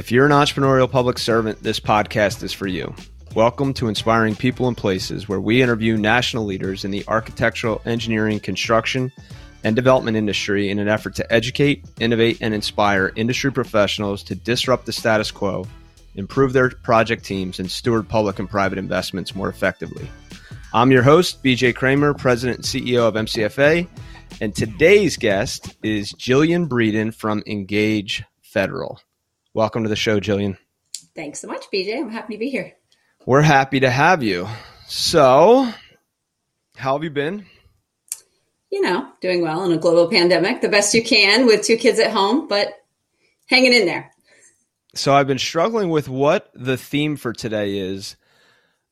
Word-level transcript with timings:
If 0.00 0.10
you're 0.10 0.24
an 0.24 0.32
entrepreneurial 0.32 0.90
public 0.90 1.18
servant, 1.18 1.62
this 1.62 1.78
podcast 1.78 2.42
is 2.42 2.54
for 2.54 2.66
you. 2.66 2.94
Welcome 3.34 3.74
to 3.74 3.88
Inspiring 3.88 4.34
People 4.34 4.66
and 4.66 4.74
Places, 4.74 5.28
where 5.28 5.42
we 5.42 5.60
interview 5.60 5.98
national 5.98 6.46
leaders 6.46 6.86
in 6.86 6.90
the 6.90 7.04
architectural, 7.06 7.82
engineering, 7.84 8.40
construction, 8.40 9.12
and 9.62 9.76
development 9.76 10.16
industry 10.16 10.70
in 10.70 10.78
an 10.78 10.88
effort 10.88 11.16
to 11.16 11.30
educate, 11.30 11.84
innovate, 12.00 12.38
and 12.40 12.54
inspire 12.54 13.12
industry 13.14 13.52
professionals 13.52 14.22
to 14.22 14.34
disrupt 14.34 14.86
the 14.86 14.92
status 14.92 15.30
quo, 15.30 15.66
improve 16.14 16.54
their 16.54 16.70
project 16.70 17.22
teams, 17.22 17.58
and 17.58 17.70
steward 17.70 18.08
public 18.08 18.38
and 18.38 18.48
private 18.48 18.78
investments 18.78 19.34
more 19.34 19.50
effectively. 19.50 20.08
I'm 20.72 20.90
your 20.90 21.02
host, 21.02 21.44
BJ 21.44 21.74
Kramer, 21.74 22.14
President 22.14 22.60
and 22.60 22.64
CEO 22.64 23.06
of 23.06 23.16
MCFA, 23.16 23.86
and 24.40 24.56
today's 24.56 25.18
guest 25.18 25.76
is 25.82 26.14
Jillian 26.14 26.68
Breeden 26.68 27.14
from 27.14 27.42
Engage 27.46 28.24
Federal. 28.40 28.98
Welcome 29.52 29.82
to 29.82 29.88
the 29.88 29.96
show, 29.96 30.20
Jillian. 30.20 30.56
Thanks 31.16 31.40
so 31.40 31.48
much, 31.48 31.64
BJ. 31.74 31.98
I'm 31.98 32.08
happy 32.08 32.34
to 32.34 32.38
be 32.38 32.50
here. 32.50 32.72
We're 33.26 33.42
happy 33.42 33.80
to 33.80 33.90
have 33.90 34.22
you. 34.22 34.46
So, 34.86 35.68
how 36.76 36.92
have 36.92 37.02
you 37.02 37.10
been? 37.10 37.46
You 38.70 38.80
know, 38.80 39.08
doing 39.20 39.42
well 39.42 39.64
in 39.64 39.72
a 39.72 39.76
global 39.76 40.08
pandemic, 40.08 40.60
the 40.60 40.68
best 40.68 40.94
you 40.94 41.02
can 41.02 41.46
with 41.46 41.64
two 41.64 41.76
kids 41.76 41.98
at 41.98 42.12
home, 42.12 42.46
but 42.46 42.74
hanging 43.46 43.72
in 43.72 43.86
there. 43.86 44.12
So, 44.94 45.14
I've 45.14 45.26
been 45.26 45.38
struggling 45.38 45.90
with 45.90 46.08
what 46.08 46.48
the 46.54 46.76
theme 46.76 47.16
for 47.16 47.32
today 47.32 47.76
is, 47.78 48.14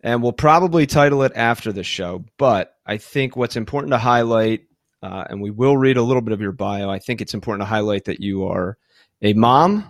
and 0.01 0.25
we'll 0.25 0.33
probably 0.33 0.87
title 0.87 1.23
it 1.23 1.33
after 1.37 1.73
the 1.73 1.85
show. 1.85 2.25
But 2.37 2.75
I 2.85 2.97
think 2.97 3.37
what's 3.37 3.55
important 3.55 3.93
to 3.93 3.99
highlight, 3.99 4.63
uh, 5.05 5.23
and 5.31 5.41
we 5.41 5.53
will 5.53 5.77
read 5.77 5.99
a 5.99 6.03
little 6.03 6.23
bit 6.23 6.33
of 6.33 6.41
your 6.41 6.51
bio, 6.51 6.91
I 6.91 6.99
think 6.99 7.21
it's 7.21 7.35
important 7.35 7.63
to 7.63 7.67
highlight 7.67 8.07
that 8.07 8.19
you 8.19 8.49
are 8.49 8.77
a 9.23 9.35
mom 9.35 9.89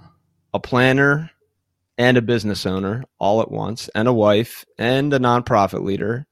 a 0.53 0.61
planner 0.61 1.31
and 1.97 2.17
a 2.17 2.23
business 2.23 2.65
owner 2.65 3.05
all 3.19 3.43
at 3.43 3.51
once, 3.51 3.89
and 3.95 4.07
a 4.07 4.13
wife 4.13 4.65
and 4.79 5.13
a 5.13 5.19
nonprofit 5.19 5.83
leader. 5.83 6.27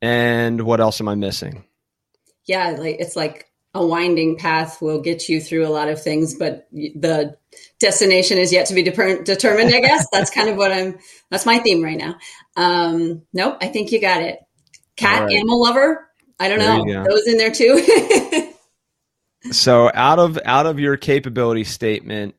And 0.00 0.62
what 0.62 0.80
else 0.80 1.00
am 1.00 1.08
I 1.08 1.14
missing? 1.14 1.64
Yeah, 2.46 2.70
like 2.70 2.96
it's 2.98 3.16
like 3.16 3.46
a 3.74 3.84
winding 3.84 4.36
path 4.38 4.80
will 4.80 5.00
get 5.00 5.28
you 5.28 5.40
through 5.40 5.66
a 5.66 5.68
lot 5.68 5.88
of 5.88 6.02
things, 6.02 6.34
but 6.34 6.66
the 6.72 7.36
destination 7.78 8.38
is 8.38 8.52
yet 8.52 8.66
to 8.66 8.74
be 8.74 8.82
de- 8.82 9.22
determined. 9.22 9.74
I 9.74 9.80
guess 9.80 10.06
that's 10.10 10.30
kind 10.30 10.48
of 10.48 10.56
what 10.56 10.72
I'm. 10.72 10.98
That's 11.30 11.44
my 11.44 11.58
theme 11.58 11.82
right 11.82 11.98
now. 11.98 12.16
Um, 12.56 13.22
nope, 13.34 13.58
I 13.60 13.68
think 13.68 13.92
you 13.92 14.00
got 14.00 14.22
it. 14.22 14.38
Cat 14.96 15.24
right. 15.24 15.32
animal 15.32 15.62
lover. 15.62 16.08
I 16.40 16.48
don't 16.48 16.58
there 16.58 16.84
know 16.84 17.04
those 17.04 17.26
in 17.26 17.36
there 17.36 17.50
too. 17.50 18.52
so 19.52 19.90
out 19.92 20.18
of 20.18 20.38
out 20.44 20.66
of 20.66 20.80
your 20.80 20.96
capability 20.96 21.64
statement, 21.64 22.34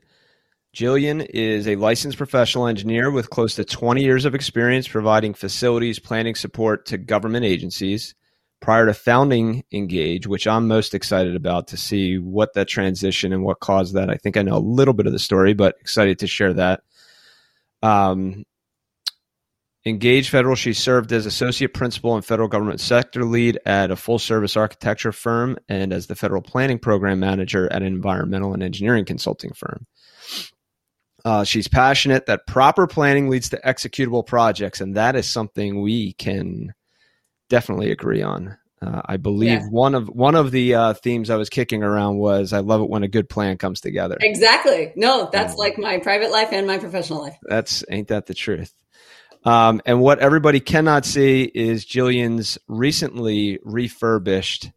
Jillian 0.76 1.26
is 1.30 1.68
a 1.68 1.76
licensed 1.76 2.18
professional 2.18 2.68
engineer 2.68 3.10
with 3.10 3.30
close 3.30 3.56
to 3.56 3.66
20 3.66 4.04
years 4.04 4.26
of 4.26 4.36
experience 4.36 4.88
providing 4.88 5.34
facilities 5.34 6.00
planning 6.00 6.36
support 6.36 6.86
to 6.88 6.98
government 6.98 7.46
agencies. 7.46 8.14
Prior 8.60 8.88
to 8.88 8.94
founding 8.96 9.64
Engage, 9.72 10.26
which 10.26 10.48
I'm 10.48 10.68
most 10.68 10.96
excited 10.96 11.36
about 11.36 11.68
to 11.68 11.78
see 11.78 12.18
what 12.18 12.56
that 12.56 12.68
transition 12.68 13.32
and 13.32 13.44
what 13.44 13.60
caused 13.60 13.94
that. 13.94 14.10
I 14.10 14.16
think 14.16 14.36
I 14.36 14.42
know 14.42 14.58
a 14.58 14.60
little 14.60 14.96
bit 14.96 15.06
of 15.06 15.12
the 15.12 15.20
story, 15.20 15.54
but 15.54 15.76
excited 15.80 16.18
to 16.20 16.28
share 16.28 16.54
that. 16.54 16.82
Um, 17.84 18.46
Engage 19.88 20.30
Federal, 20.30 20.56
she 20.56 20.74
served 20.74 21.14
as 21.14 21.26
associate 21.26 21.74
principal 21.74 22.16
and 22.16 22.26
federal 22.26 22.50
government 22.50 22.82
sector 22.82 23.24
lead 23.24 23.58
at 23.66 23.90
a 23.90 23.96
full 23.96 24.20
service 24.20 24.58
architecture 24.58 25.14
firm 25.14 25.58
and 25.70 25.94
as 25.94 26.08
the 26.08 26.16
federal 26.16 26.42
planning 26.42 26.78
program 26.78 27.20
manager 27.20 27.72
at 27.72 27.82
an 27.82 27.88
environmental 27.88 28.54
and 28.54 28.62
engineering 28.62 29.06
consulting 29.06 29.54
firm. 29.54 29.86
Uh, 31.26 31.44
she's 31.44 31.68
passionate 31.68 32.26
that 32.28 32.48
proper 32.48 32.88
planning 32.88 33.30
leads 33.30 33.50
to 33.50 33.60
executable 33.66 34.26
projects, 34.26 34.82
and 34.82 34.96
that 34.96 35.16
is 35.16 35.28
something 35.28 35.82
we 35.82 36.14
can 36.14 36.74
definitely 37.50 37.92
agree 37.92 38.22
on. 38.22 38.58
Uh, 38.80 39.02
I 39.06 39.18
believe 39.18 39.62
yeah. 39.62 39.68
one 39.70 39.96
of 39.96 40.08
one 40.08 40.36
of 40.36 40.52
the 40.52 40.76
uh, 40.76 40.94
themes 40.94 41.32
I 41.32 41.36
was 41.36 41.50
kicking 41.50 41.82
around 41.82 42.18
was 42.18 42.54
I 42.54 42.60
love 42.60 42.82
it 42.82 42.90
when 42.90 43.02
a 43.02 43.08
good 43.08 43.28
plan 43.28 43.58
comes 43.58 43.82
together. 43.82 44.18
Exactly. 44.22 44.94
No, 44.96 45.30
that's 45.32 45.54
um, 45.54 45.58
like 45.58 45.80
my 45.80 45.98
private 45.98 46.30
life 46.30 46.50
and 46.52 46.68
my 46.68 46.78
professional 46.78 47.24
life. 47.24 47.38
That's 47.42 47.84
ain't 47.90 48.10
that 48.10 48.28
the 48.28 48.36
truth. 48.36 48.72
Um, 49.44 49.82
and 49.86 50.00
what 50.02 50.20
everybody 50.20 50.60
cannot 50.60 51.06
see 51.06 51.44
is 51.44 51.86
Jillian's 51.86 52.60
recently 52.68 53.60
refurbished 53.64 54.72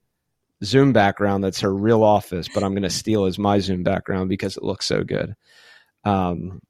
Zoom 0.65 0.92
background. 0.92 1.44
That's 1.44 1.60
her 1.60 1.75
real 1.75 2.03
office, 2.03 2.48
but 2.48 2.62
I'm 2.62 2.72
going 2.72 2.82
to 2.82 2.91
steal 2.91 3.25
as 3.26 3.38
my 3.38 3.59
Zoom 3.59 3.82
background 3.82 4.28
because 4.28 4.56
it 4.56 4.62
looks 4.62 4.86
so 4.86 5.03
good. 5.03 5.34
Um, 6.05 6.61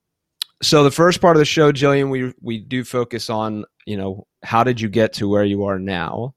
so 0.63 0.85
the 0.85 0.91
first 0.91 1.21
part 1.21 1.37
of 1.37 1.39
the 1.39 1.47
show, 1.47 1.73
Jillian, 1.73 2.11
we 2.11 2.35
we 2.41 2.59
do 2.59 2.85
focus 2.85 3.31
on 3.31 3.65
you 3.87 3.97
know 3.97 4.27
how 4.43 4.65
did 4.65 4.81
you 4.81 4.89
get 4.89 5.13
to 5.15 5.29
where 5.29 5.45
you 5.45 5.65
are 5.65 5.79
now, 5.79 6.35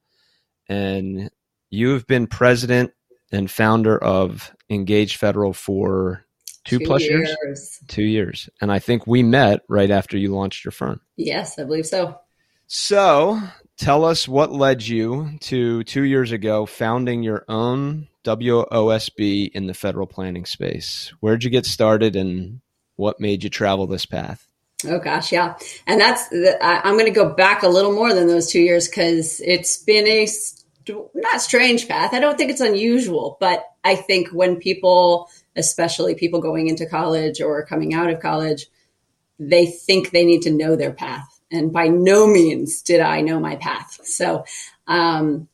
and 0.70 1.30
you 1.70 1.90
have 1.90 2.08
been 2.08 2.28
president 2.28 2.92
and 3.32 3.50
founder 3.50 3.98
of 3.98 4.54
Engage 4.70 5.18
Federal 5.18 5.54
for 5.54 6.26
two, 6.64 6.80
two 6.80 6.86
plus 6.86 7.02
years. 7.02 7.36
years. 7.44 7.80
Two 7.88 8.04
years, 8.04 8.50
and 8.62 8.72
I 8.72 8.80
think 8.80 9.08
we 9.08 9.24
met 9.24 9.62
right 9.68 9.92
after 9.92 10.18
you 10.18 10.34
launched 10.34 10.64
your 10.64 10.72
firm. 10.72 11.02
Yes, 11.18 11.60
I 11.60 11.64
believe 11.64 11.86
so. 11.86 12.18
So 12.68 13.40
tell 13.78 14.06
us 14.06 14.28
what 14.28 14.52
led 14.52 14.82
you 14.88 15.38
to 15.42 15.84
two 15.84 16.04
years 16.04 16.32
ago 16.32 16.66
founding 16.66 17.24
your 17.24 17.44
own 17.50 18.08
WOSB 18.24 19.52
in 19.52 19.68
the 19.68 19.74
federal 19.74 20.08
planning 20.08 20.46
space. 20.46 21.14
Where'd 21.20 21.44
you 21.44 21.50
get 21.50 21.66
started 21.66 22.16
and 22.16 22.62
what 22.96 23.20
made 23.20 23.44
you 23.44 23.50
travel 23.50 23.88
this 23.88 24.06
path? 24.06 24.48
Oh 24.86 25.00
gosh, 25.00 25.32
yeah, 25.32 25.56
and 25.88 26.00
that's 26.00 26.28
the, 26.28 26.58
I, 26.62 26.88
am 26.90 26.96
going 26.96 27.06
to 27.06 27.12
go 27.12 27.34
back 27.34 27.64
a 27.64 27.70
little 27.70 27.94
more 27.94 28.14
than 28.14 28.28
those 28.28 28.52
two 28.52 28.60
years 28.60 28.88
because 28.88 29.40
it's 29.40 29.78
been 29.78 30.08
a 30.08 30.28
not 31.16 31.42
strange 31.42 31.88
path. 31.88 32.14
I 32.14 32.20
don't 32.20 32.38
think 32.38 32.52
it's 32.52 32.60
unusual, 32.60 33.38
but 33.40 33.64
I 33.84 33.96
think 33.96 34.30
when 34.30 34.58
people, 34.58 35.30
especially 35.56 36.16
people 36.16 36.42
going 36.42 36.68
into 36.68 36.86
college 36.86 37.40
or 37.40 37.66
coming 37.66 37.94
out 37.94 38.10
of 38.10 38.20
college, 38.20 38.68
they 39.40 39.68
think 39.68 40.12
they 40.12 40.26
need 40.26 40.42
to 40.42 40.52
know 40.52 40.76
their 40.76 40.92
path, 40.92 41.40
and 41.50 41.72
by 41.72 41.88
no 41.88 42.28
means 42.28 42.82
did 42.82 43.00
I 43.00 43.22
know 43.22 43.40
my 43.40 43.56
path. 43.56 44.00
So, 44.04 44.44
um, 44.86 45.48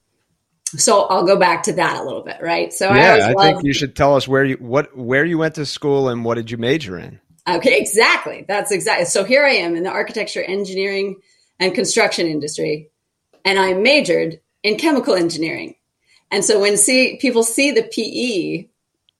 so 0.75 1.03
I'll 1.03 1.25
go 1.25 1.37
back 1.37 1.63
to 1.63 1.73
that 1.73 1.97
a 1.97 2.03
little 2.03 2.23
bit, 2.23 2.37
right? 2.41 2.73
So 2.73 2.91
yeah, 2.91 3.31
I, 3.37 3.41
I 3.41 3.51
think 3.51 3.63
you 3.63 3.73
should 3.73 3.95
tell 3.95 4.15
us 4.15 4.27
where 4.27 4.43
you 4.43 4.55
what 4.55 4.97
where 4.97 5.25
you 5.25 5.37
went 5.37 5.55
to 5.55 5.67
school 5.67 6.09
and 6.09 6.25
what 6.25 6.35
did 6.35 6.49
you 6.49 6.57
major 6.57 6.97
in. 6.97 7.19
Okay, 7.47 7.79
exactly. 7.79 8.45
That's 8.47 8.71
exactly. 8.71 9.05
So 9.05 9.23
here 9.23 9.45
I 9.45 9.51
am 9.51 9.75
in 9.75 9.83
the 9.83 9.89
architecture, 9.89 10.41
engineering, 10.43 11.17
and 11.59 11.73
construction 11.73 12.27
industry, 12.27 12.89
and 13.43 13.59
I 13.59 13.73
majored 13.73 14.39
in 14.63 14.77
chemical 14.77 15.15
engineering. 15.15 15.75
And 16.31 16.45
so 16.45 16.59
when 16.59 16.77
see 16.77 17.17
people 17.17 17.43
see 17.43 17.71
the 17.71 17.83
PE, 17.83 18.67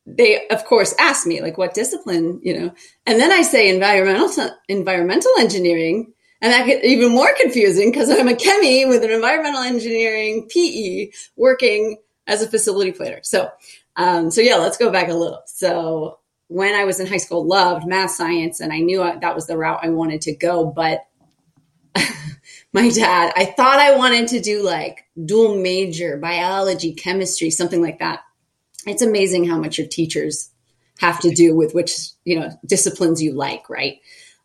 they 0.06 0.48
of 0.48 0.66
course 0.66 0.94
ask 1.00 1.26
me 1.26 1.42
like, 1.42 1.58
"What 1.58 1.74
discipline?" 1.74 2.40
You 2.44 2.60
know, 2.60 2.74
and 3.06 3.20
then 3.20 3.32
I 3.32 3.42
say 3.42 3.70
environmental 3.70 4.52
environmental 4.68 5.32
engineering, 5.40 6.14
and 6.42 6.54
that 6.54 6.66
gets 6.66 6.86
even 6.86 7.12
more 7.12 7.34
confusing 7.40 7.92
because 7.92 8.10
I'm 8.10 8.28
a 8.28 8.36
chemie 8.36 8.86
with 8.86 9.04
an 9.04 9.12
environmental 9.12 9.64
engineering 9.64 10.48
PE 10.50 11.12
working 11.36 11.98
as 12.28 12.42
a 12.42 12.48
facility 12.48 12.92
planner. 12.92 13.20
So, 13.24 13.50
um, 13.96 14.30
so 14.30 14.42
yeah, 14.42 14.56
let's 14.56 14.78
go 14.78 14.92
back 14.92 15.10
a 15.10 15.14
little. 15.14 15.42
So 15.48 16.19
when 16.50 16.74
I 16.74 16.84
was 16.84 17.00
in 17.00 17.06
high 17.06 17.18
school, 17.18 17.46
loved 17.46 17.88
math 17.88 18.12
science, 18.12 18.60
and 18.60 18.74
I 18.74 18.80
knew 18.80 18.98
that 18.98 19.36
was 19.36 19.46
the 19.46 19.56
route 19.56 19.80
I 19.84 19.90
wanted 19.90 20.22
to 20.22 20.36
go. 20.36 20.66
But 20.66 21.06
my 22.74 22.90
dad, 22.90 23.32
I 23.36 23.46
thought 23.46 23.80
I 23.80 23.96
wanted 23.96 24.28
to 24.30 24.42
do 24.42 24.64
like 24.64 25.06
dual 25.24 25.62
major, 25.62 26.18
biology, 26.18 26.94
chemistry, 26.94 27.52
something 27.52 27.82
like 27.82 28.00
that. 28.00 28.22
It's 28.88 29.04
amazing 29.04 29.46
how 29.46 29.60
much 29.60 29.78
your 29.78 29.88
teachers 29.88 30.50
have 31.00 31.20
to 31.22 31.30
do 31.30 31.56
with 31.56 31.74
which 31.76 31.96
you 32.26 32.40
know 32.40 32.50
disciplines 32.66 33.22
you 33.22 33.34
like, 33.34 33.70
right? 33.70 34.00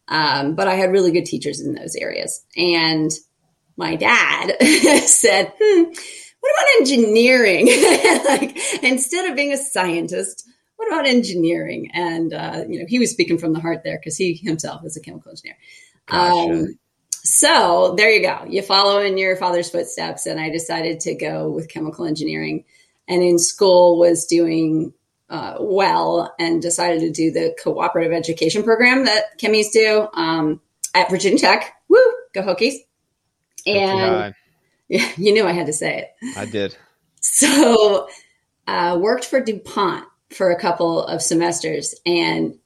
Um, 0.06 0.54
but 0.54 0.68
I 0.68 0.74
had 0.74 0.92
really 0.92 1.10
good 1.10 1.24
teachers 1.24 1.60
in 1.60 1.74
those 1.74 1.96
areas, 1.96 2.44
and 2.54 3.10
my 3.78 3.96
dad 3.96 4.56
said, 5.06 5.54
hmm, 5.58 5.84
"What 6.40 6.52
about 6.52 6.80
engineering? 6.80 7.66
like 8.28 8.82
instead 8.82 9.30
of 9.30 9.36
being 9.36 9.54
a 9.54 9.56
scientist." 9.56 10.50
What 10.84 11.00
about 11.00 11.06
engineering? 11.06 11.90
And, 11.92 12.32
uh, 12.32 12.64
you 12.69 12.81
know, 12.81 12.86
he 12.88 12.98
was 12.98 13.10
speaking 13.10 13.38
from 13.38 13.52
the 13.52 13.60
heart 13.60 13.82
there 13.84 13.98
because 13.98 14.16
he 14.16 14.34
himself 14.34 14.84
is 14.84 14.96
a 14.96 15.00
chemical 15.00 15.31
engineer. 15.31 15.56
Gotcha. 16.06 16.52
Um, 16.52 16.78
so 17.10 17.94
there 17.96 18.10
you 18.10 18.22
go. 18.22 18.44
You 18.48 18.62
follow 18.62 19.00
in 19.00 19.16
your 19.16 19.36
father's 19.36 19.70
footsteps. 19.70 20.26
And 20.26 20.38
I 20.38 20.50
decided 20.50 21.00
to 21.00 21.14
go 21.14 21.50
with 21.50 21.69
chemical 21.69 22.04
engineering 22.04 22.64
and 23.08 23.22
in 23.22 23.38
school 23.38 23.98
was 23.98 24.26
doing 24.26 24.92
uh, 25.31 25.56
well 25.58 26.34
and 26.38 26.60
decided 26.60 27.00
to 27.00 27.10
do 27.10 27.31
the 27.31 27.56
cooperative 27.62 28.12
education 28.12 28.62
program 28.62 29.06
that 29.06 29.38
chemies 29.38 29.72
do 29.72 30.06
um, 30.14 30.60
at 30.94 31.10
Virginia 31.10 31.38
Tech. 31.38 31.72
Woo, 31.88 31.98
go 32.34 32.42
Hokies. 32.42 32.75
And 33.66 34.34
yeah, 34.88 35.10
you 35.16 35.32
knew 35.32 35.46
I 35.46 35.52
had 35.52 35.66
to 35.66 35.72
say 35.72 35.98
it. 35.98 36.36
I 36.36 36.44
did. 36.44 36.76
So 37.20 38.08
uh, 38.66 38.98
worked 39.00 39.25
for 39.25 39.40
DuPont 39.40 40.06
for 40.30 40.50
a 40.50 40.60
couple 40.60 41.04
of 41.04 41.22
semesters 41.22 41.94
and 42.06 42.58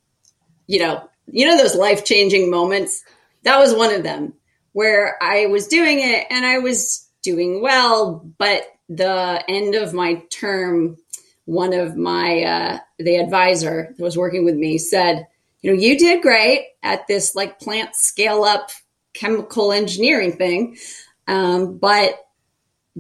you 0.67 0.81
know 0.81 1.09
you 1.31 1.47
know, 1.47 1.57
those 1.57 1.75
life 1.75 2.05
changing 2.05 2.51
moments. 2.51 3.03
That 3.45 3.59
was 3.59 3.75
one 3.75 3.93
of 3.93 4.03
them 4.03 4.35
where 4.73 5.17
I 5.23 5.47
was 5.47 5.69
doing 5.69 6.01
it 6.01 6.27
and 6.31 6.45
I 6.45 6.59
was 6.59 7.07
doing 7.23 7.63
well, 7.63 8.25
but 8.39 8.63
the 8.89 9.45
end 9.49 9.75
of 9.75 9.93
my 9.93 10.23
term, 10.31 10.97
one 11.45 11.73
of 11.73 11.97
my, 11.97 12.43
uh, 12.43 12.79
the 12.99 13.17
advisor 13.17 13.95
that 13.97 14.03
was 14.03 14.17
working 14.17 14.45
with 14.45 14.55
me 14.55 14.79
said, 14.79 15.27
you 15.61 15.73
know, 15.73 15.81
you 15.81 15.99
did 15.99 16.23
great 16.23 16.69
at 16.83 17.07
this 17.07 17.35
like 17.35 17.61
plant 17.61 17.95
scale 17.97 18.45
up 18.45 18.71
chemical 19.13 19.73
engineering 19.73 20.37
thing. 20.37 20.79
Um, 21.27 21.79
but 21.79 22.15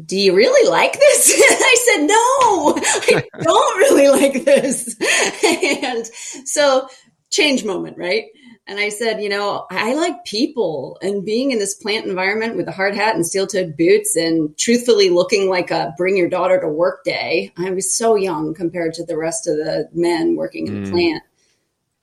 do 0.05 0.17
you 0.17 0.35
really 0.35 0.69
like 0.69 0.93
this? 0.99 1.35
I 1.51 1.77
said, 1.85 2.07
no, 2.07 3.19
I 3.19 3.25
don't 3.43 3.79
really 3.79 4.09
like 4.09 4.45
this. 4.45 4.97
and 5.45 6.07
so 6.47 6.89
change 7.31 7.65
moment, 7.65 7.99
right? 7.99 8.27
And 8.67 8.79
I 8.79 8.91
said, 8.91 9.23
you 9.23 9.31
know, 9.31 9.67
I 9.71 9.95
like 9.95 10.27
people 10.27 10.99
and 11.01 11.25
being 11.25 11.53
in 11.53 11.59
this 11.59 11.75
plant 11.75 12.07
environment 12.07 12.57
with 12.57 12.69
a 12.69 12.73
hard 12.73 12.95
hat 12.95 13.15
and 13.15 13.27
steel 13.27 13.47
toed 13.47 13.79
boots 13.79 14.15
and 14.15 14.57
truthfully 14.59 15.09
looking 15.09 15.49
like 15.49 15.71
a 15.71 15.95
bring 15.97 16.19
your 16.19 16.29
daughter 16.29 16.61
to 16.61 16.69
work 16.69 17.03
day. 17.03 17.51
I 17.57 17.71
was 17.71 17.97
so 17.97 18.15
young 18.15 18.53
compared 18.53 18.93
to 18.95 19.05
the 19.05 19.17
rest 19.17 19.49
of 19.49 19.57
the 19.57 19.89
men 19.95 20.37
working 20.37 20.67
in 20.67 20.83
the 20.83 20.89
mm. 20.89 20.93
plant. 20.93 21.23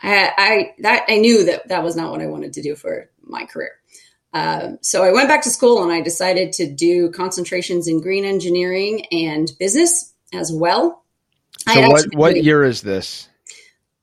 I, 0.02 0.32
I, 0.38 0.74
that 0.80 1.06
I 1.08 1.18
knew 1.18 1.46
that 1.46 1.68
that 1.68 1.84
was 1.84 1.96
not 1.96 2.12
what 2.12 2.22
I 2.22 2.28
wanted 2.28 2.54
to 2.54 2.64
do 2.64 2.76
for 2.76 3.10
my 3.22 3.46
career. 3.46 3.72
Um, 4.36 4.80
so 4.82 5.02
I 5.02 5.14
went 5.14 5.30
back 5.30 5.44
to 5.44 5.50
school 5.50 5.82
and 5.82 5.94
I 5.94 6.02
decided 6.02 6.52
to 6.54 6.70
do 6.70 7.10
concentrations 7.10 7.88
in 7.88 8.02
green 8.02 8.26
engineering 8.26 9.06
and 9.10 9.50
business 9.58 10.14
as 10.34 10.52
well. 10.52 11.06
So 11.74 11.88
what 11.88 12.06
what 12.14 12.44
year 12.44 12.62
is 12.64 12.82
this? 12.82 13.30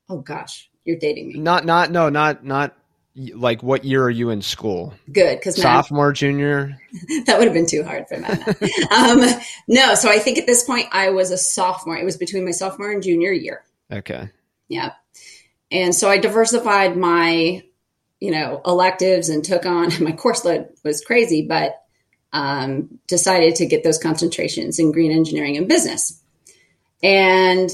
Oh 0.08 0.18
gosh, 0.18 0.70
you're 0.84 0.98
dating 0.98 1.28
me. 1.28 1.38
Not 1.38 1.66
not 1.66 1.90
no 1.90 2.08
not 2.08 2.44
not 2.46 2.74
like 3.14 3.62
what 3.62 3.84
year 3.84 4.02
are 4.04 4.10
you 4.10 4.30
in 4.30 4.40
school? 4.40 4.94
Good 5.12 5.38
because 5.38 5.60
sophomore 5.60 6.12
junior. 6.12 6.78
that 7.26 7.38
would 7.38 7.44
have 7.44 7.52
been 7.52 7.66
too 7.66 7.84
hard 7.84 8.08
for 8.08 8.18
math. 8.18 8.62
um, 8.90 9.20
no, 9.68 9.94
so 9.94 10.10
I 10.10 10.18
think 10.18 10.38
at 10.38 10.46
this 10.46 10.64
point 10.64 10.88
I 10.92 11.10
was 11.10 11.30
a 11.30 11.36
sophomore. 11.36 11.98
It 11.98 12.06
was 12.06 12.16
between 12.16 12.46
my 12.46 12.52
sophomore 12.52 12.90
and 12.90 13.02
junior 13.02 13.32
year. 13.32 13.64
Okay. 13.92 14.30
Yeah, 14.68 14.92
and 15.70 15.94
so 15.94 16.08
I 16.08 16.16
diversified 16.16 16.96
my 16.96 17.64
you 18.22 18.30
know, 18.30 18.60
electives 18.64 19.28
and 19.28 19.44
took 19.44 19.66
on 19.66 19.90
my 20.00 20.12
course 20.12 20.44
load 20.44 20.68
was 20.84 21.04
crazy, 21.04 21.44
but 21.44 21.82
um, 22.32 23.00
decided 23.08 23.56
to 23.56 23.66
get 23.66 23.82
those 23.82 23.98
concentrations 23.98 24.78
in 24.78 24.92
green 24.92 25.10
engineering 25.10 25.56
and 25.56 25.68
business. 25.68 26.22
And 27.02 27.68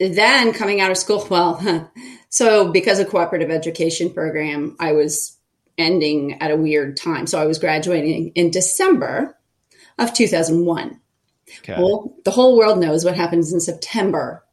then 0.00 0.52
coming 0.52 0.80
out 0.80 0.90
of 0.90 0.98
school, 0.98 1.24
well, 1.30 1.88
so 2.28 2.72
because 2.72 2.98
of 2.98 3.10
cooperative 3.10 3.50
education 3.50 4.12
program, 4.12 4.76
I 4.80 4.92
was 4.92 5.38
ending 5.78 6.42
at 6.42 6.50
a 6.50 6.56
weird 6.56 6.96
time. 6.96 7.28
So 7.28 7.40
I 7.40 7.46
was 7.46 7.60
graduating 7.60 8.32
in 8.34 8.50
December 8.50 9.38
of 9.98 10.12
2001. 10.14 11.00
Okay. 11.60 11.76
Well, 11.80 12.16
the 12.24 12.32
whole 12.32 12.58
world 12.58 12.80
knows 12.80 13.04
what 13.04 13.14
happens 13.14 13.52
in 13.52 13.60
September 13.60 14.44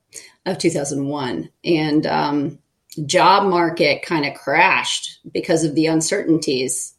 of 0.46 0.60
2001. 0.60 1.50
And 1.64 2.06
um, 2.06 2.60
job 2.96 3.48
market 3.50 4.02
kind 4.02 4.26
of 4.26 4.34
crashed 4.34 5.20
because 5.32 5.64
of 5.64 5.76
the 5.76 5.88
uncertainties, 5.88 6.94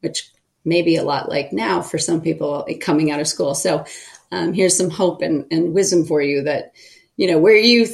which 0.00 0.30
may 0.64 0.82
be 0.82 0.96
a 0.96 1.02
lot 1.02 1.28
like 1.28 1.52
now 1.52 1.82
for 1.82 1.98
some 1.98 2.20
people 2.20 2.66
coming 2.80 3.10
out 3.10 3.20
of 3.20 3.26
school. 3.26 3.54
So 3.54 3.84
um, 4.30 4.52
here's 4.52 4.76
some 4.76 4.90
hope 4.90 5.22
and, 5.22 5.46
and 5.50 5.74
wisdom 5.74 6.04
for 6.04 6.22
you 6.22 6.42
that, 6.44 6.72
you 7.16 7.30
know, 7.30 7.38
where 7.38 7.56
you, 7.56 7.88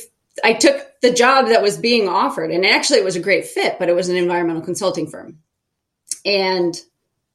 I 0.45 0.53
took 0.53 1.01
the 1.01 1.13
job 1.13 1.49
that 1.49 1.63
was 1.63 1.77
being 1.77 2.09
offered 2.09 2.51
and 2.51 2.65
actually 2.65 2.99
it 2.99 3.05
was 3.05 3.17
a 3.17 3.21
great 3.21 3.47
fit, 3.47 3.79
but 3.79 3.89
it 3.89 3.95
was 3.95 4.09
an 4.09 4.17
environmental 4.17 4.63
consulting 4.63 5.07
firm. 5.07 5.39
And 6.25 6.81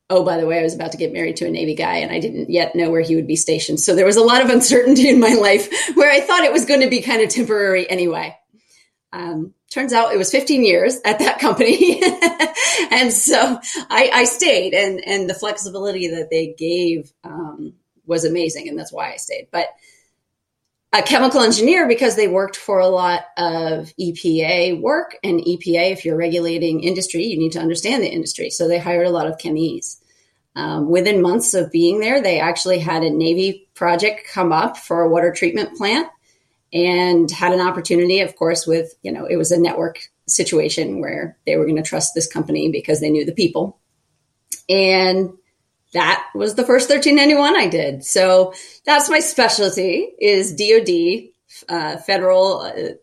oh, 0.09 0.23
by 0.23 0.37
the 0.37 0.45
way, 0.45 0.59
I 0.59 0.63
was 0.63 0.75
about 0.75 0.91
to 0.91 0.97
get 0.97 1.13
married 1.13 1.37
to 1.37 1.47
a 1.47 1.51
Navy 1.51 1.75
guy 1.75 1.97
and 1.97 2.11
I 2.11 2.19
didn't 2.19 2.49
yet 2.49 2.75
know 2.75 2.91
where 2.91 3.01
he 3.01 3.15
would 3.15 3.27
be 3.27 3.35
stationed. 3.35 3.79
So 3.79 3.95
there 3.95 4.05
was 4.05 4.17
a 4.17 4.23
lot 4.23 4.43
of 4.43 4.49
uncertainty 4.49 5.09
in 5.09 5.19
my 5.19 5.33
life 5.41 5.69
where 5.95 6.11
I 6.11 6.21
thought 6.21 6.43
it 6.43 6.53
was 6.53 6.65
going 6.65 6.81
to 6.81 6.89
be 6.89 7.01
kind 7.01 7.21
of 7.21 7.29
temporary 7.29 7.89
anyway. 7.89 8.37
Um, 9.11 9.53
turns 9.73 9.91
out 9.91 10.13
it 10.13 10.17
was 10.17 10.31
15 10.31 10.63
years 10.63 10.99
at 11.03 11.19
that 11.19 11.39
company. 11.39 12.01
and 12.91 13.11
so 13.11 13.59
I, 13.89 14.09
I, 14.13 14.23
stayed 14.25 14.73
and, 14.73 15.01
and 15.05 15.29
the 15.29 15.33
flexibility 15.33 16.07
that 16.09 16.29
they 16.29 16.53
gave 16.57 17.11
um, 17.23 17.73
was 18.05 18.23
amazing. 18.23 18.69
And 18.69 18.77
that's 18.77 18.91
why 18.91 19.11
I 19.11 19.15
stayed. 19.15 19.47
But 19.51 19.69
a 20.93 21.01
chemical 21.01 21.41
engineer, 21.41 21.87
because 21.87 22.15
they 22.15 22.27
worked 22.27 22.55
for 22.55 22.79
a 22.79 22.87
lot 22.87 23.25
of 23.35 23.91
EPA 23.99 24.79
work 24.79 25.17
and 25.23 25.39
EPA, 25.39 25.91
if 25.91 26.05
you're 26.05 26.15
regulating 26.15 26.83
industry, 26.83 27.25
you 27.25 27.39
need 27.39 27.53
to 27.53 27.59
understand 27.59 28.03
the 28.03 28.11
industry. 28.11 28.51
So 28.51 28.67
they 28.67 28.77
hired 28.77 29.07
a 29.07 29.11
lot 29.11 29.27
of 29.27 29.37
chemies. 29.37 29.99
Um, 30.55 30.87
within 30.87 31.23
months 31.23 31.55
of 31.55 31.71
being 31.71 31.99
there, 31.99 32.21
they 32.21 32.39
actually 32.39 32.77
had 32.77 33.01
a 33.01 33.09
Navy 33.09 33.67
project 33.73 34.27
come 34.31 34.51
up 34.51 34.77
for 34.77 35.01
a 35.01 35.09
water 35.09 35.31
treatment 35.31 35.75
plant 35.75 36.09
and 36.73 37.29
had 37.29 37.53
an 37.53 37.61
opportunity, 37.61 38.19
of 38.21 38.35
course, 38.35 38.65
with, 38.65 38.93
you 39.03 39.11
know, 39.11 39.25
it 39.25 39.37
was 39.37 39.51
a 39.51 39.59
network 39.59 40.09
situation 40.27 40.99
where 40.99 41.37
they 41.45 41.55
were 41.55 41.65
going 41.65 41.77
to 41.77 41.83
trust 41.83 42.13
this 42.15 42.31
company 42.31 42.71
because 42.71 42.99
they 42.99 43.11
knew 43.11 43.25
the 43.25 43.33
people. 43.33 43.79
And 44.67 45.33
that 45.93 46.27
was 46.33 46.55
the 46.55 46.65
first 46.65 46.89
1391 46.89 47.55
I 47.55 47.67
did. 47.67 48.03
So 48.03 48.53
that's 48.85 49.09
my 49.09 49.19
specialty 49.19 50.09
is 50.19 50.55
DOD, 50.55 51.29
uh, 51.69 51.97
federal, 51.97 52.61
uh, 52.61 52.95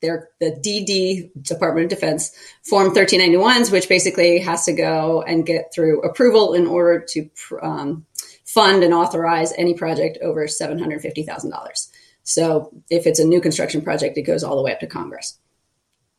the 0.00 0.26
DD 0.40 1.30
Department 1.42 1.90
of 1.90 1.98
Defense 1.98 2.30
form 2.68 2.94
1391s, 2.94 3.72
which 3.72 3.88
basically 3.88 4.38
has 4.40 4.64
to 4.66 4.72
go 4.72 5.22
and 5.22 5.46
get 5.46 5.72
through 5.74 6.02
approval 6.02 6.54
in 6.54 6.66
order 6.66 7.04
to 7.08 7.30
um, 7.62 8.06
fund 8.44 8.84
and 8.84 8.94
authorize 8.94 9.52
any 9.56 9.74
project 9.74 10.18
over 10.22 10.46
$750,000. 10.46 11.87
So 12.28 12.70
if 12.90 13.06
it's 13.06 13.20
a 13.20 13.24
new 13.24 13.40
construction 13.40 13.80
project, 13.80 14.18
it 14.18 14.22
goes 14.22 14.44
all 14.44 14.56
the 14.56 14.62
way 14.62 14.70
up 14.70 14.80
to 14.80 14.86
Congress. 14.86 15.38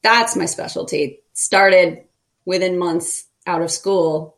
That's 0.02 0.36
my 0.36 0.46
specialty. 0.46 1.20
Started 1.34 2.04
within 2.46 2.80
months 2.80 3.28
out 3.46 3.62
of 3.62 3.70
school 3.70 4.36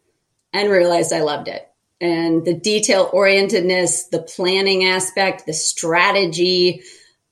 and 0.52 0.70
realized 0.70 1.14
I 1.14 1.22
loved 1.22 1.48
it. 1.48 1.66
And 2.02 2.44
the 2.44 2.54
detail 2.54 3.10
orientedness, 3.14 4.10
the 4.10 4.22
planning 4.22 4.84
aspect, 4.84 5.46
the 5.46 5.54
strategy, 5.54 6.82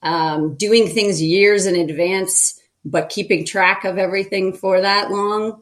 um, 0.02 0.56
doing 0.56 0.88
things 0.88 1.22
years 1.22 1.66
in 1.66 1.76
advance, 1.76 2.62
but 2.86 3.10
keeping 3.10 3.46
track 3.46 3.84
of 3.84 3.98
everything 3.98 4.54
for 4.54 4.80
that 4.80 5.12
long. 5.12 5.62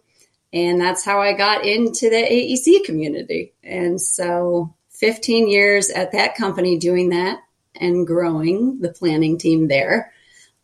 And 0.54 0.80
that's 0.80 1.04
how 1.04 1.20
I 1.20 1.34
got 1.34 1.66
into 1.66 2.12
the 2.12 2.16
AEC 2.16 2.86
community. 2.86 3.56
And 3.64 4.00
so 4.00 4.76
15 4.92 5.50
years 5.50 5.90
at 5.90 6.12
that 6.12 6.36
company 6.36 6.78
doing 6.78 7.10
that 7.10 7.40
and 7.80 8.06
growing 8.06 8.80
the 8.80 8.90
planning 8.90 9.38
team 9.38 9.68
there. 9.68 10.12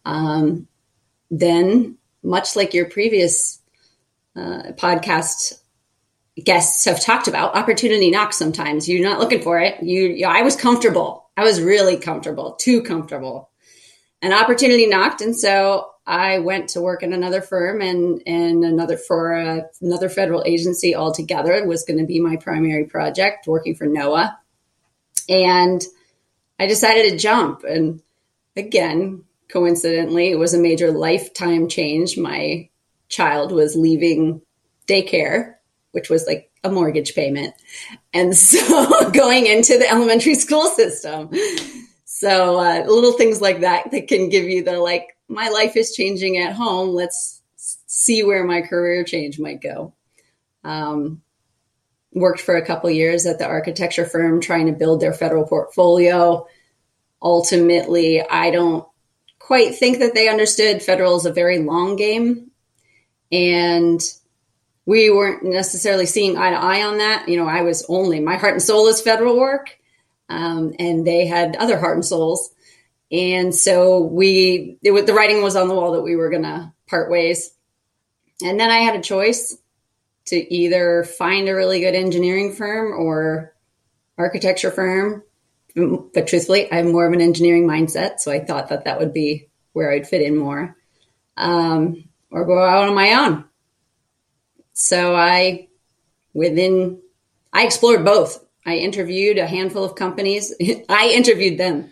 Um, 0.06 0.68
then, 1.32 1.98
much 2.22 2.56
like 2.56 2.74
your 2.74 2.86
previous 2.86 3.62
uh, 4.36 4.74
podcast 4.74 5.60
guests 6.44 6.86
have 6.86 7.02
talked 7.02 7.28
about, 7.28 7.56
opportunity 7.56 8.10
knocks 8.10 8.38
sometimes. 8.38 8.88
You're 8.88 9.08
not 9.08 9.20
looking 9.20 9.42
for 9.42 9.60
it. 9.60 9.82
You, 9.82 10.04
you 10.04 10.26
I 10.26 10.42
was 10.42 10.56
comfortable. 10.56 11.30
I 11.38 11.44
was 11.44 11.62
really 11.62 11.98
comfortable, 11.98 12.54
too 12.54 12.84
comfortable. 12.84 13.50
An 14.22 14.34
opportunity 14.34 14.88
knocked, 14.88 15.22
and 15.22 15.36
so 15.36 15.90
I 16.06 16.40
went 16.40 16.70
to 16.70 16.82
work 16.82 17.04
in 17.04 17.14
another 17.14 17.42
firm 17.42 17.82
and 17.82 18.22
and 18.26 18.64
another 18.64 18.98
for 18.98 19.34
a, 19.34 19.64
another 19.82 20.10
federal 20.10 20.44
agency 20.46 20.96
altogether. 20.96 21.54
It 21.54 21.68
was 21.68 21.84
going 21.84 22.00
to 22.00 22.06
be 22.06 22.20
my 22.20 22.38
primary 22.38 22.86
project, 22.86 23.48
working 23.48 23.76
for 23.76 23.88
NOAA, 23.88 24.36
and 25.28 25.84
I 26.64 26.66
decided 26.66 27.12
to 27.12 27.18
jump. 27.18 27.66
And 27.66 28.02
again, 28.56 29.26
coincidentally, 29.50 30.32
it 30.32 30.40
was 30.40 30.54
a 30.54 30.62
major 30.62 30.92
lifetime 30.92 31.68
change. 31.68 32.18
My 32.18 32.70
child 33.10 33.52
was 33.52 33.76
leaving 33.76 34.42
daycare, 34.88 35.56
which 35.92 36.10
was 36.10 36.26
like 36.26 36.50
a 36.64 36.72
mortgage 36.72 37.16
payment. 37.16 37.54
And 38.14 38.34
so 38.50 39.12
going 39.12 39.46
into 39.46 39.78
the 39.78 39.92
elementary 39.92 40.36
school 40.36 40.70
system. 40.70 41.32
So 42.06 42.60
uh, 42.60 42.86
little 42.88 43.12
things 43.12 43.42
like 43.42 43.60
that 43.60 43.92
that 43.92 44.08
can 44.08 44.30
give 44.30 44.46
you 44.46 44.64
the 44.64 44.80
like, 44.80 45.18
my 45.28 45.50
life 45.50 45.76
is 45.76 45.94
changing 45.94 46.38
at 46.38 46.54
home. 46.54 46.92
Let's 46.92 47.42
see 47.58 48.24
where 48.24 48.46
my 48.46 48.62
career 48.62 49.04
change 49.04 49.38
might 49.38 49.60
go. 49.60 49.94
Um, 50.64 51.24
worked 52.16 52.42
for 52.42 52.56
a 52.56 52.66
couple 52.66 52.90
years 52.90 53.26
at 53.26 53.40
the 53.40 53.46
architecture 53.46 54.06
firm 54.06 54.40
trying 54.40 54.68
to 54.68 54.72
build 54.72 55.02
their 55.02 55.14
federal 55.14 55.46
portfolio. 55.46 56.46
Ultimately, 57.24 58.22
I 58.22 58.52
don't 58.52 58.86
quite 59.40 59.76
think 59.76 60.00
that 60.00 60.14
they 60.14 60.28
understood 60.28 60.84
federal 60.84 61.16
is 61.16 61.26
a 61.26 61.34
very 61.34 61.60
long 61.60 61.96
game. 61.96 62.52
And 63.32 64.02
we 64.86 65.10
weren't 65.10 65.44
necessarily 65.44 66.06
seeing 66.06 66.38
eye 66.38 66.52
to 66.52 66.58
eye 66.58 66.84
on 66.84 66.98
that. 66.98 67.30
You 67.30 67.38
know, 67.38 67.48
I 67.48 67.62
was 67.62 67.86
only, 67.88 68.20
my 68.20 68.36
heart 68.36 68.54
and 68.54 68.62
soul 68.62 68.88
is 68.88 69.02
federal 69.02 69.40
work. 69.40 69.80
Um, 70.30 70.74
and 70.80 71.08
they 71.08 71.26
had 71.26 71.56
other 71.56 71.80
heart 71.80 71.96
and 71.96 72.06
souls. 72.06 72.54
And 73.12 73.54
so 73.54 74.02
we, 74.02 74.78
it, 74.82 75.06
the 75.06 75.14
writing 75.14 75.42
was 75.42 75.56
on 75.56 75.68
the 75.68 75.76
wall 75.76 75.94
that 75.94 76.02
we 76.02 76.16
were 76.16 76.30
going 76.30 76.44
to 76.44 76.74
part 76.88 77.10
ways. 77.10 77.52
and 78.42 78.60
then 78.60 78.70
I 78.70 78.80
had 78.80 78.96
a 78.96 79.02
choice 79.02 79.58
to 80.26 80.54
either 80.54 81.04
find 81.04 81.48
a 81.48 81.56
really 81.56 81.80
good 81.80 81.96
engineering 81.96 82.54
firm 82.54 82.94
or 82.94 83.54
architecture 84.18 84.72
firm. 84.72 85.24
But 85.76 86.28
truthfully, 86.28 86.72
I 86.72 86.76
have 86.76 86.86
more 86.86 87.08
of 87.08 87.14
an 87.14 87.22
engineering 87.22 87.68
mindset, 87.68 88.20
so 88.20 88.32
I 88.32 88.40
thought 88.40 88.70
that 88.70 88.86
that 88.86 89.00
would 89.00 89.14
be 89.14 89.50
where 89.74 89.92
I'd 89.92 90.08
fit 90.08 90.22
in 90.22 90.38
more, 90.38 90.76
um, 91.36 92.04
or 92.30 92.46
go 92.46 92.64
out 92.64 92.88
on 92.88 92.96
my 92.96 93.14
own. 93.14 93.46
So 94.74 95.16
I, 95.16 95.68
within, 96.34 97.00
I 97.52 97.66
explored 97.66 98.06
both. 98.06 98.44
I 98.66 98.76
interviewed 98.76 99.38
a 99.40 99.48
handful 99.48 99.84
of 99.84 99.96
companies. 99.96 100.54
I 100.90 101.12
interviewed 101.16 101.60
them. 101.60 101.92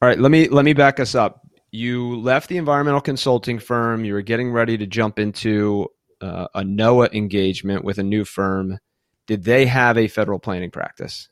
All 0.00 0.08
right, 0.08 0.18
let 0.18 0.30
me 0.30 0.48
let 0.48 0.64
me 0.64 0.72
back 0.72 0.98
us 0.98 1.14
up. 1.14 1.46
You 1.70 2.20
left 2.20 2.48
the 2.48 2.56
environmental 2.56 3.00
consulting 3.00 3.58
firm. 3.58 4.04
You 4.04 4.14
were 4.14 4.22
getting 4.22 4.50
ready 4.50 4.76
to 4.76 4.86
jump 4.86 5.18
into 5.18 5.88
uh, 6.20 6.48
a 6.54 6.62
NOAA 6.62 7.14
engagement 7.14 7.84
with 7.84 7.98
a 7.98 8.02
new 8.02 8.24
firm. 8.24 8.78
Did 9.26 9.44
they 9.44 9.66
have 9.66 9.96
a 9.96 10.08
federal 10.08 10.38
planning 10.38 10.70
practice? 10.70 11.28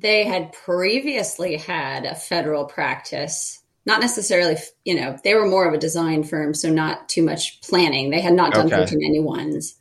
They 0.00 0.24
had 0.24 0.52
previously 0.52 1.56
had 1.56 2.04
a 2.04 2.14
federal 2.14 2.66
practice, 2.66 3.62
not 3.84 4.00
necessarily, 4.00 4.56
you 4.84 4.94
know, 4.94 5.18
they 5.24 5.34
were 5.34 5.46
more 5.46 5.66
of 5.66 5.74
a 5.74 5.78
design 5.78 6.22
firm, 6.22 6.54
so 6.54 6.70
not 6.70 7.08
too 7.08 7.22
much 7.22 7.60
planning. 7.62 8.10
They 8.10 8.20
had 8.20 8.34
not 8.34 8.52
done 8.52 8.72
okay. 8.72 8.84
1391s. 8.84 9.74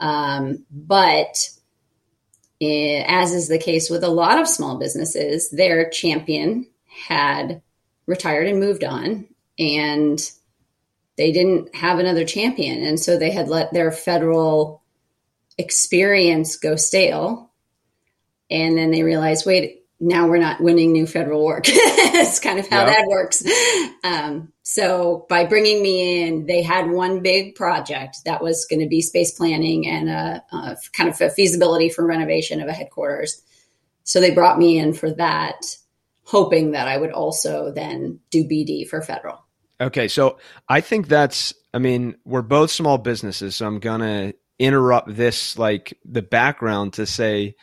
Um, 0.00 0.64
but 0.70 1.50
it, 2.60 3.04
as 3.06 3.32
is 3.32 3.48
the 3.48 3.58
case 3.58 3.90
with 3.90 4.04
a 4.04 4.08
lot 4.08 4.38
of 4.38 4.48
small 4.48 4.78
businesses, 4.78 5.50
their 5.50 5.90
champion 5.90 6.66
had 6.86 7.60
retired 8.06 8.48
and 8.48 8.58
moved 8.58 8.84
on. 8.84 9.28
And 9.58 10.18
they 11.16 11.30
didn't 11.30 11.74
have 11.74 11.98
another 11.98 12.24
champion. 12.24 12.82
And 12.82 12.98
so 12.98 13.18
they 13.18 13.30
had 13.30 13.48
let 13.48 13.72
their 13.72 13.92
federal 13.92 14.82
experience 15.58 16.56
go 16.56 16.76
stale. 16.76 17.51
And 18.52 18.76
then 18.76 18.90
they 18.90 19.02
realized, 19.02 19.46
wait, 19.46 19.84
now 19.98 20.28
we're 20.28 20.38
not 20.38 20.60
winning 20.60 20.92
new 20.92 21.06
federal 21.06 21.44
work. 21.44 21.64
It's 22.14 22.38
kind 22.38 22.58
of 22.60 22.68
how 22.68 22.84
that 22.84 23.06
works. 23.08 23.42
Um, 24.04 24.52
so 24.62 25.26
by 25.28 25.44
bringing 25.44 25.82
me 25.82 26.22
in, 26.22 26.46
they 26.46 26.62
had 26.62 26.88
one 26.88 27.20
big 27.20 27.56
project 27.56 28.18
that 28.26 28.42
was 28.42 28.64
going 28.66 28.80
to 28.80 28.88
be 28.88 29.00
space 29.00 29.32
planning 29.32 29.88
and 29.88 30.08
a, 30.08 30.44
a 30.52 30.76
kind 30.92 31.10
of 31.10 31.20
a 31.20 31.30
feasibility 31.30 31.88
for 31.88 32.06
renovation 32.06 32.60
of 32.60 32.68
a 32.68 32.72
headquarters. 32.72 33.42
So 34.04 34.20
they 34.20 34.30
brought 34.30 34.58
me 34.58 34.78
in 34.78 34.92
for 34.92 35.10
that, 35.14 35.64
hoping 36.22 36.72
that 36.72 36.86
I 36.86 36.96
would 36.96 37.10
also 37.10 37.72
then 37.72 38.20
do 38.30 38.44
BD 38.44 38.86
for 38.88 39.02
federal. 39.02 39.44
Okay, 39.80 40.06
so 40.06 40.38
I 40.68 40.80
think 40.80 41.08
that's 41.08 41.54
I 41.74 41.78
mean, 41.78 42.16
we're 42.24 42.42
both 42.42 42.70
small 42.70 42.98
businesses, 42.98 43.56
so 43.56 43.66
I'm 43.66 43.80
going 43.80 44.00
to 44.00 44.34
interrupt 44.58 45.14
this 45.14 45.58
like 45.58 45.98
the 46.04 46.22
background 46.22 46.94
to 46.94 47.06
say 47.06 47.56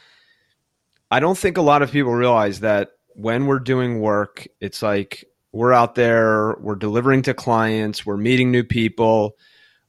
I 1.12 1.20
don't 1.20 1.38
think 1.38 1.58
a 1.58 1.62
lot 1.62 1.82
of 1.82 1.92
people 1.92 2.14
realize 2.14 2.60
that 2.60 2.92
when 3.16 3.48
we're 3.48 3.60
doing 3.60 4.00
work, 4.00 4.48
it's 4.62 4.82
like 4.82 5.26
we're 5.52 5.74
out 5.74 5.96
there, 5.96 6.56
we're 6.60 6.76
delivering 6.76 7.24
to 7.24 7.34
clients, 7.34 8.06
we're 8.06 8.18
meeting 8.18 8.52
new 8.52 8.64
people, 8.64 9.36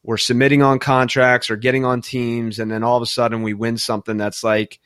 we're 0.02 0.16
submitting 0.16 0.62
on 0.62 0.78
contracts 0.78 1.50
or 1.50 1.56
getting 1.56 1.84
on 1.84 2.00
teams, 2.00 2.58
and 2.58 2.70
then 2.70 2.82
all 2.82 2.96
of 2.96 3.02
a 3.02 3.06
sudden 3.06 3.42
we 3.42 3.52
win 3.52 3.76
something 3.76 4.16
that's 4.16 4.42
like 4.42 4.80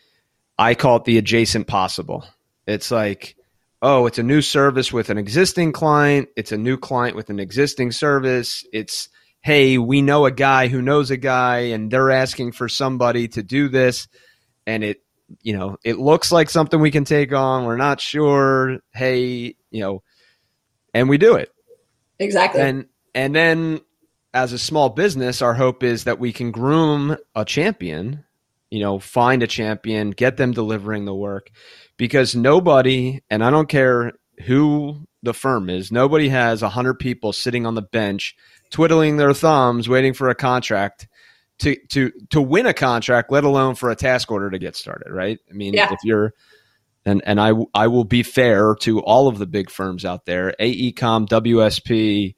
I 0.58 0.74
call 0.74 0.96
it 0.96 1.04
the 1.04 1.18
adjacent 1.18 1.66
possible. 1.66 2.24
It's 2.66 2.90
like 2.90 3.36
oh, 3.80 4.06
it's 4.06 4.18
a 4.18 4.22
new 4.22 4.40
service 4.40 4.94
with 4.94 5.10
an 5.10 5.18
existing 5.18 5.70
client, 5.70 6.30
it's 6.36 6.52
a 6.52 6.56
new 6.56 6.78
client 6.78 7.16
with 7.16 7.28
an 7.28 7.38
existing 7.38 7.92
service, 7.92 8.66
it's 8.72 9.10
hey, 9.42 9.76
we 9.76 10.00
know 10.00 10.24
a 10.24 10.30
guy 10.30 10.68
who 10.68 10.80
knows 10.80 11.10
a 11.10 11.18
guy 11.18 11.58
and 11.58 11.90
they're 11.90 12.10
asking 12.10 12.50
for 12.50 12.66
somebody 12.66 13.28
to 13.28 13.42
do 13.42 13.68
this 13.68 14.08
and 14.66 14.82
it 14.82 15.03
you 15.42 15.56
know, 15.56 15.76
it 15.84 15.98
looks 15.98 16.30
like 16.32 16.50
something 16.50 16.80
we 16.80 16.90
can 16.90 17.04
take 17.04 17.32
on, 17.32 17.64
we're 17.64 17.76
not 17.76 18.00
sure, 18.00 18.78
hey, 18.92 19.56
you 19.70 19.80
know, 19.80 20.02
and 20.92 21.08
we 21.08 21.18
do 21.18 21.34
it. 21.36 21.50
Exactly. 22.18 22.60
And 22.60 22.86
and 23.14 23.34
then 23.34 23.80
as 24.32 24.52
a 24.52 24.58
small 24.58 24.90
business, 24.90 25.42
our 25.42 25.54
hope 25.54 25.82
is 25.82 26.04
that 26.04 26.18
we 26.18 26.32
can 26.32 26.50
groom 26.50 27.16
a 27.34 27.44
champion, 27.44 28.24
you 28.70 28.80
know, 28.80 28.98
find 28.98 29.42
a 29.42 29.46
champion, 29.46 30.10
get 30.10 30.36
them 30.36 30.52
delivering 30.52 31.04
the 31.04 31.14
work 31.14 31.50
because 31.96 32.34
nobody, 32.34 33.20
and 33.30 33.44
I 33.44 33.50
don't 33.50 33.68
care 33.68 34.12
who 34.44 35.06
the 35.22 35.34
firm 35.34 35.70
is, 35.70 35.92
nobody 35.92 36.28
has 36.28 36.62
100 36.62 36.98
people 36.98 37.32
sitting 37.32 37.66
on 37.66 37.74
the 37.74 37.82
bench 37.82 38.34
twiddling 38.70 39.16
their 39.16 39.32
thumbs 39.32 39.88
waiting 39.88 40.12
for 40.12 40.28
a 40.28 40.34
contract 40.34 41.06
to 41.58 41.76
to 41.88 42.12
to 42.30 42.40
win 42.40 42.66
a 42.66 42.74
contract 42.74 43.30
let 43.30 43.44
alone 43.44 43.74
for 43.74 43.90
a 43.90 43.96
task 43.96 44.30
order 44.30 44.50
to 44.50 44.58
get 44.58 44.76
started 44.76 45.10
right 45.10 45.38
i 45.50 45.52
mean 45.52 45.74
yeah. 45.74 45.92
if 45.92 46.00
you're 46.04 46.32
and 47.06 47.22
and 47.26 47.38
I 47.38 47.52
I 47.74 47.88
will 47.88 48.04
be 48.04 48.22
fair 48.22 48.74
to 48.80 49.00
all 49.00 49.28
of 49.28 49.38
the 49.38 49.46
big 49.46 49.68
firms 49.68 50.06
out 50.06 50.24
there 50.24 50.54
AECOM 50.58 51.28
WSP 51.28 52.34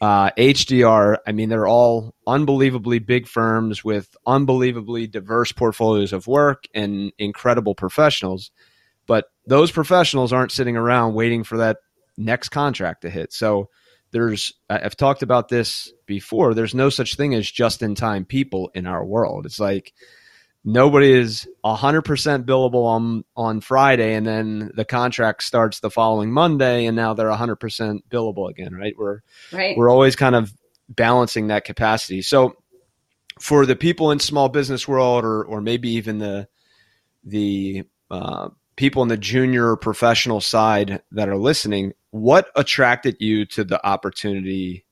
uh, 0.00 0.30
HDR 0.30 1.18
I 1.24 1.32
mean 1.32 1.48
they're 1.48 1.68
all 1.68 2.16
unbelievably 2.26 2.98
big 2.98 3.28
firms 3.28 3.84
with 3.84 4.16
unbelievably 4.26 5.06
diverse 5.06 5.52
portfolios 5.52 6.12
of 6.12 6.26
work 6.26 6.64
and 6.74 7.12
incredible 7.18 7.76
professionals 7.76 8.50
but 9.08 9.24
those 9.46 9.72
professionals 9.72 10.32
aren't 10.32 10.52
sitting 10.52 10.76
around 10.76 11.14
waiting 11.14 11.42
for 11.42 11.56
that 11.56 11.78
next 12.16 12.50
contract 12.50 13.02
to 13.02 13.10
hit. 13.10 13.32
So 13.32 13.70
there's 14.10 14.52
I've 14.68 14.96
talked 14.96 15.22
about 15.22 15.48
this 15.48 15.92
before. 16.06 16.54
There's 16.54 16.74
no 16.74 16.90
such 16.90 17.16
thing 17.16 17.34
as 17.34 17.50
just 17.50 17.82
in 17.82 17.94
time 17.94 18.24
people 18.24 18.70
in 18.74 18.86
our 18.86 19.04
world. 19.04 19.46
It's 19.46 19.60
like 19.60 19.92
nobody 20.64 21.12
is 21.12 21.48
100% 21.64 22.44
billable 22.44 22.84
on 22.86 23.24
on 23.36 23.60
Friday 23.60 24.14
and 24.14 24.26
then 24.26 24.70
the 24.74 24.84
contract 24.84 25.42
starts 25.42 25.80
the 25.80 25.90
following 25.90 26.32
Monday 26.32 26.86
and 26.86 26.96
now 26.96 27.14
they're 27.14 27.28
100% 27.28 28.00
billable 28.10 28.50
again, 28.50 28.74
right? 28.74 28.94
We're 28.96 29.20
right. 29.52 29.76
we're 29.76 29.90
always 29.90 30.16
kind 30.16 30.34
of 30.34 30.52
balancing 30.88 31.48
that 31.48 31.64
capacity. 31.64 32.22
So 32.22 32.54
for 33.40 33.66
the 33.66 33.76
people 33.76 34.10
in 34.10 34.18
small 34.18 34.48
business 34.48 34.88
world 34.88 35.24
or 35.24 35.44
or 35.44 35.60
maybe 35.60 35.90
even 35.90 36.18
the 36.18 36.48
the 37.24 37.84
uh, 38.10 38.48
people 38.76 39.02
in 39.02 39.08
the 39.08 39.16
junior 39.16 39.76
professional 39.76 40.40
side 40.40 41.02
that 41.12 41.28
are 41.28 41.36
listening, 41.36 41.92
what 42.10 42.50
attracted 42.56 43.16
you 43.20 43.44
to 43.46 43.64
the 43.64 43.84
opportunity 43.86 44.84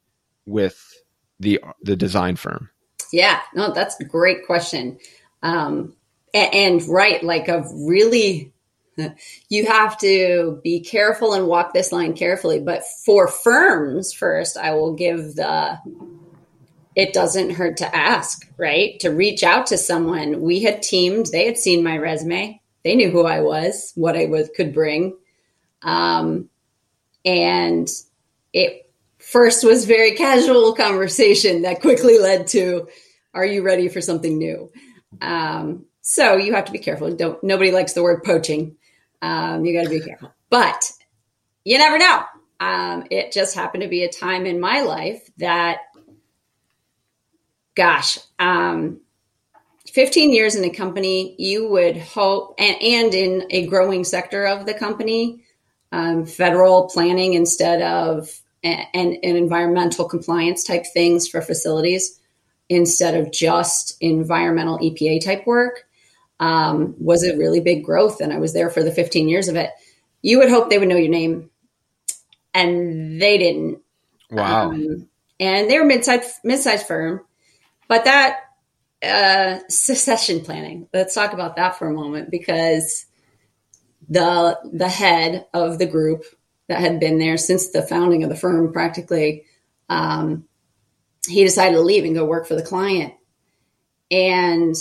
with 0.45 0.95
the 1.41 1.61
the 1.83 1.97
design 1.97 2.37
firm? 2.37 2.71
Yeah, 3.13 3.41
no, 3.55 3.73
that's 3.73 3.99
a 4.01 4.05
great 4.05 4.47
question. 4.47 4.99
Um, 5.43 5.95
and, 6.35 6.55
and 6.55 6.89
right, 6.89 7.23
like 7.23 7.49
a 7.49 7.65
really, 7.73 8.53
you 9.49 9.67
have 9.67 9.99
to 9.99 10.61
be 10.63 10.81
careful 10.81 11.35
and 11.35 11.47
walk 11.47 11.73
this 11.73 11.93
line 11.93 12.15
carefully. 12.15 12.61
But 12.61 12.83
for 13.05 13.29
firms, 13.29 14.13
first, 14.13 14.57
I 14.57 14.73
will 14.75 14.95
give 14.95 15.37
the 15.37 15.79
it 16.95 17.13
doesn't 17.13 17.51
hurt 17.51 17.77
to 17.79 17.95
ask, 17.95 18.51
right? 18.57 18.99
To 19.01 19.11
reach 19.11 19.43
out 19.43 19.67
to 19.67 19.77
someone. 19.77 20.41
We 20.41 20.63
had 20.63 20.83
teamed, 20.83 21.27
they 21.27 21.45
had 21.45 21.59
seen 21.59 21.85
my 21.85 21.99
resume 21.99 22.59
they 22.87 22.95
knew 22.95 23.11
who 23.11 23.25
I 23.25 23.41
was, 23.41 23.91
what 23.97 24.17
I 24.17 24.27
was 24.27 24.49
could 24.55 24.73
bring. 24.73 25.17
Um, 25.83 26.49
and 27.26 27.90
it 28.52 28.88
first 29.18 29.64
was 29.64 29.85
very 29.85 30.12
casual 30.12 30.73
conversation 30.75 31.62
that 31.62 31.80
quickly 31.83 32.18
led 32.18 32.47
to, 32.49 32.88
"Are 33.35 33.45
you 33.45 33.62
ready 33.62 33.88
for 33.88 34.00
something 34.00 34.38
new?" 34.38 34.71
Um, 35.21 35.87
so 36.00 36.37
you 36.37 36.54
have 36.54 36.66
to 36.66 36.73
be 36.73 36.78
careful. 36.78 37.14
Don't 37.14 37.42
nobody 37.42 37.73
likes 37.73 37.92
the 37.92 38.02
word 38.02 38.23
poaching. 38.23 38.76
Um, 39.21 39.64
you 39.64 39.75
got 39.75 39.85
to 39.85 39.90
be 39.90 40.00
careful, 40.00 40.33
but 40.49 40.92
you 41.64 41.76
never 41.78 41.99
know. 41.99 42.23
Um, 42.61 43.04
it 43.11 43.33
just 43.33 43.54
happened 43.54 43.83
to 43.83 43.88
be 43.88 44.04
a 44.04 44.11
time 44.11 44.47
in 44.47 44.61
my 44.61 44.80
life 44.83 45.28
that, 45.38 45.78
gosh, 47.75 48.18
um, 48.38 49.00
15 49.92 50.33
years 50.33 50.54
in 50.54 50.64
a 50.64 50.71
company, 50.71 51.35
you 51.38 51.68
would 51.68 51.97
hope, 51.97 52.54
and, 52.59 52.80
and 52.83 53.14
in 53.14 53.47
a 53.50 53.66
growing 53.66 54.04
sector 54.04 54.47
of 54.47 54.64
the 54.64 54.75
company, 54.75 55.45
um, 55.93 56.26
federal 56.26 56.88
planning 56.88 57.35
instead 57.35 57.83
of 57.83 58.40
and, 58.62 58.87
and 58.95 59.37
environmental 59.37 60.09
compliance 60.09 60.64
type 60.64 60.85
things 60.93 61.28
for 61.28 61.40
facilities 61.40 62.19
instead 62.69 63.14
of 63.14 63.33
just 63.33 63.97
environmental 64.00 64.78
EPA 64.78 65.25
type 65.25 65.47
work 65.47 65.87
um, 66.40 66.95
was 66.99 67.25
a 67.25 67.37
really 67.37 67.61
big 67.61 67.85
growth. 67.85 68.21
And 68.21 68.33
I 68.33 68.38
was 68.38 68.52
there 68.52 68.71
for 68.71 68.83
the 68.83 68.93
15 68.93 69.28
years 69.28 69.49
of 69.49 69.57
it. 69.57 69.71
You 70.23 70.38
would 70.38 70.50
hope 70.50 70.69
they 70.69 70.78
would 70.78 70.88
know 70.88 70.97
your 70.97 71.11
name, 71.11 71.50
and 72.52 73.21
they 73.21 73.38
didn't. 73.38 73.78
Wow. 74.31 74.71
Um, 74.71 75.09
and 75.38 75.71
they 75.71 75.78
were 75.78 75.85
mid-sized, 75.85 76.37
mid-sized 76.43 76.87
firm, 76.87 77.21
but 77.87 78.05
that 78.05 78.40
uh, 79.02 79.61
succession 79.69 80.40
planning. 80.40 80.88
Let's 80.93 81.14
talk 81.14 81.33
about 81.33 81.57
that 81.57 81.78
for 81.78 81.88
a 81.88 81.93
moment 81.93 82.31
because 82.31 83.07
the 84.09 84.59
the 84.73 84.89
head 84.89 85.47
of 85.53 85.79
the 85.79 85.87
group 85.87 86.25
that 86.69 86.81
had 86.81 87.01
been 87.01 87.19
there 87.19 87.37
since 87.37 87.71
the 87.71 87.83
founding 87.83 88.23
of 88.23 88.29
the 88.29 88.37
firm 88.37 88.73
practically 88.73 89.45
um, 89.89 90.45
he 91.29 91.45
decided 91.45 91.77
to 91.77 91.83
leave 91.83 92.05
and 92.05 92.15
go 92.15 92.25
work 92.25 92.47
for 92.47 92.55
the 92.55 92.63
client. 92.63 93.15
And 94.11 94.75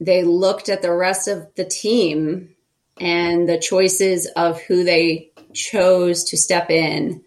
they 0.00 0.24
looked 0.24 0.68
at 0.68 0.82
the 0.82 0.92
rest 0.92 1.28
of 1.28 1.48
the 1.56 1.64
team 1.64 2.54
and 2.98 3.48
the 3.48 3.58
choices 3.58 4.26
of 4.36 4.60
who 4.62 4.84
they 4.84 5.30
chose 5.52 6.24
to 6.24 6.36
step 6.36 6.70
in. 6.70 7.22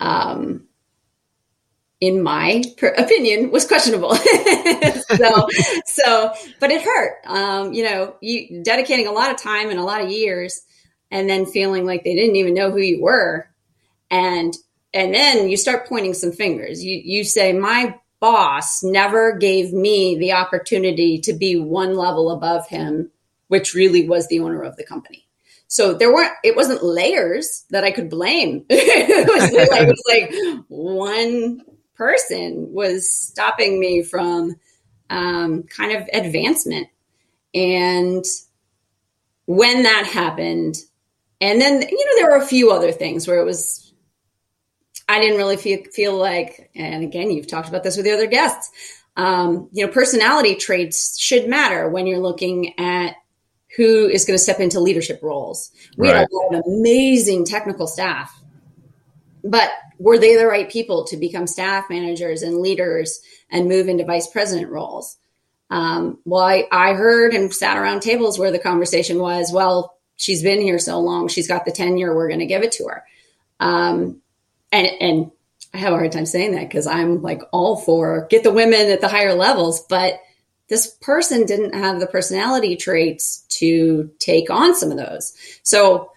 Um, 0.00 0.66
in 2.02 2.20
my 2.20 2.64
opinion, 2.98 3.52
was 3.52 3.64
questionable. 3.64 4.12
so, 4.16 5.46
so, 5.86 6.32
but 6.58 6.72
it 6.72 6.82
hurt. 6.82 7.18
Um, 7.24 7.72
you 7.72 7.84
know, 7.84 8.16
you 8.20 8.60
dedicating 8.64 9.06
a 9.06 9.12
lot 9.12 9.30
of 9.30 9.36
time 9.36 9.70
and 9.70 9.78
a 9.78 9.84
lot 9.84 10.02
of 10.02 10.10
years, 10.10 10.62
and 11.12 11.30
then 11.30 11.46
feeling 11.46 11.86
like 11.86 12.02
they 12.02 12.16
didn't 12.16 12.34
even 12.34 12.54
know 12.54 12.72
who 12.72 12.80
you 12.80 13.00
were, 13.00 13.48
and 14.10 14.52
and 14.92 15.14
then 15.14 15.48
you 15.48 15.56
start 15.56 15.88
pointing 15.88 16.12
some 16.12 16.32
fingers. 16.32 16.82
You 16.82 17.00
you 17.04 17.22
say 17.22 17.52
my 17.52 17.94
boss 18.18 18.82
never 18.82 19.36
gave 19.36 19.72
me 19.72 20.18
the 20.18 20.32
opportunity 20.32 21.20
to 21.20 21.32
be 21.32 21.54
one 21.54 21.94
level 21.94 22.32
above 22.32 22.66
him, 22.66 23.12
which 23.46 23.74
really 23.74 24.08
was 24.08 24.26
the 24.26 24.40
owner 24.40 24.62
of 24.62 24.76
the 24.76 24.84
company. 24.84 25.28
So 25.68 25.94
there 25.94 26.12
weren't, 26.12 26.32
it 26.44 26.54
wasn't 26.54 26.84
layers 26.84 27.64
that 27.70 27.82
I 27.82 27.92
could 27.92 28.10
blame. 28.10 28.66
it, 28.70 29.26
was 29.26 29.52
like, 29.70 29.82
it 29.82 29.88
was 29.88 30.02
like 30.06 30.64
one 30.68 31.62
person 32.02 32.72
was 32.72 33.08
stopping 33.08 33.78
me 33.78 34.02
from 34.02 34.56
um, 35.08 35.62
kind 35.62 35.96
of 35.96 36.08
advancement. 36.12 36.88
And 37.54 38.24
when 39.46 39.84
that 39.84 40.06
happened, 40.06 40.76
and 41.40 41.60
then, 41.60 41.80
you 41.80 42.06
know, 42.06 42.12
there 42.16 42.30
were 42.30 42.42
a 42.42 42.46
few 42.46 42.72
other 42.72 42.90
things 42.90 43.28
where 43.28 43.38
it 43.38 43.44
was 43.44 43.92
I 45.08 45.20
didn't 45.20 45.36
really 45.36 45.56
feel, 45.56 45.82
feel 45.92 46.16
like, 46.16 46.70
and 46.74 47.04
again, 47.04 47.30
you've 47.30 47.46
talked 47.46 47.68
about 47.68 47.84
this 47.84 47.96
with 47.96 48.06
the 48.06 48.12
other 48.12 48.26
guests, 48.26 48.70
um, 49.16 49.68
you 49.72 49.84
know, 49.86 49.92
personality 49.92 50.54
traits 50.54 51.20
should 51.20 51.48
matter 51.48 51.88
when 51.88 52.06
you're 52.06 52.20
looking 52.20 52.78
at 52.80 53.14
who 53.76 54.08
is 54.08 54.24
going 54.24 54.36
to 54.36 54.42
step 54.42 54.58
into 54.60 54.80
leadership 54.80 55.20
roles. 55.22 55.70
We 55.96 56.08
right. 56.08 56.16
had 56.18 56.28
a 56.30 56.34
lot 56.34 56.54
of 56.54 56.64
amazing 56.66 57.44
technical 57.44 57.86
staff, 57.86 58.32
but 59.44 59.70
were 60.02 60.18
they 60.18 60.36
the 60.36 60.46
right 60.46 60.68
people 60.68 61.04
to 61.04 61.16
become 61.16 61.46
staff 61.46 61.88
managers 61.88 62.42
and 62.42 62.58
leaders 62.58 63.20
and 63.50 63.68
move 63.68 63.88
into 63.88 64.04
vice 64.04 64.26
president 64.26 64.70
roles? 64.70 65.16
Um, 65.70 66.18
well, 66.24 66.42
I, 66.42 66.66
I 66.72 66.94
heard 66.94 67.34
and 67.34 67.54
sat 67.54 67.78
around 67.78 68.00
tables 68.00 68.38
where 68.38 68.50
the 68.50 68.58
conversation 68.58 69.18
was, 69.18 69.52
well, 69.52 69.96
she's 70.16 70.42
been 70.42 70.60
here 70.60 70.78
so 70.78 70.98
long, 71.00 71.28
she's 71.28 71.48
got 71.48 71.64
the 71.64 71.72
tenure, 71.72 72.14
we're 72.14 72.28
going 72.28 72.40
to 72.40 72.46
give 72.46 72.62
it 72.62 72.72
to 72.72 72.84
her. 72.88 73.04
Um, 73.60 74.20
and 74.72 74.88
and 75.00 75.30
I 75.72 75.78
have 75.78 75.92
a 75.92 75.96
hard 75.96 76.12
time 76.12 76.26
saying 76.26 76.52
that 76.52 76.68
because 76.68 76.86
I'm 76.86 77.22
like 77.22 77.42
all 77.52 77.76
for 77.76 78.26
get 78.28 78.42
the 78.42 78.52
women 78.52 78.90
at 78.90 79.00
the 79.00 79.08
higher 79.08 79.34
levels, 79.34 79.82
but 79.82 80.20
this 80.68 80.88
person 80.88 81.46
didn't 81.46 81.74
have 81.74 82.00
the 82.00 82.06
personality 82.06 82.76
traits 82.76 83.44
to 83.48 84.10
take 84.18 84.50
on 84.50 84.74
some 84.74 84.90
of 84.90 84.96
those. 84.96 85.34
So 85.62 86.11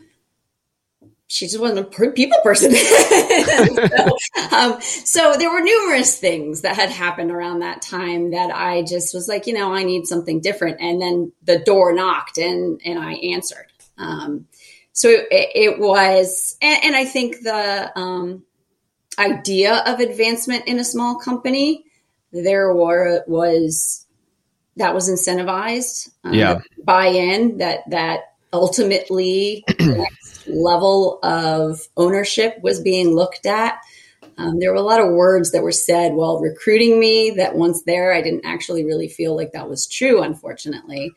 she 1.35 1.47
just 1.47 1.59
wasn't 1.59 1.79
a 1.79 2.11
people 2.11 2.37
person. 2.43 2.71
so, 2.75 4.17
um, 4.55 4.81
so, 4.81 5.35
there 5.37 5.51
were 5.51 5.59
numerous 5.59 6.17
things 6.17 6.61
that 6.61 6.77
had 6.77 6.89
happened 6.89 7.29
around 7.29 7.59
that 7.59 7.81
time 7.81 8.31
that 8.31 8.55
I 8.55 8.83
just 8.83 9.13
was 9.13 9.27
like, 9.27 9.45
you 9.45 9.53
know, 9.53 9.73
I 9.73 9.83
need 9.83 10.07
something 10.07 10.39
different. 10.39 10.79
And 10.79 11.01
then 11.01 11.33
the 11.43 11.59
door 11.59 11.91
knocked 11.91 12.37
and, 12.37 12.79
and 12.85 12.97
I 12.97 13.15
answered. 13.15 13.67
Um, 13.97 14.47
so 14.93 15.09
it, 15.09 15.27
it 15.29 15.79
was, 15.79 16.55
and, 16.61 16.85
and, 16.85 16.95
I 16.95 17.03
think 17.03 17.41
the 17.41 17.91
um, 17.99 18.43
idea 19.19 19.83
of 19.85 19.99
advancement 19.99 20.67
in 20.67 20.79
a 20.79 20.85
small 20.85 21.19
company, 21.19 21.83
there 22.31 22.73
were 22.73 23.25
was 23.27 24.05
that 24.77 24.93
was 24.93 25.09
incentivized. 25.09 26.11
Um, 26.23 26.33
yeah, 26.33 26.59
buy-in 26.83 27.57
that 27.57 27.89
that 27.89 28.34
ultimately 28.55 29.63
level 30.47 31.19
of 31.23 31.79
ownership 31.97 32.57
was 32.61 32.81
being 32.81 33.15
looked 33.15 33.45
at. 33.45 33.79
Um, 34.37 34.59
there 34.59 34.71
were 34.71 34.77
a 34.77 34.81
lot 34.81 34.99
of 34.99 35.13
words 35.13 35.51
that 35.51 35.63
were 35.63 35.71
said 35.71 36.13
while 36.13 36.39
recruiting 36.39 36.99
me 36.99 37.31
that 37.31 37.55
once 37.55 37.83
there, 37.83 38.13
I 38.13 38.21
didn't 38.21 38.45
actually 38.45 38.83
really 38.83 39.07
feel 39.07 39.35
like 39.35 39.53
that 39.53 39.69
was 39.69 39.87
true, 39.87 40.21
unfortunately. 40.21 41.11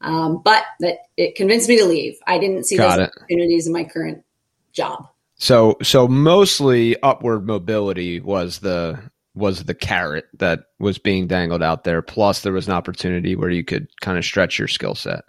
Um, 0.00 0.40
but 0.42 0.64
that 0.80 0.98
it 1.16 1.34
convinced 1.34 1.68
me 1.68 1.78
to 1.78 1.84
leave. 1.84 2.18
I 2.26 2.38
didn't 2.38 2.64
see 2.64 2.76
Got 2.76 2.98
those 2.98 3.08
it. 3.08 3.12
opportunities 3.16 3.66
in 3.66 3.72
my 3.72 3.84
current 3.84 4.24
job. 4.72 5.06
So 5.36 5.76
so 5.82 6.08
mostly 6.08 7.00
upward 7.02 7.46
mobility 7.46 8.20
was 8.20 8.58
the 8.60 9.00
was 9.34 9.64
the 9.64 9.74
carrot 9.74 10.26
that 10.38 10.66
was 10.78 10.98
being 10.98 11.26
dangled 11.26 11.62
out 11.62 11.84
there. 11.84 12.02
Plus 12.02 12.42
there 12.42 12.52
was 12.52 12.66
an 12.68 12.74
opportunity 12.74 13.34
where 13.36 13.50
you 13.50 13.64
could 13.64 13.88
kind 14.00 14.18
of 14.18 14.24
stretch 14.24 14.58
your 14.58 14.68
skill 14.68 14.94
set. 14.94 15.24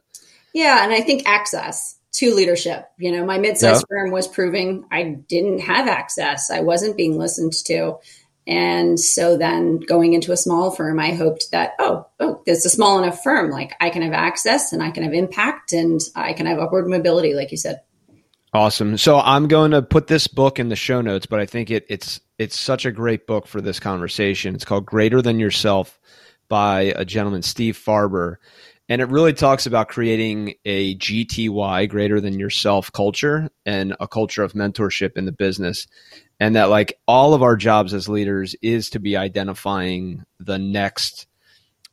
Yeah, 0.53 0.83
and 0.83 0.93
I 0.93 1.01
think 1.01 1.27
access 1.27 1.97
to 2.13 2.33
leadership. 2.33 2.87
You 2.97 3.11
know, 3.11 3.25
my 3.25 3.39
mid-sized 3.39 3.81
yep. 3.81 3.89
firm 3.89 4.11
was 4.11 4.27
proving 4.27 4.85
I 4.91 5.03
didn't 5.03 5.59
have 5.59 5.87
access. 5.87 6.51
I 6.51 6.61
wasn't 6.61 6.95
being 6.95 7.17
listened 7.17 7.53
to. 7.65 7.97
And 8.45 8.99
so 8.99 9.37
then 9.37 9.79
going 9.79 10.13
into 10.13 10.31
a 10.31 10.37
small 10.37 10.71
firm, 10.71 10.99
I 10.99 11.11
hoped 11.11 11.51
that, 11.51 11.73
oh, 11.79 12.07
oh, 12.19 12.41
it's 12.45 12.65
a 12.65 12.69
small 12.69 13.01
enough 13.01 13.23
firm. 13.23 13.49
Like 13.49 13.73
I 13.79 13.89
can 13.89 14.01
have 14.01 14.13
access 14.13 14.73
and 14.73 14.83
I 14.83 14.91
can 14.91 15.03
have 15.03 15.13
impact 15.13 15.73
and 15.73 16.01
I 16.15 16.33
can 16.33 16.45
have 16.45 16.59
upward 16.59 16.87
mobility, 16.87 17.33
like 17.33 17.51
you 17.51 17.57
said. 17.57 17.81
Awesome. 18.53 18.97
So 18.97 19.19
I'm 19.19 19.47
going 19.47 19.71
to 19.71 19.81
put 19.81 20.07
this 20.07 20.27
book 20.27 20.59
in 20.59 20.69
the 20.69 20.75
show 20.75 21.01
notes, 21.01 21.25
but 21.25 21.39
I 21.39 21.47
think 21.47 21.71
it, 21.71 21.85
it's 21.89 22.19
it's 22.37 22.59
such 22.59 22.85
a 22.85 22.91
great 22.91 23.25
book 23.25 23.47
for 23.47 23.61
this 23.61 23.79
conversation. 23.79 24.53
It's 24.53 24.65
called 24.65 24.85
Greater 24.85 25.21
Than 25.21 25.39
Yourself 25.39 25.99
by 26.49 26.93
a 26.95 27.05
gentleman, 27.05 27.41
Steve 27.41 27.81
Farber. 27.83 28.35
And 28.89 29.01
it 29.01 29.07
really 29.07 29.33
talks 29.33 29.65
about 29.65 29.87
creating 29.87 30.55
a 30.65 30.95
GTY, 30.97 31.87
greater 31.89 32.19
than 32.19 32.37
yourself 32.37 32.91
culture, 32.91 33.49
and 33.65 33.95
a 33.99 34.07
culture 34.07 34.43
of 34.43 34.53
mentorship 34.53 35.17
in 35.17 35.25
the 35.25 35.31
business 35.31 35.87
and 36.43 36.57
that 36.57 36.65
like 36.65 36.99
all 37.07 37.33
of 37.33 37.41
our 37.41 37.55
jobs 37.55 37.93
as 37.93 38.09
leaders 38.09 38.53
is 38.61 38.89
to 38.89 38.99
be 38.99 39.15
identifying 39.15 40.25
the 40.41 40.57
next 40.57 41.25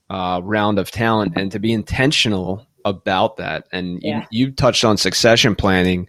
uh, 0.09 0.41
round 0.43 0.81
of 0.81 0.91
talent 0.91 1.35
and 1.37 1.53
to 1.53 1.61
be 1.61 1.73
intentional 1.73 2.67
about 2.85 3.37
that. 3.37 3.69
And 3.71 4.01
yeah. 4.03 4.27
you, 4.33 4.47
you 4.47 4.53
touched 4.53 4.85
on 4.85 4.97
succession 4.97 5.55
planning. 5.55 6.09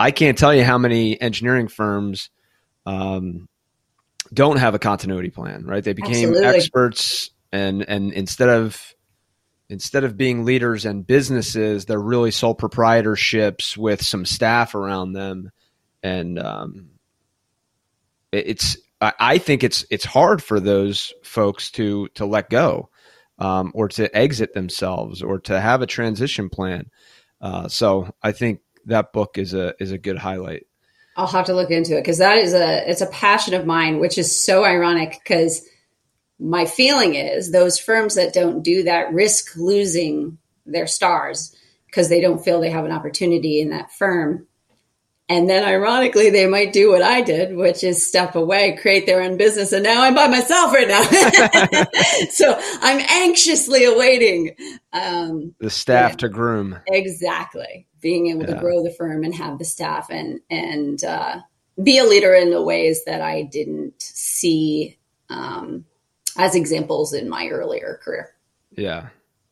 I 0.00 0.10
can't 0.10 0.36
tell 0.36 0.52
you 0.52 0.64
how 0.64 0.78
many 0.78 1.20
engineering 1.20 1.68
firms 1.68 2.30
um, 2.86 3.48
don't 4.34 4.58
have 4.58 4.74
a 4.74 4.80
continuity 4.80 5.30
plan. 5.30 5.64
Right? 5.64 5.84
They 5.84 5.92
became 5.92 6.30
Absolutely. 6.30 6.44
experts, 6.44 7.30
and 7.52 7.88
and 7.88 8.12
instead 8.12 8.48
of 8.48 8.95
instead 9.68 10.04
of 10.04 10.16
being 10.16 10.44
leaders 10.44 10.84
and 10.84 11.06
businesses, 11.06 11.84
they're 11.84 11.98
really 11.98 12.30
sole 12.30 12.54
proprietorships 12.54 13.76
with 13.76 14.02
some 14.02 14.24
staff 14.24 14.74
around 14.74 15.12
them, 15.12 15.50
and 16.02 16.38
um, 16.38 16.90
it's 18.32 18.76
I 19.00 19.38
think 19.38 19.62
it's 19.62 19.84
it's 19.90 20.04
hard 20.04 20.42
for 20.42 20.58
those 20.58 21.12
folks 21.22 21.70
to 21.72 22.08
to 22.14 22.24
let 22.24 22.48
go 22.48 22.88
um, 23.38 23.72
or 23.74 23.88
to 23.88 24.14
exit 24.16 24.54
themselves 24.54 25.22
or 25.22 25.38
to 25.40 25.60
have 25.60 25.82
a 25.82 25.86
transition 25.86 26.48
plan. 26.48 26.90
Uh, 27.40 27.68
so 27.68 28.14
I 28.22 28.32
think 28.32 28.60
that 28.86 29.12
book 29.12 29.36
is 29.36 29.52
a 29.52 29.74
is 29.78 29.92
a 29.92 29.98
good 29.98 30.16
highlight. 30.16 30.66
I'll 31.16 31.26
have 31.26 31.46
to 31.46 31.54
look 31.54 31.70
into 31.70 31.96
it 31.96 32.02
because 32.02 32.18
that 32.18 32.38
is 32.38 32.54
a 32.54 32.88
it's 32.88 33.00
a 33.00 33.06
passion 33.06 33.54
of 33.54 33.66
mine, 33.66 34.00
which 34.00 34.16
is 34.18 34.44
so 34.44 34.64
ironic 34.64 35.20
because 35.22 35.66
my 36.38 36.64
feeling 36.64 37.14
is 37.14 37.50
those 37.50 37.78
firms 37.78 38.14
that 38.14 38.34
don't 38.34 38.62
do 38.62 38.82
that 38.84 39.12
risk 39.12 39.56
losing 39.56 40.38
their 40.66 40.86
stars 40.86 41.54
because 41.86 42.08
they 42.08 42.20
don't 42.20 42.44
feel 42.44 42.60
they 42.60 42.70
have 42.70 42.84
an 42.84 42.92
opportunity 42.92 43.60
in 43.60 43.70
that 43.70 43.92
firm 43.92 44.46
and 45.28 45.50
then 45.50 45.64
ironically, 45.64 46.30
they 46.30 46.46
might 46.46 46.72
do 46.72 46.92
what 46.92 47.02
I 47.02 47.20
did, 47.20 47.56
which 47.56 47.82
is 47.82 48.06
step 48.06 48.36
away, 48.36 48.76
create 48.80 49.06
their 49.06 49.22
own 49.22 49.36
business. 49.36 49.72
And 49.72 49.82
now 49.82 50.04
I'm 50.04 50.14
by 50.14 50.28
myself 50.28 50.72
right 50.72 50.86
now. 50.86 51.02
so 52.30 52.56
I'm 52.80 53.04
anxiously 53.10 53.84
awaiting 53.84 54.54
um, 54.92 55.52
the 55.58 55.70
staff 55.70 56.12
yeah, 56.12 56.16
to 56.16 56.28
groom. 56.28 56.78
Exactly. 56.86 57.88
Being 58.00 58.28
able 58.28 58.42
yeah. 58.42 58.54
to 58.54 58.60
grow 58.60 58.84
the 58.84 58.92
firm 58.92 59.24
and 59.24 59.34
have 59.34 59.58
the 59.58 59.64
staff 59.64 60.10
and, 60.10 60.38
and, 60.48 61.02
uh, 61.02 61.40
be 61.82 61.98
a 61.98 62.04
leader 62.04 62.32
in 62.32 62.50
the 62.50 62.62
ways 62.62 63.04
that 63.04 63.20
I 63.20 63.42
didn't 63.42 64.00
see, 64.00 64.96
um, 65.28 65.84
as 66.36 66.54
examples 66.54 67.12
in 67.12 67.28
my 67.28 67.48
earlier 67.48 68.00
career. 68.02 68.30
Yeah. 68.70 69.08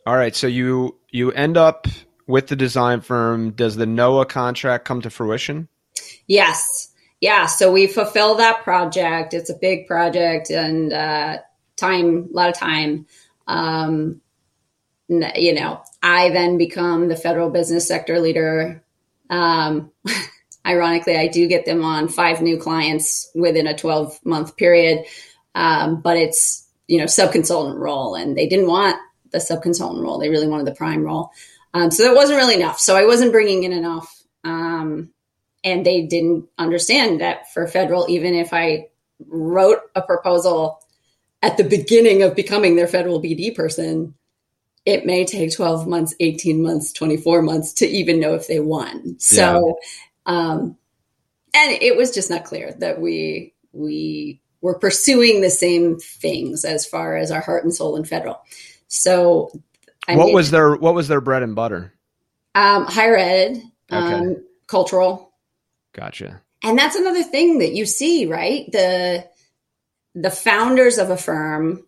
All 0.07 0.17
right. 0.17 0.35
So 0.35 0.47
you, 0.47 0.97
you 1.11 1.33
end 1.33 1.57
up 1.57 1.87
with 2.27 2.49
the 2.49 2.57
design 2.57 3.01
firm. 3.01 3.51
Does 3.51 3.77
the 3.77 3.87
NOAA 3.87 4.29
contract 4.29 4.85
come 4.85 5.01
to 5.03 5.11
fruition? 5.11 5.69
Yes. 6.27 6.91
Yeah. 7.21 7.47
So 7.47 7.73
we 7.73 7.87
fulfill 7.87 8.37
that 8.37 8.65
project. 8.65 9.35
It's 9.35 9.51
a 9.51 9.55
big 9.55 9.87
project 9.87 10.51
and 10.51 10.93
uh, 10.93 11.39
time, 11.77 12.29
a 12.31 12.37
lot 12.37 12.49
of 12.49 12.55
time. 12.55 13.07
Um, 13.47 14.21
you 15.09 15.55
know, 15.55 15.83
I 16.03 16.31
then 16.31 16.59
become 16.59 17.09
the 17.09 17.17
federal 17.17 17.51
business 17.51 17.87
sector 17.87 18.21
leader. 18.21 18.83
Um, 19.31 19.91
ironically, 20.67 21.17
I 21.17 21.29
do 21.29 21.47
get 21.47 21.67
them 21.67 21.85
on 21.85 22.09
five 22.09 22.41
new 22.41 22.59
clients 22.59 23.31
within 23.35 23.67
a 23.67 23.77
12 23.77 24.19
month 24.25 24.57
period. 24.57 25.05
um, 25.55 26.01
but 26.01 26.17
it's 26.17 26.64
you 26.87 26.99
know 26.99 27.07
sub-consultant 27.07 27.79
role, 27.79 28.15
and 28.15 28.37
they 28.37 28.49
didn't 28.49 28.69
want 28.69 28.97
the 29.31 29.41
sub-consultant 29.41 30.03
role; 30.03 30.19
they 30.19 30.29
really 30.29 30.49
wanted 30.49 30.67
the 30.67 30.75
prime 30.75 31.03
role. 31.03 31.31
Um, 31.73 31.91
so 31.91 32.05
that 32.05 32.15
wasn't 32.15 32.39
really 32.39 32.55
enough. 32.55 32.79
So 32.79 32.97
I 32.97 33.05
wasn't 33.05 33.33
bringing 33.33 33.65
in 33.65 33.73
enough, 33.73 34.23
um, 34.45 35.11
and 35.65 35.85
they 35.85 36.03
didn't 36.03 36.49
understand 36.59 37.21
that 37.21 37.53
for 37.53 37.67
federal, 37.67 38.09
even 38.09 38.35
if 38.35 38.53
I 38.53 38.89
wrote 39.27 39.81
a 39.95 40.03
proposal 40.03 40.81
at 41.43 41.57
the 41.57 41.65
beginning 41.65 42.23
of 42.23 42.35
becoming 42.35 42.77
their 42.77 42.89
federal 42.89 43.21
BD 43.21 43.55
person, 43.55 44.15
it 44.87 45.07
may 45.07 45.25
take 45.25 45.55
12 45.55 45.87
months, 45.87 46.15
18 46.21 46.63
months, 46.63 46.93
24 46.93 47.43
months 47.43 47.73
to 47.75 47.87
even 47.87 48.21
know 48.21 48.35
if 48.35 48.47
they 48.47 48.61
won. 48.61 49.19
So, 49.19 49.77
yeah. 50.27 50.33
um, 50.33 50.77
and 51.55 51.73
it 51.83 51.97
was 51.97 52.13
just 52.13 52.31
not 52.31 52.45
clear 52.45 52.73
that 52.79 53.01
we, 53.01 53.55
we 53.73 54.41
were 54.65 54.79
pursuing 54.79 55.43
the 55.43 55.51
same 55.51 55.99
things 55.99 56.65
as 56.65 56.87
far 56.87 57.19
as 57.19 57.31
our 57.31 57.43
heart 57.43 57.65
and 57.65 57.75
soul 57.75 57.97
and 57.97 58.09
federal. 58.09 58.41
So, 58.89 59.51
I 60.09 60.17
what 60.17 60.33
was 60.33 60.51
their, 60.51 60.75
what 60.75 60.95
was 60.95 61.07
their 61.07 61.21
bread 61.21 61.43
and 61.43 61.55
butter? 61.55 61.93
Um, 62.55 62.87
higher 62.87 63.15
ed, 63.15 63.63
um, 63.91 64.43
cultural. 64.67 65.35
Gotcha. 65.93 66.41
And 66.63 66.79
that's 66.79 66.97
another 66.97 67.23
thing 67.23 67.59
that 67.59 67.75
you 67.75 67.85
see, 67.85 68.25
right? 68.25 68.65
The, 68.73 69.29
the 70.15 70.31
founders 70.31 70.97
of 70.97 71.11
a 71.11 71.19
firm 71.19 71.85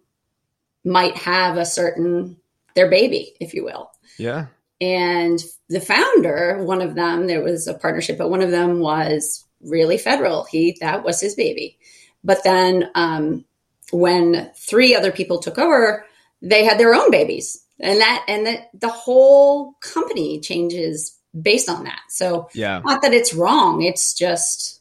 might 0.84 1.16
have 1.16 1.56
a 1.56 1.64
certain 1.64 2.36
their 2.74 2.90
baby, 2.90 3.36
if 3.40 3.54
you 3.54 3.64
will. 3.64 3.90
Yeah. 4.18 4.48
And 4.82 5.42
the 5.70 5.80
founder, 5.80 6.62
one 6.62 6.82
of 6.82 6.94
them, 6.94 7.26
there 7.26 7.42
was 7.42 7.68
a 7.68 7.72
partnership, 7.72 8.18
but 8.18 8.28
one 8.28 8.42
of 8.42 8.50
them 8.50 8.80
was 8.80 9.46
really 9.62 9.96
federal. 9.96 10.44
He 10.44 10.76
that 10.82 11.04
was 11.04 11.22
his 11.22 11.34
baby. 11.34 11.78
But 12.24 12.44
then 12.44 12.90
um, 12.94 13.44
when 13.90 14.50
three 14.56 14.94
other 14.94 15.12
people 15.12 15.38
took 15.38 15.58
over, 15.58 16.04
they 16.42 16.64
had 16.64 16.78
their 16.78 16.94
own 16.94 17.10
babies, 17.10 17.64
and 17.80 18.00
that 18.00 18.24
and 18.28 18.46
that 18.46 18.70
the 18.74 18.88
whole 18.88 19.74
company 19.80 20.40
changes 20.40 21.16
based 21.40 21.68
on 21.68 21.84
that. 21.84 22.00
So 22.08 22.48
yeah, 22.54 22.80
not 22.84 23.02
that 23.02 23.14
it's 23.14 23.34
wrong. 23.34 23.82
It's 23.82 24.14
just 24.14 24.80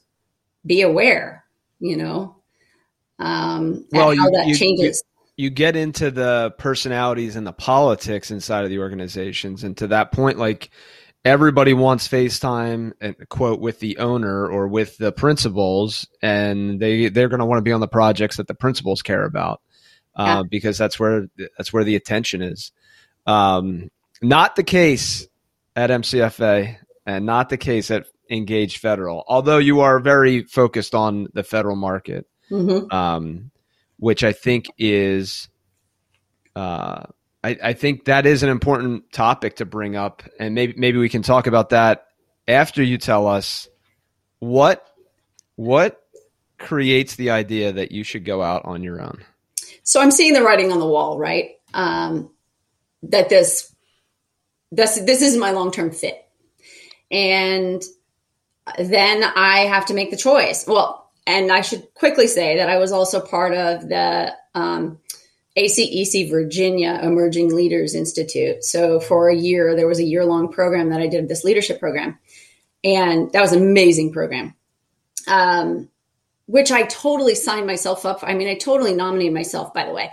be 0.64 0.82
aware, 0.82 1.44
you 1.78 1.96
know, 1.96 2.36
um, 3.18 3.86
well, 3.92 4.06
how 4.06 4.10
you, 4.10 4.30
that 4.32 4.46
you, 4.48 4.54
changes 4.56 5.02
you 5.36 5.50
get 5.50 5.76
into 5.76 6.10
the 6.10 6.54
personalities 6.58 7.36
and 7.36 7.46
the 7.46 7.52
politics 7.52 8.30
inside 8.30 8.64
of 8.64 8.70
the 8.70 8.78
organizations 8.78 9.64
and 9.64 9.76
to 9.76 9.86
that 9.88 10.10
point 10.12 10.38
like 10.38 10.70
everybody 11.26 11.74
wants 11.74 12.08
facetime 12.08 12.92
and 13.00 13.16
quote 13.28 13.60
with 13.60 13.80
the 13.80 13.98
owner 13.98 14.48
or 14.48 14.68
with 14.68 14.96
the 14.98 15.12
principals 15.12 16.08
and 16.22 16.80
they 16.80 17.08
they're 17.08 17.28
going 17.28 17.40
to 17.40 17.46
want 17.46 17.58
to 17.58 17.62
be 17.62 17.72
on 17.72 17.80
the 17.80 17.88
projects 17.88 18.36
that 18.36 18.46
the 18.46 18.54
principals 18.54 19.02
care 19.02 19.24
about 19.24 19.60
uh, 20.14 20.24
yeah. 20.24 20.42
because 20.48 20.78
that's 20.78 20.98
where 20.98 21.26
that's 21.56 21.72
where 21.72 21.84
the 21.84 21.96
attention 21.96 22.42
is 22.42 22.72
um, 23.26 23.90
not 24.22 24.56
the 24.56 24.62
case 24.62 25.26
at 25.74 25.90
mcfa 25.90 26.76
and 27.04 27.26
not 27.26 27.48
the 27.48 27.58
case 27.58 27.90
at 27.90 28.06
Engage 28.28 28.78
federal 28.78 29.24
although 29.28 29.58
you 29.58 29.80
are 29.80 30.00
very 30.00 30.42
focused 30.42 30.96
on 30.96 31.28
the 31.32 31.44
federal 31.44 31.76
market 31.76 32.26
mm-hmm. 32.50 32.92
um, 32.92 33.50
which 33.98 34.24
I 34.24 34.32
think 34.32 34.66
is, 34.78 35.48
uh, 36.54 37.04
I, 37.46 37.56
I 37.62 37.72
think 37.74 38.06
that 38.06 38.26
is 38.26 38.42
an 38.42 38.48
important 38.48 39.12
topic 39.12 39.56
to 39.56 39.64
bring 39.64 39.94
up, 39.94 40.24
and 40.40 40.52
maybe 40.52 40.74
maybe 40.76 40.98
we 40.98 41.08
can 41.08 41.22
talk 41.22 41.46
about 41.46 41.70
that 41.70 42.08
after 42.48 42.82
you 42.82 42.98
tell 42.98 43.28
us 43.28 43.68
what 44.40 44.84
what 45.54 46.02
creates 46.58 47.14
the 47.14 47.30
idea 47.30 47.72
that 47.72 47.92
you 47.92 48.02
should 48.02 48.24
go 48.24 48.42
out 48.42 48.64
on 48.64 48.82
your 48.82 49.00
own. 49.00 49.24
So 49.84 50.00
I'm 50.00 50.10
seeing 50.10 50.32
the 50.32 50.42
writing 50.42 50.72
on 50.72 50.80
the 50.80 50.88
wall, 50.88 51.18
right? 51.18 51.50
Um, 51.72 52.32
that 53.04 53.28
this 53.28 53.72
this 54.72 54.98
this 54.98 55.22
is 55.22 55.36
my 55.36 55.52
long 55.52 55.70
term 55.70 55.92
fit, 55.92 56.26
and 57.12 57.80
then 58.76 59.22
I 59.22 59.66
have 59.66 59.86
to 59.86 59.94
make 59.94 60.10
the 60.10 60.16
choice. 60.16 60.66
Well, 60.66 61.12
and 61.28 61.52
I 61.52 61.60
should 61.60 61.94
quickly 61.94 62.26
say 62.26 62.56
that 62.56 62.68
I 62.68 62.78
was 62.78 62.90
also 62.90 63.20
part 63.20 63.54
of 63.54 63.88
the 63.88 64.34
um, 64.56 64.98
ACEC 65.56 66.30
Virginia 66.30 67.00
Emerging 67.02 67.54
Leaders 67.54 67.94
Institute. 67.94 68.64
So 68.64 69.00
for 69.00 69.28
a 69.28 69.36
year, 69.36 69.74
there 69.74 69.86
was 69.86 69.98
a 69.98 70.04
year 70.04 70.24
long 70.24 70.52
program 70.52 70.90
that 70.90 71.00
I 71.00 71.06
did, 71.06 71.28
this 71.28 71.44
leadership 71.44 71.80
program. 71.80 72.18
And 72.84 73.32
that 73.32 73.40
was 73.40 73.52
an 73.52 73.62
amazing 73.62 74.12
program, 74.12 74.54
um, 75.26 75.88
which 76.46 76.70
I 76.70 76.82
totally 76.82 77.34
signed 77.34 77.66
myself 77.66 78.04
up. 78.06 78.20
For. 78.20 78.26
I 78.26 78.34
mean, 78.34 78.48
I 78.48 78.54
totally 78.54 78.94
nominated 78.94 79.34
myself, 79.34 79.72
by 79.74 79.86
the 79.86 79.92
way 79.92 80.10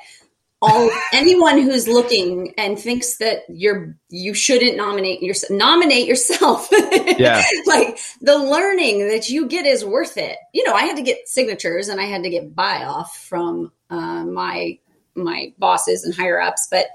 all 0.63 0.89
anyone 1.13 1.61
who's 1.61 1.87
looking 1.87 2.53
and 2.57 2.79
thinks 2.79 3.17
that 3.17 3.43
you're 3.49 3.95
you 4.09 4.33
shouldn't 4.33 4.77
nominate 4.77 5.21
your 5.21 5.35
nominate 5.49 6.07
yourself. 6.07 6.69
yeah, 7.17 7.43
like 7.65 7.99
the 8.21 8.37
learning 8.37 9.07
that 9.09 9.29
you 9.29 9.47
get 9.47 9.65
is 9.65 9.85
worth 9.85 10.17
it. 10.17 10.37
You 10.53 10.63
know, 10.63 10.73
I 10.73 10.83
had 10.83 10.95
to 10.95 11.03
get 11.03 11.27
signatures 11.27 11.89
and 11.89 11.99
I 11.99 12.05
had 12.05 12.23
to 12.23 12.29
get 12.29 12.55
buy 12.55 12.85
off 12.85 13.17
from 13.17 13.71
uh, 13.89 14.23
my 14.23 14.79
my 15.15 15.53
bosses 15.57 16.03
and 16.03 16.15
higher 16.15 16.41
ups, 16.41 16.67
but 16.69 16.87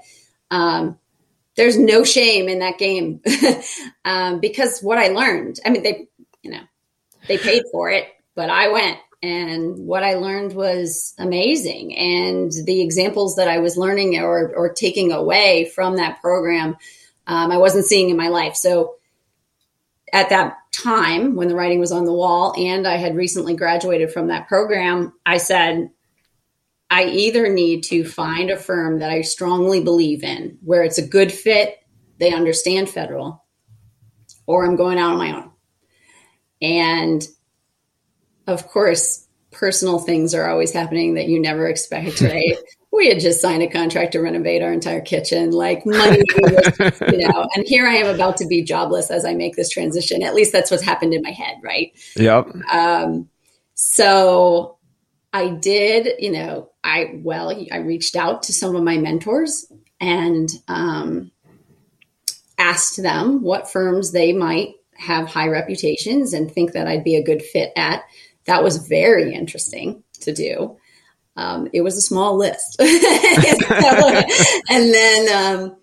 um, 0.51 0.97
there's 1.55 1.77
no 1.77 2.03
shame 2.03 2.47
in 2.49 2.59
that 2.59 2.77
game 2.77 3.21
um, 4.05 4.39
because 4.39 4.81
what 4.81 4.97
I 4.97 5.09
learned. 5.09 5.59
I 5.65 5.69
mean, 5.69 5.83
they 5.83 6.07
you 6.41 6.51
know 6.51 6.61
they 7.27 7.37
paid 7.37 7.63
for 7.71 7.89
it, 7.89 8.07
but 8.35 8.49
I 8.49 8.69
went 8.69 8.97
and 9.21 9.77
what 9.79 10.03
I 10.03 10.13
learned 10.13 10.53
was 10.53 11.13
amazing. 11.17 11.95
And 11.97 12.51
the 12.65 12.81
examples 12.81 13.35
that 13.35 13.49
I 13.49 13.59
was 13.59 13.75
learning 13.75 14.17
or, 14.17 14.53
or 14.55 14.73
taking 14.73 15.11
away 15.11 15.69
from 15.75 15.97
that 15.97 16.21
program, 16.21 16.77
um, 17.27 17.51
I 17.51 17.57
wasn't 17.57 17.85
seeing 17.85 18.09
in 18.09 18.17
my 18.17 18.29
life. 18.29 18.55
So 18.55 18.95
at 20.13 20.29
that 20.29 20.57
time, 20.71 21.35
when 21.35 21.49
the 21.49 21.55
writing 21.55 21.79
was 21.79 21.91
on 21.91 22.05
the 22.05 22.13
wall, 22.13 22.53
and 22.57 22.87
I 22.87 22.95
had 22.95 23.15
recently 23.15 23.55
graduated 23.55 24.11
from 24.11 24.27
that 24.27 24.47
program, 24.47 25.13
I 25.25 25.37
said, 25.37 25.91
I 26.89 27.05
either 27.05 27.49
need 27.49 27.83
to 27.85 28.03
find 28.03 28.49
a 28.49 28.57
firm 28.57 28.99
that 28.99 29.11
I 29.11 29.21
strongly 29.21 29.83
believe 29.83 30.23
in, 30.23 30.57
where 30.63 30.83
it's 30.83 30.97
a 30.97 31.07
good 31.07 31.31
fit, 31.31 31.77
they 32.17 32.33
understand 32.33 32.89
federal, 32.89 33.45
or 34.47 34.65
I'm 34.65 34.75
going 34.75 34.97
out 34.97 35.11
on 35.11 35.17
my 35.17 35.35
own. 35.35 35.51
And 36.61 37.27
of 38.47 38.67
course, 38.67 39.27
personal 39.51 39.99
things 39.99 40.33
are 40.33 40.49
always 40.49 40.71
happening 40.71 41.13
that 41.13 41.27
you 41.27 41.39
never 41.39 41.67
expect, 41.67 42.21
right? 42.21 42.57
we 42.91 43.07
had 43.07 43.19
just 43.19 43.41
signed 43.41 43.61
a 43.61 43.67
contract 43.69 44.13
to 44.13 44.19
renovate 44.19 44.63
our 44.63 44.73
entire 44.73 45.01
kitchen, 45.01 45.51
like 45.51 45.85
money, 45.85 46.21
was, 46.37 46.99
you 47.11 47.17
know, 47.27 47.47
and 47.55 47.65
here 47.67 47.87
I 47.87 47.95
am 47.95 48.13
about 48.13 48.37
to 48.37 48.47
be 48.47 48.63
jobless 48.63 49.11
as 49.11 49.25
I 49.25 49.33
make 49.35 49.55
this 49.55 49.69
transition. 49.69 50.23
At 50.23 50.33
least 50.33 50.51
that's 50.51 50.71
what's 50.71 50.83
happened 50.83 51.13
in 51.13 51.21
my 51.21 51.31
head, 51.31 51.57
right? 51.63 51.91
Yep. 52.15 52.47
Um, 52.71 53.29
so 53.75 54.77
I 55.31 55.49
did, 55.49 56.19
you 56.19 56.31
know, 56.31 56.68
I, 56.83 57.19
well, 57.23 57.51
I 57.71 57.77
reached 57.77 58.15
out 58.15 58.43
to 58.43 58.53
some 58.53 58.75
of 58.75 58.83
my 58.83 58.97
mentors 58.97 59.71
and 59.99 60.49
um, 60.67 61.31
asked 62.57 63.01
them 63.01 63.41
what 63.41 63.69
firms 63.69 64.11
they 64.11 64.33
might 64.33 64.75
have 64.95 65.27
high 65.27 65.47
reputations 65.47 66.33
and 66.33 66.51
think 66.51 66.73
that 66.73 66.87
I'd 66.87 67.03
be 67.03 67.15
a 67.15 67.23
good 67.23 67.41
fit 67.41 67.71
at 67.75 68.03
that 68.49 68.63
was 68.63 68.87
very 68.87 69.33
interesting 69.33 70.03
to 70.21 70.33
do. 70.33 70.77
Um, 71.35 71.69
it 71.71 71.81
was 71.81 71.95
a 71.97 72.01
small 72.01 72.35
list, 72.35 72.73
so, 72.79 72.85
and 74.69 74.93
then 74.93 75.29
um, 75.61 75.77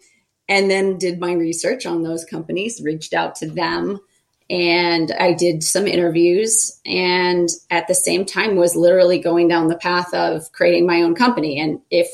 and 0.48 0.70
then 0.70 0.98
did 0.98 1.20
my 1.20 1.32
research 1.32 1.86
on 1.86 2.02
those 2.02 2.24
companies, 2.24 2.82
reached 2.82 3.14
out 3.14 3.36
to 3.36 3.48
them, 3.48 4.00
and 4.48 5.12
I 5.18 5.32
did 5.32 5.64
some 5.64 5.86
interviews, 5.86 6.80
and 6.84 7.48
at 7.70 7.88
the 7.88 7.94
same 7.94 8.24
time 8.24 8.56
was 8.56 8.76
literally 8.76 9.18
going 9.18 9.48
down 9.48 9.68
the 9.68 9.76
path 9.76 10.12
of 10.14 10.52
creating 10.52 10.86
my 10.86 11.02
own 11.02 11.14
company. 11.14 11.58
And 11.58 11.80
if 11.90 12.08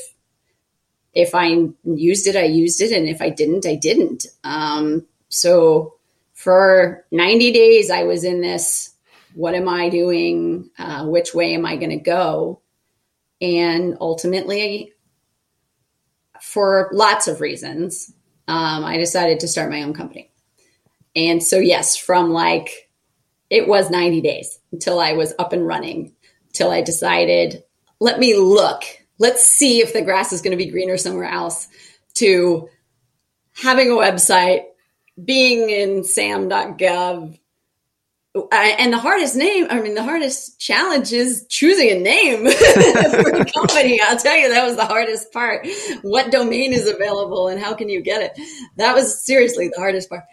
if 1.13 1.35
I 1.35 1.67
used 1.83 2.25
it, 2.25 2.35
I 2.35 2.45
used 2.45 2.81
it, 2.81 2.91
and 2.91 3.07
if 3.07 3.21
I 3.21 3.29
didn't, 3.29 3.67
I 3.67 3.75
didn't. 3.75 4.25
Um, 4.43 5.05
so 5.29 5.95
for 6.33 7.05
90 7.11 7.51
days, 7.53 7.91
I 7.91 8.03
was 8.03 8.23
in 8.23 8.41
this 8.41 8.93
what 9.35 9.55
am 9.55 9.67
I 9.67 9.89
doing? 9.89 10.69
Uh, 10.77 11.05
which 11.07 11.33
way 11.33 11.53
am 11.55 11.65
I 11.65 11.75
going 11.75 11.89
to 11.89 11.97
go? 11.97 12.61
And 13.41 13.97
ultimately, 13.99 14.93
for 16.41 16.89
lots 16.93 17.27
of 17.27 17.41
reasons, 17.41 18.13
um, 18.47 18.83
I 18.83 18.97
decided 18.97 19.39
to 19.39 19.47
start 19.47 19.71
my 19.71 19.83
own 19.83 19.93
company. 19.93 20.32
And 21.15 21.43
so, 21.43 21.57
yes, 21.59 21.95
from 21.95 22.31
like 22.31 22.89
it 23.49 23.67
was 23.67 23.89
90 23.89 24.21
days 24.21 24.59
until 24.71 24.99
I 24.99 25.13
was 25.13 25.33
up 25.37 25.53
and 25.53 25.65
running, 25.65 26.13
till 26.53 26.71
I 26.71 26.81
decided, 26.81 27.63
let 27.99 28.19
me 28.19 28.35
look, 28.35 28.83
let's 29.19 29.43
see 29.43 29.81
if 29.81 29.93
the 29.93 30.01
grass 30.01 30.33
is 30.33 30.41
going 30.41 30.57
to 30.57 30.63
be 30.63 30.71
greener 30.71 30.97
somewhere 30.97 31.29
else, 31.29 31.67
to 32.15 32.69
having 33.53 33.89
a 33.89 33.95
website, 33.95 34.63
being 35.23 35.69
in 35.69 36.03
sam.gov, 36.03 37.37
and 38.51 38.91
the 38.91 38.97
hardest 38.97 39.35
name, 39.35 39.67
I 39.69 39.79
mean, 39.79 39.93
the 39.93 40.03
hardest 40.03 40.59
challenge 40.59 41.13
is 41.13 41.45
choosing 41.49 41.91
a 41.91 41.99
name 41.99 42.39
for 43.21 43.29
a 43.29 43.45
company. 43.45 43.99
I'll 44.01 44.17
tell 44.17 44.35
you, 44.35 44.49
that 44.49 44.65
was 44.65 44.75
the 44.75 44.85
hardest 44.85 45.31
part. 45.31 45.67
What 46.01 46.31
domain 46.31 46.73
is 46.73 46.87
available 46.87 47.47
and 47.47 47.61
how 47.61 47.75
can 47.75 47.89
you 47.89 48.01
get 48.01 48.23
it? 48.23 48.39
That 48.77 48.95
was 48.95 49.23
seriously 49.23 49.67
the 49.67 49.79
hardest 49.79 50.09
part. 50.09 50.23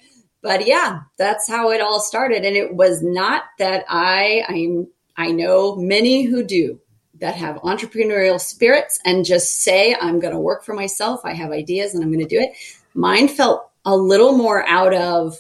But 0.42 0.66
yeah, 0.66 1.00
that's 1.18 1.48
how 1.48 1.70
it 1.70 1.80
all 1.80 2.00
started. 2.00 2.44
And 2.44 2.56
it 2.56 2.74
was 2.74 3.02
not 3.02 3.44
that 3.58 3.84
I, 3.88 4.44
I'm, 4.48 4.88
I 5.16 5.32
know 5.32 5.76
many 5.76 6.22
who 6.22 6.42
do 6.42 6.80
that 7.18 7.34
have 7.36 7.56
entrepreneurial 7.56 8.40
spirits 8.40 8.98
and 9.04 9.24
just 9.24 9.60
say, 9.62 9.94
I'm 10.00 10.20
going 10.20 10.32
to 10.32 10.40
work 10.40 10.64
for 10.64 10.74
myself. 10.74 11.20
I 11.24 11.34
have 11.34 11.50
ideas 11.50 11.94
and 11.94 12.02
I'm 12.02 12.10
going 12.10 12.26
to 12.26 12.34
do 12.34 12.40
it. 12.40 12.52
Mine 12.94 13.28
felt 13.28 13.70
a 13.84 13.94
little 13.96 14.36
more 14.36 14.66
out 14.66 14.94
of 14.94 15.36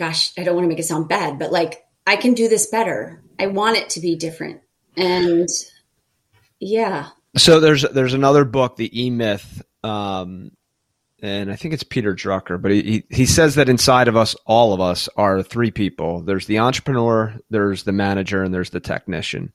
gosh, 0.00 0.32
I 0.38 0.44
don't 0.44 0.54
want 0.54 0.64
to 0.64 0.68
make 0.68 0.78
it 0.78 0.86
sound 0.86 1.08
bad, 1.08 1.38
but 1.38 1.52
like 1.52 1.84
I 2.06 2.16
can 2.16 2.32
do 2.32 2.48
this 2.48 2.66
better. 2.66 3.22
I 3.38 3.48
want 3.48 3.76
it 3.76 3.90
to 3.90 4.00
be 4.00 4.16
different. 4.16 4.62
And 4.96 5.48
yeah. 6.58 7.08
So 7.36 7.60
there's 7.60 7.82
there's 7.82 8.14
another 8.14 8.44
book, 8.44 8.76
The 8.76 9.04
E 9.04 9.10
Myth, 9.10 9.62
um, 9.84 10.52
and 11.22 11.52
I 11.52 11.56
think 11.56 11.74
it's 11.74 11.82
Peter 11.82 12.14
Drucker, 12.14 12.60
but 12.60 12.70
he 12.70 13.04
he 13.10 13.26
says 13.26 13.56
that 13.56 13.68
inside 13.68 14.08
of 14.08 14.16
us, 14.16 14.34
all 14.46 14.72
of 14.72 14.80
us, 14.80 15.08
are 15.16 15.42
three 15.42 15.70
people. 15.70 16.22
There's 16.22 16.46
the 16.46 16.58
entrepreneur, 16.58 17.34
there's 17.50 17.82
the 17.84 17.92
manager, 17.92 18.42
and 18.42 18.52
there's 18.52 18.70
the 18.70 18.80
technician. 18.80 19.52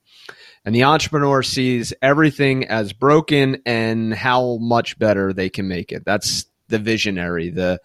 And 0.64 0.74
the 0.74 0.84
entrepreneur 0.84 1.42
sees 1.42 1.92
everything 2.02 2.64
as 2.64 2.92
broken 2.92 3.62
and 3.66 4.12
how 4.12 4.58
much 4.58 4.98
better 4.98 5.32
they 5.32 5.48
can 5.48 5.68
make 5.68 5.92
it. 5.92 6.04
That's 6.04 6.46
the 6.68 6.78
visionary, 6.78 7.50
the 7.50 7.80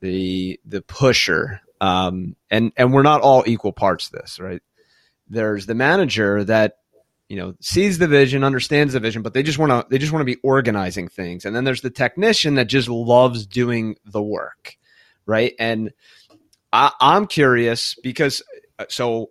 the 0.00 0.60
the 0.64 0.82
pusher. 0.82 1.60
Um, 1.80 2.36
and 2.50 2.72
and 2.76 2.92
we're 2.92 3.02
not 3.02 3.22
all 3.22 3.44
equal 3.46 3.72
parts 3.72 4.06
of 4.06 4.20
this, 4.20 4.38
right? 4.38 4.62
There's 5.28 5.66
the 5.66 5.74
manager 5.74 6.44
that 6.44 6.74
you 7.30 7.36
know 7.36 7.54
sees 7.60 7.98
the 7.98 8.08
vision, 8.08 8.44
understands 8.44 8.92
the 8.92 9.00
vision, 9.00 9.22
but 9.22 9.32
they 9.32 9.42
just 9.42 9.58
want 9.58 9.70
to 9.70 9.86
they 9.88 9.98
just 9.98 10.12
want 10.12 10.20
to 10.20 10.34
be 10.34 10.40
organizing 10.42 11.08
things. 11.08 11.44
And 11.44 11.54
then 11.54 11.64
there's 11.64 11.80
the 11.80 11.88
technician 11.88 12.56
that 12.56 12.66
just 12.66 12.88
loves 12.88 13.46
doing 13.46 13.96
the 14.04 14.22
work, 14.22 14.76
right? 15.26 15.54
And 15.58 15.92
I, 16.72 16.90
I'm 17.00 17.26
curious 17.28 17.94
because 18.02 18.42
uh, 18.78 18.86
so 18.88 19.30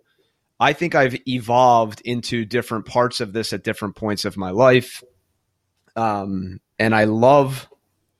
I 0.58 0.72
think 0.72 0.94
I've 0.94 1.16
evolved 1.26 2.02
into 2.04 2.44
different 2.44 2.86
parts 2.86 3.20
of 3.20 3.32
this 3.32 3.52
at 3.52 3.64
different 3.64 3.96
points 3.96 4.24
of 4.24 4.36
my 4.36 4.50
life. 4.50 5.02
Um, 5.96 6.60
and 6.78 6.94
I 6.94 7.04
love, 7.04 7.68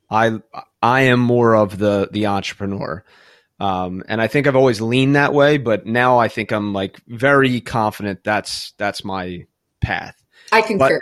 I, 0.09 0.39
I 0.81 1.01
am 1.01 1.19
more 1.19 1.55
of 1.55 1.77
the, 1.77 2.09
the 2.11 2.25
entrepreneur. 2.27 3.03
Um, 3.59 4.03
and 4.07 4.19
I 4.19 4.27
think 4.27 4.47
I've 4.47 4.55
always 4.55 4.81
leaned 4.81 5.15
that 5.15 5.33
way, 5.35 5.59
but 5.59 5.85
now 5.85 6.17
I 6.17 6.27
think 6.27 6.51
I'm 6.51 6.73
like 6.73 6.99
very 7.07 7.61
confident 7.61 8.23
that's 8.23 8.73
that's 8.77 9.05
my 9.05 9.45
path. 9.81 10.15
I 10.51 10.61
concur. 10.61 11.01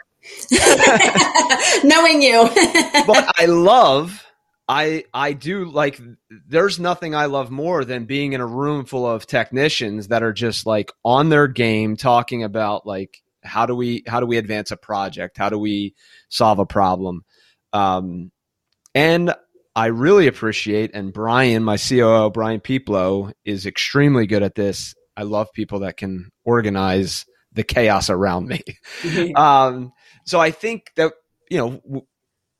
Knowing 1.83 2.21
you. 2.21 2.43
but 3.07 3.31
I 3.37 3.45
love 3.45 4.25
I 4.69 5.05
I 5.13 5.33
do 5.33 5.65
like 5.65 5.99
there's 6.47 6.79
nothing 6.79 7.15
I 7.15 7.25
love 7.25 7.49
more 7.49 7.83
than 7.83 8.05
being 8.05 8.33
in 8.33 8.41
a 8.41 8.45
room 8.45 8.85
full 8.85 9.07
of 9.07 9.25
technicians 9.25 10.09
that 10.09 10.21
are 10.21 10.31
just 10.31 10.67
like 10.67 10.91
on 11.03 11.29
their 11.29 11.47
game 11.47 11.97
talking 11.97 12.43
about 12.43 12.85
like 12.85 13.23
how 13.43 13.65
do 13.65 13.75
we 13.75 14.03
how 14.05 14.19
do 14.19 14.27
we 14.27 14.37
advance 14.37 14.69
a 14.69 14.77
project? 14.77 15.37
How 15.37 15.49
do 15.49 15.57
we 15.57 15.95
solve 16.29 16.59
a 16.59 16.67
problem? 16.67 17.25
Um, 17.73 18.31
and 18.93 19.33
I 19.75 19.87
really 19.87 20.27
appreciate, 20.27 20.91
and 20.93 21.13
Brian, 21.13 21.63
my 21.63 21.77
COO, 21.77 22.29
Brian 22.31 22.59
Pieplo, 22.59 23.31
is 23.45 23.65
extremely 23.65 24.27
good 24.27 24.43
at 24.43 24.55
this. 24.55 24.93
I 25.17 25.23
love 25.23 25.47
people 25.53 25.79
that 25.79 25.97
can 25.97 26.29
organize 26.43 27.25
the 27.59 27.63
chaos 27.63 28.09
around 28.09 28.47
me. 28.47 28.63
um, 29.35 29.91
so 30.25 30.39
I 30.39 30.51
think 30.51 30.91
that 30.95 31.11
you 31.51 31.57
know 31.57 32.05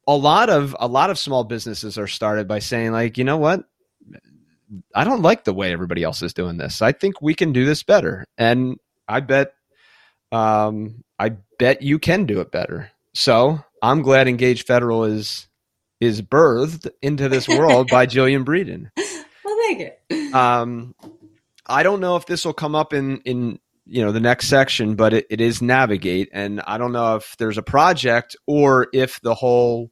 a 0.06 0.16
lot 0.16 0.50
of 0.50 0.76
a 0.78 0.88
lot 0.88 1.10
of 1.10 1.18
small 1.18 1.46
businesses 1.46 1.98
are 1.98 2.08
started 2.08 2.50
by 2.50 2.60
saying 2.60 2.92
like, 2.92 3.18
you 3.18 3.24
know 3.24 3.38
what, 3.38 3.64
I 4.94 5.06
don't 5.06 5.22
like 5.22 5.46
the 5.46 5.54
way 5.54 5.72
everybody 5.72 6.04
else 6.04 6.22
is 6.22 6.34
doing 6.34 6.58
this. 6.58 6.82
I 6.82 6.92
think 6.92 7.22
we 7.22 7.34
can 7.34 7.54
do 7.54 7.66
this 7.66 7.82
better, 7.82 8.26
and 8.38 8.78
I 9.08 9.22
bet, 9.22 9.54
um, 10.34 11.06
I 11.18 11.38
bet 11.58 11.82
you 11.82 11.98
can 11.98 12.26
do 12.26 12.42
it 12.42 12.52
better. 12.52 12.92
So 13.14 13.64
I'm 13.82 14.02
glad 14.02 14.28
Engage 14.28 14.66
Federal 14.66 15.06
is 15.06 15.48
is 16.02 16.22
birthed 16.22 16.90
into 17.02 17.30
this 17.30 17.48
world 17.48 17.88
by 17.90 18.06
Jillian 18.08 18.44
Breeden. 18.44 18.90
Well, 19.46 19.58
thank 19.66 19.94
you. 20.10 20.34
Um, 20.34 20.94
I 21.66 21.84
don't 21.84 22.02
know 22.02 22.18
if 22.18 22.26
this 22.26 22.44
will 22.44 22.54
come 22.54 22.76
up 22.76 22.92
in 22.92 23.22
in 23.22 23.60
you 23.90 24.04
know 24.04 24.12
the 24.12 24.20
next 24.20 24.48
section, 24.48 24.96
but 24.96 25.14
it, 25.14 25.28
it 25.30 25.42
is 25.42 25.62
navigate, 25.62 26.30
and 26.32 26.62
I 26.62 26.78
don't 26.78 26.92
know 26.92 27.16
if 27.16 27.36
there's 27.38 27.58
a 27.58 27.64
project 27.64 28.36
or 28.46 28.88
if 28.94 29.20
the 29.22 29.36
whole 29.36 29.92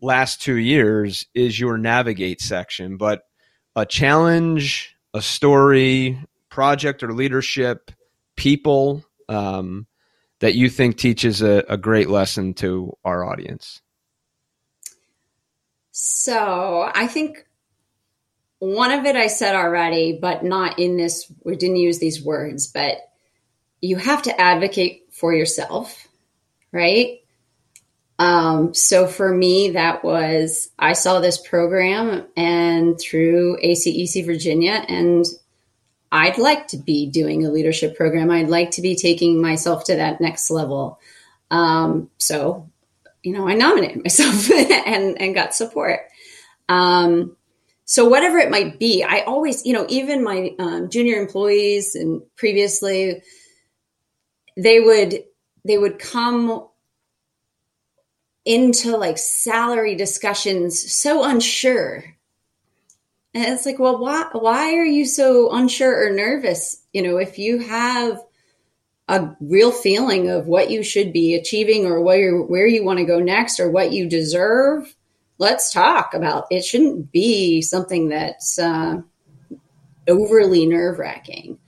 last 0.00 0.40
two 0.40 0.56
years 0.56 1.26
is 1.34 1.60
your 1.60 1.78
navigate 1.78 2.40
section, 2.40 2.96
but 2.96 3.22
a 3.74 3.84
challenge, 3.84 4.96
a 5.12 5.20
story, 5.20 6.18
project 6.48 7.02
or 7.02 7.12
leadership, 7.12 7.90
people 8.36 9.04
um, 9.28 9.86
that 10.40 10.54
you 10.54 10.70
think 10.70 10.96
teaches 10.96 11.42
a, 11.42 11.64
a 11.68 11.76
great 11.76 12.08
lesson 12.08 12.54
to 12.54 12.96
our 13.04 13.24
audience. 13.24 13.82
So 15.90 16.90
I 16.94 17.06
think 17.06 17.46
one 18.58 18.92
of 18.92 19.04
it 19.04 19.16
I 19.16 19.26
said 19.26 19.54
already, 19.54 20.18
but 20.20 20.44
not 20.44 20.78
in 20.78 20.96
this, 20.96 21.30
we 21.44 21.56
didn't 21.56 21.76
use 21.76 21.98
these 21.98 22.22
words, 22.22 22.66
but 22.66 22.98
you 23.80 23.96
have 23.96 24.22
to 24.22 24.40
advocate 24.40 25.06
for 25.12 25.34
yourself, 25.34 26.06
right? 26.72 27.20
Um, 28.18 28.72
so 28.72 29.06
for 29.06 29.32
me, 29.34 29.70
that 29.70 30.02
was, 30.02 30.70
I 30.78 30.94
saw 30.94 31.20
this 31.20 31.38
program 31.38 32.26
and 32.36 32.98
through 32.98 33.58
ACEC 33.62 34.24
Virginia, 34.24 34.84
and 34.88 35.24
I'd 36.10 36.38
like 36.38 36.68
to 36.68 36.78
be 36.78 37.06
doing 37.10 37.44
a 37.44 37.50
leadership 37.50 37.96
program. 37.96 38.30
I'd 38.30 38.48
like 38.48 38.72
to 38.72 38.82
be 38.82 38.96
taking 38.96 39.42
myself 39.42 39.84
to 39.84 39.96
that 39.96 40.20
next 40.20 40.50
level. 40.50 40.98
Um, 41.50 42.10
so 42.16 42.68
you 43.26 43.32
know, 43.32 43.48
I 43.48 43.54
nominated 43.54 44.04
myself 44.04 44.50
and, 44.52 45.20
and 45.20 45.34
got 45.34 45.52
support. 45.52 46.00
Um, 46.68 47.36
so 47.84 48.08
whatever 48.08 48.38
it 48.38 48.50
might 48.50 48.78
be, 48.78 49.02
I 49.02 49.20
always, 49.22 49.66
you 49.66 49.72
know, 49.72 49.84
even 49.88 50.22
my 50.22 50.54
um, 50.60 50.90
junior 50.90 51.20
employees 51.20 51.96
and 51.96 52.22
previously, 52.36 53.22
they 54.56 54.80
would 54.80 55.24
they 55.64 55.78
would 55.78 55.98
come 55.98 56.66
into 58.44 58.96
like 58.96 59.18
salary 59.18 59.96
discussions 59.96 60.92
so 60.92 61.24
unsure. 61.24 62.04
And 63.34 63.44
it's 63.52 63.66
like, 63.66 63.78
well, 63.78 63.98
why 63.98 64.28
why 64.32 64.74
are 64.74 64.84
you 64.84 65.04
so 65.04 65.52
unsure 65.52 66.06
or 66.06 66.10
nervous? 66.10 66.82
You 66.92 67.02
know, 67.02 67.18
if 67.18 67.38
you 67.38 67.58
have 67.58 68.20
a 69.08 69.36
real 69.40 69.70
feeling 69.70 70.30
of 70.30 70.46
what 70.46 70.70
you 70.70 70.82
should 70.82 71.12
be 71.12 71.34
achieving 71.34 71.86
or 71.86 72.00
where 72.00 72.40
where 72.40 72.66
you 72.66 72.84
want 72.84 72.98
to 72.98 73.04
go 73.04 73.20
next 73.20 73.60
or 73.60 73.70
what 73.70 73.92
you 73.92 74.08
deserve, 74.08 74.94
let's 75.38 75.72
talk 75.72 76.14
about. 76.14 76.46
It 76.50 76.64
shouldn't 76.64 77.12
be 77.12 77.60
something 77.62 78.08
that's 78.08 78.58
uh, 78.58 79.02
overly 80.08 80.66
nerve 80.66 80.98
wracking. 80.98 81.58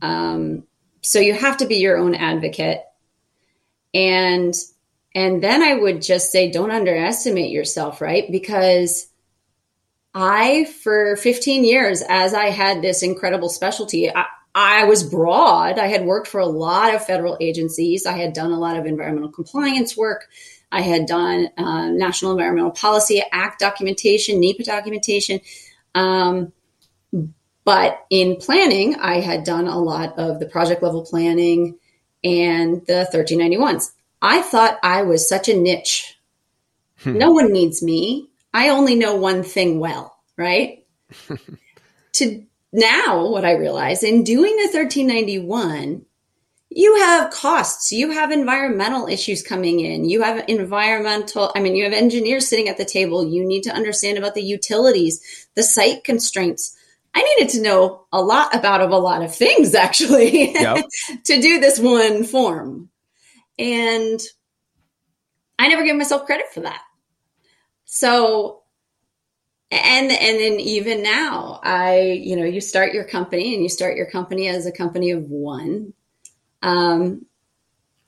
Um, 0.00 0.64
so 1.02 1.18
you 1.18 1.34
have 1.34 1.58
to 1.58 1.66
be 1.66 1.76
your 1.76 1.98
own 1.98 2.14
advocate, 2.14 2.82
and 3.92 4.54
and 5.14 5.42
then 5.42 5.62
I 5.62 5.74
would 5.74 6.00
just 6.00 6.32
say, 6.32 6.50
don't 6.50 6.70
underestimate 6.70 7.50
yourself, 7.50 8.00
right? 8.00 8.30
Because 8.30 9.08
I, 10.14 10.64
for 10.82 11.16
15 11.16 11.64
years, 11.64 12.02
as 12.08 12.34
I 12.34 12.46
had 12.46 12.82
this 12.82 13.02
incredible 13.02 13.48
specialty, 13.48 14.10
I, 14.14 14.26
I 14.54 14.84
was 14.84 15.02
broad. 15.02 15.78
I 15.78 15.86
had 15.86 16.04
worked 16.04 16.28
for 16.28 16.40
a 16.40 16.46
lot 16.46 16.94
of 16.94 17.04
federal 17.04 17.36
agencies. 17.40 18.06
I 18.06 18.12
had 18.12 18.32
done 18.32 18.52
a 18.52 18.58
lot 18.58 18.76
of 18.76 18.86
environmental 18.86 19.30
compliance 19.30 19.96
work. 19.96 20.28
I 20.70 20.80
had 20.80 21.06
done 21.06 21.48
uh, 21.58 21.88
National 21.90 22.32
Environmental 22.32 22.70
Policy 22.70 23.22
Act 23.32 23.60
documentation, 23.60 24.40
NEPA 24.40 24.64
documentation. 24.64 25.40
Um, 25.94 26.52
but 27.64 28.04
in 28.10 28.36
planning, 28.36 28.96
I 28.96 29.20
had 29.20 29.44
done 29.44 29.68
a 29.68 29.78
lot 29.78 30.18
of 30.18 30.40
the 30.40 30.46
project 30.46 30.82
level 30.82 31.04
planning 31.04 31.78
and 32.24 32.84
the 32.86 33.08
1391s. 33.12 33.92
I 34.20 34.42
thought 34.42 34.78
I 34.82 35.02
was 35.02 35.28
such 35.28 35.48
a 35.48 35.56
niche. 35.56 36.18
Hmm. 36.98 37.18
No 37.18 37.30
one 37.30 37.52
needs 37.52 37.82
me. 37.82 38.28
I 38.54 38.68
only 38.68 38.94
know 38.94 39.16
one 39.16 39.42
thing 39.42 39.80
well, 39.80 40.16
right? 40.36 40.84
to 42.14 42.44
now 42.72 43.28
what 43.28 43.44
I 43.44 43.52
realize 43.52 44.02
in 44.02 44.24
doing 44.24 44.56
the 44.56 44.70
1391, 44.72 46.04
you 46.74 46.96
have 46.96 47.30
costs, 47.30 47.92
you 47.92 48.12
have 48.12 48.30
environmental 48.30 49.06
issues 49.06 49.42
coming 49.42 49.80
in, 49.80 50.08
you 50.08 50.22
have 50.22 50.44
environmental, 50.48 51.52
I 51.54 51.60
mean, 51.60 51.76
you 51.76 51.84
have 51.84 51.92
engineers 51.92 52.48
sitting 52.48 52.68
at 52.68 52.78
the 52.78 52.84
table. 52.84 53.26
You 53.26 53.44
need 53.44 53.62
to 53.64 53.74
understand 53.74 54.16
about 54.16 54.34
the 54.34 54.42
utilities, 54.42 55.48
the 55.54 55.62
site 55.62 56.04
constraints. 56.04 56.76
I 57.14 57.22
needed 57.22 57.52
to 57.52 57.62
know 57.62 58.06
a 58.12 58.22
lot 58.22 58.54
about 58.54 58.80
of 58.80 58.90
a 58.90 58.96
lot 58.96 59.22
of 59.22 59.34
things 59.34 59.74
actually 59.74 60.52
yep. 60.52 60.84
to 61.24 61.40
do 61.40 61.60
this 61.60 61.78
one 61.78 62.24
form. 62.24 62.88
And 63.58 64.20
I 65.58 65.68
never 65.68 65.84
gave 65.84 65.96
myself 65.96 66.26
credit 66.26 66.46
for 66.52 66.60
that. 66.60 66.82
So 67.84 68.62
and 69.72 70.12
and 70.12 70.38
then 70.38 70.60
even 70.60 71.02
now 71.02 71.58
i 71.62 72.20
you 72.22 72.36
know 72.36 72.44
you 72.44 72.60
start 72.60 72.92
your 72.92 73.04
company 73.04 73.54
and 73.54 73.62
you 73.62 73.70
start 73.70 73.96
your 73.96 74.06
company 74.10 74.46
as 74.46 74.66
a 74.66 74.72
company 74.72 75.10
of 75.12 75.22
one 75.24 75.94
um 76.62 77.24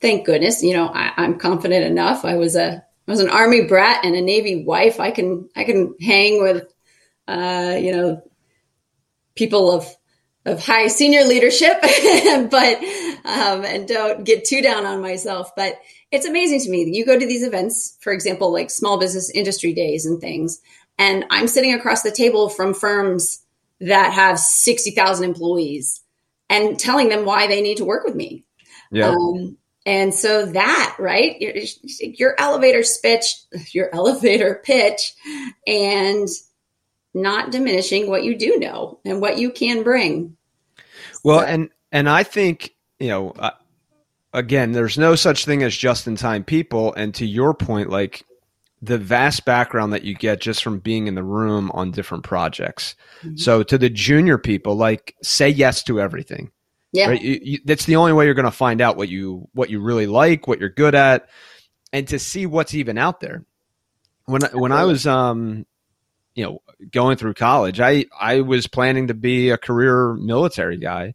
thank 0.00 0.26
goodness 0.26 0.62
you 0.62 0.74
know 0.74 0.88
I, 0.88 1.12
i'm 1.16 1.38
confident 1.38 1.86
enough 1.86 2.24
i 2.24 2.36
was 2.36 2.54
a 2.54 2.84
I 3.06 3.10
was 3.10 3.20
an 3.20 3.30
army 3.30 3.66
brat 3.66 4.04
and 4.04 4.14
a 4.14 4.20
navy 4.20 4.64
wife 4.64 5.00
i 5.00 5.10
can 5.10 5.48
i 5.56 5.64
can 5.64 5.94
hang 6.00 6.42
with 6.42 6.72
uh 7.28 7.76
you 7.80 7.92
know 7.92 8.22
people 9.34 9.70
of 9.70 9.86
of 10.46 10.64
high 10.64 10.88
senior 10.88 11.24
leadership 11.24 11.80
but 12.50 12.76
um 13.24 13.64
and 13.64 13.88
don't 13.88 14.24
get 14.24 14.44
too 14.44 14.60
down 14.60 14.84
on 14.84 15.00
myself 15.00 15.50
but 15.56 15.76
it's 16.10 16.26
amazing 16.26 16.60
to 16.60 16.70
me 16.70 16.84
you 16.92 17.06
go 17.06 17.18
to 17.18 17.26
these 17.26 17.42
events 17.42 17.96
for 18.00 18.12
example 18.12 18.52
like 18.52 18.70
small 18.70 18.98
business 18.98 19.30
industry 19.30 19.72
days 19.72 20.04
and 20.04 20.20
things 20.20 20.60
and 20.98 21.24
I'm 21.30 21.48
sitting 21.48 21.74
across 21.74 22.02
the 22.02 22.10
table 22.10 22.48
from 22.48 22.74
firms 22.74 23.42
that 23.80 24.12
have 24.12 24.38
60,000 24.38 25.24
employees 25.24 26.02
and 26.48 26.78
telling 26.78 27.08
them 27.08 27.24
why 27.24 27.46
they 27.46 27.62
need 27.62 27.78
to 27.78 27.84
work 27.84 28.04
with 28.04 28.14
me. 28.14 28.44
Yeah. 28.90 29.10
Um, 29.10 29.56
and 29.86 30.14
so 30.14 30.46
that, 30.46 30.96
right, 30.98 31.38
your, 31.40 31.52
your 31.98 32.34
elevator 32.38 32.82
pitch, 33.02 33.36
your 33.72 33.94
elevator 33.94 34.60
pitch, 34.64 35.14
and 35.66 36.28
not 37.14 37.52
diminishing 37.52 38.10
what 38.10 38.24
you 38.24 38.36
do 38.36 38.58
know 38.58 38.98
and 39.04 39.20
what 39.20 39.38
you 39.38 39.50
can 39.50 39.82
bring. 39.82 40.36
Well, 41.22 41.40
so. 41.40 41.46
and 41.46 41.70
and 41.92 42.08
I 42.08 42.24
think 42.24 42.74
you 42.98 43.08
know, 43.08 43.30
uh, 43.30 43.50
again, 44.32 44.72
there's 44.72 44.98
no 44.98 45.14
such 45.14 45.44
thing 45.44 45.62
as 45.62 45.76
just 45.76 46.06
in 46.06 46.16
time 46.16 46.44
people. 46.44 46.92
And 46.94 47.14
to 47.14 47.26
your 47.26 47.54
point, 47.54 47.90
like 47.90 48.24
the 48.82 48.98
vast 48.98 49.44
background 49.44 49.92
that 49.92 50.02
you 50.02 50.14
get 50.14 50.40
just 50.40 50.62
from 50.62 50.78
being 50.78 51.06
in 51.06 51.14
the 51.14 51.22
room 51.22 51.70
on 51.72 51.90
different 51.90 52.24
projects. 52.24 52.94
Mm-hmm. 53.22 53.36
So 53.36 53.62
to 53.62 53.78
the 53.78 53.88
junior 53.88 54.38
people, 54.38 54.74
like 54.74 55.14
say 55.22 55.48
yes 55.48 55.82
to 55.84 56.00
everything. 56.00 56.50
Yeah, 56.92 57.08
right? 57.08 57.20
you, 57.20 57.40
you, 57.42 57.58
that's 57.64 57.86
the 57.86 57.96
only 57.96 58.12
way 58.12 58.24
you're 58.24 58.34
going 58.34 58.44
to 58.44 58.52
find 58.52 58.80
out 58.80 58.96
what 58.96 59.08
you 59.08 59.48
what 59.52 59.68
you 59.68 59.80
really 59.80 60.06
like, 60.06 60.46
what 60.46 60.60
you're 60.60 60.68
good 60.68 60.94
at, 60.94 61.28
and 61.92 62.06
to 62.06 62.20
see 62.20 62.46
what's 62.46 62.72
even 62.72 62.98
out 62.98 63.18
there. 63.18 63.44
When 64.26 64.42
when 64.52 64.70
I 64.70 64.84
was 64.84 65.04
um, 65.04 65.66
you 66.34 66.44
know, 66.44 66.62
going 66.90 67.16
through 67.16 67.34
college, 67.34 67.80
I 67.80 68.06
I 68.18 68.40
was 68.40 68.66
planning 68.66 69.08
to 69.08 69.14
be 69.14 69.50
a 69.50 69.58
career 69.58 70.14
military 70.14 70.78
guy, 70.78 71.14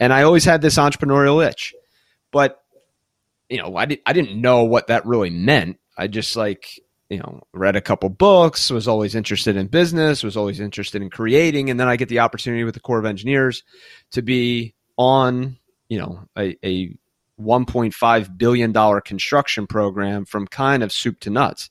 and 0.00 0.12
I 0.12 0.22
always 0.22 0.44
had 0.44 0.62
this 0.62 0.76
entrepreneurial 0.76 1.46
itch, 1.46 1.74
but 2.32 2.60
you 3.48 3.58
know, 3.58 3.76
I 3.76 3.86
did, 3.86 4.00
I 4.04 4.12
didn't 4.12 4.40
know 4.40 4.64
what 4.64 4.88
that 4.88 5.06
really 5.06 5.30
meant. 5.30 5.78
I 5.96 6.06
just 6.06 6.36
like 6.36 6.80
you 7.08 7.18
know, 7.18 7.42
read 7.54 7.76
a 7.76 7.80
couple 7.80 8.08
books, 8.10 8.70
was 8.70 8.86
always 8.86 9.14
interested 9.14 9.56
in 9.56 9.66
business, 9.66 10.22
was 10.22 10.36
always 10.36 10.60
interested 10.60 11.00
in 11.00 11.08
creating. 11.08 11.70
And 11.70 11.80
then 11.80 11.88
I 11.88 11.96
get 11.96 12.08
the 12.08 12.18
opportunity 12.18 12.64
with 12.64 12.74
the 12.74 12.80
Corps 12.80 12.98
of 12.98 13.06
Engineers 13.06 13.64
to 14.12 14.20
be 14.20 14.74
on, 14.96 15.56
you 15.88 15.98
know, 15.98 16.20
a, 16.36 16.56
a 16.62 16.94
$1.5 17.40 18.38
billion 18.38 19.00
construction 19.00 19.66
program 19.66 20.24
from 20.26 20.46
kind 20.46 20.82
of 20.82 20.92
soup 20.92 21.20
to 21.20 21.30
nuts. 21.30 21.70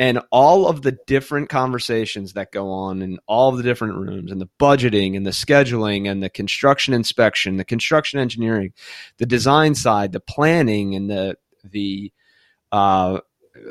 And 0.00 0.18
all 0.32 0.66
of 0.66 0.80
the 0.80 0.98
different 1.06 1.50
conversations 1.50 2.32
that 2.32 2.50
go 2.50 2.70
on 2.70 3.02
in 3.02 3.20
all 3.26 3.52
the 3.52 3.62
different 3.62 3.98
rooms 3.98 4.32
and 4.32 4.40
the 4.40 4.48
budgeting 4.58 5.14
and 5.14 5.26
the 5.26 5.30
scheduling 5.30 6.10
and 6.10 6.22
the 6.22 6.30
construction 6.30 6.94
inspection, 6.94 7.58
the 7.58 7.64
construction 7.64 8.18
engineering, 8.18 8.72
the 9.18 9.26
design 9.26 9.74
side, 9.74 10.12
the 10.12 10.18
planning 10.18 10.94
and 10.94 11.10
the, 11.10 11.36
the, 11.64 12.10
uh, 12.72 13.20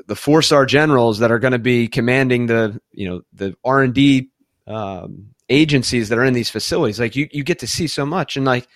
the 0.08 0.16
four 0.16 0.42
star 0.42 0.66
generals 0.66 1.20
that 1.20 1.32
are 1.32 1.40
going 1.40 1.54
to 1.54 1.60
be 1.60 1.88
commanding 1.88 2.46
the 2.46 2.80
you 2.92 3.10
know 3.10 3.22
the 3.34 3.56
R 3.64 3.82
and 3.82 3.94
D 3.94 4.30
um, 4.68 5.30
agencies 5.50 6.10
that 6.10 6.18
are 6.18 6.26
in 6.26 6.34
these 6.34 6.50
facilities. 6.50 7.00
Like 7.00 7.16
you, 7.16 7.28
you 7.32 7.44
get 7.44 7.60
to 7.60 7.68
see 7.68 7.88
so 7.88 8.06
much, 8.06 8.38
and 8.38 8.46
like 8.46 8.68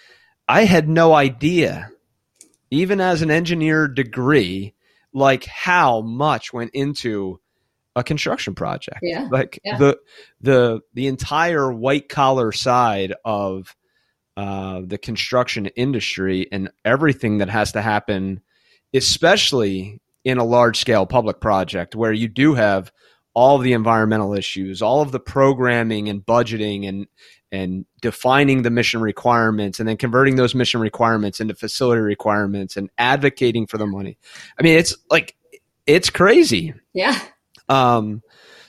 I 0.48 0.66
had 0.66 0.89
no 0.89 1.13
idea, 1.13 1.92
even 2.72 3.00
as 3.00 3.22
an 3.22 3.32
engineer 3.32 3.88
degree, 3.88 4.74
like 5.13 5.46
how 5.46 6.02
much 6.02 6.54
went 6.54 6.72
into 6.74 7.39
a 7.95 8.03
construction 8.03 8.56
project. 8.56 8.99
Yeah. 9.01 9.27
Like 9.32 9.60
yeah. 9.63 9.77
the 9.77 9.99
the 10.41 10.82
the 10.93 11.08
entire 11.08 11.71
white 11.71 12.10
collar 12.10 12.51
side 12.51 13.13
of 13.23 13.75
uh, 14.36 14.82
the 14.86 14.97
construction 14.97 15.67
industry 15.67 16.47
and 16.51 16.71
everything 16.84 17.38
that 17.38 17.49
has 17.49 17.73
to 17.73 17.82
happen, 17.82 18.41
especially 18.93 20.01
in 20.23 20.38
a 20.38 20.43
large 20.43 20.79
scale 20.79 21.06
public 21.06 21.39
project 21.39 21.95
where 21.95 22.13
you 22.13 22.27
do 22.27 22.53
have 22.53 22.91
all 23.36 23.58
the 23.58 23.73
environmental 23.73 24.34
issues, 24.34 24.82
all 24.82 25.01
of 25.01 25.12
the 25.12 25.19
programming 25.19 26.10
and 26.10 26.25
budgeting 26.25 26.88
and 26.88 27.08
and 27.51 27.86
defining 28.01 28.63
the 28.63 28.71
mission 28.71 28.99
requirements 28.99 29.79
and 29.79 29.88
then 29.88 29.97
converting 29.97 30.38
those 30.38 30.56
mission 30.56 30.82
requirements 30.82 31.39
into 31.39 31.53
facility 31.53 32.01
requirements 32.01 32.75
and 32.75 32.89
advocating 32.97 33.67
for 33.67 33.77
the 33.77 33.86
money. 33.86 34.17
I 34.60 34.63
mean, 34.63 34.77
it's 34.77 34.95
like 35.12 35.36
it's 35.86 36.10
crazy. 36.10 36.73
Yeah. 36.93 37.19
Um 37.69 38.21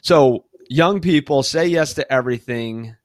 so 0.03 0.45
young 0.69 1.01
people 1.01 1.43
say 1.43 1.67
yes 1.67 1.95
to 1.95 2.13
everything 2.13 2.97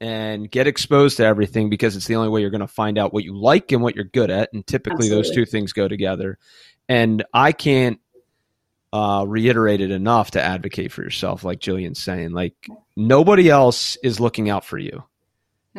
and 0.00 0.50
get 0.50 0.66
exposed 0.66 1.18
to 1.18 1.24
everything 1.24 1.70
because 1.70 1.96
it's 1.96 2.06
the 2.06 2.16
only 2.16 2.28
way 2.28 2.40
you're 2.40 2.50
going 2.50 2.60
to 2.60 2.66
find 2.66 2.98
out 2.98 3.14
what 3.14 3.24
you 3.24 3.38
like 3.38 3.72
and 3.72 3.82
what 3.82 3.94
you're 3.94 4.04
good 4.04 4.30
at 4.30 4.52
and 4.52 4.66
typically 4.66 5.06
Absolutely. 5.06 5.16
those 5.16 5.34
two 5.34 5.46
things 5.46 5.72
go 5.72 5.88
together 5.88 6.38
and 6.88 7.24
I 7.32 7.52
can't 7.52 8.00
uh, 8.94 9.24
reiterate 9.26 9.80
it 9.80 9.90
enough 9.90 10.30
to 10.32 10.42
advocate 10.42 10.92
for 10.92 11.02
yourself, 11.02 11.42
like 11.42 11.58
Jillian's 11.58 12.02
saying. 12.02 12.30
Like 12.30 12.54
nobody 12.96 13.50
else 13.50 13.96
is 14.04 14.20
looking 14.20 14.48
out 14.48 14.64
for 14.64 14.78
you. 14.78 15.02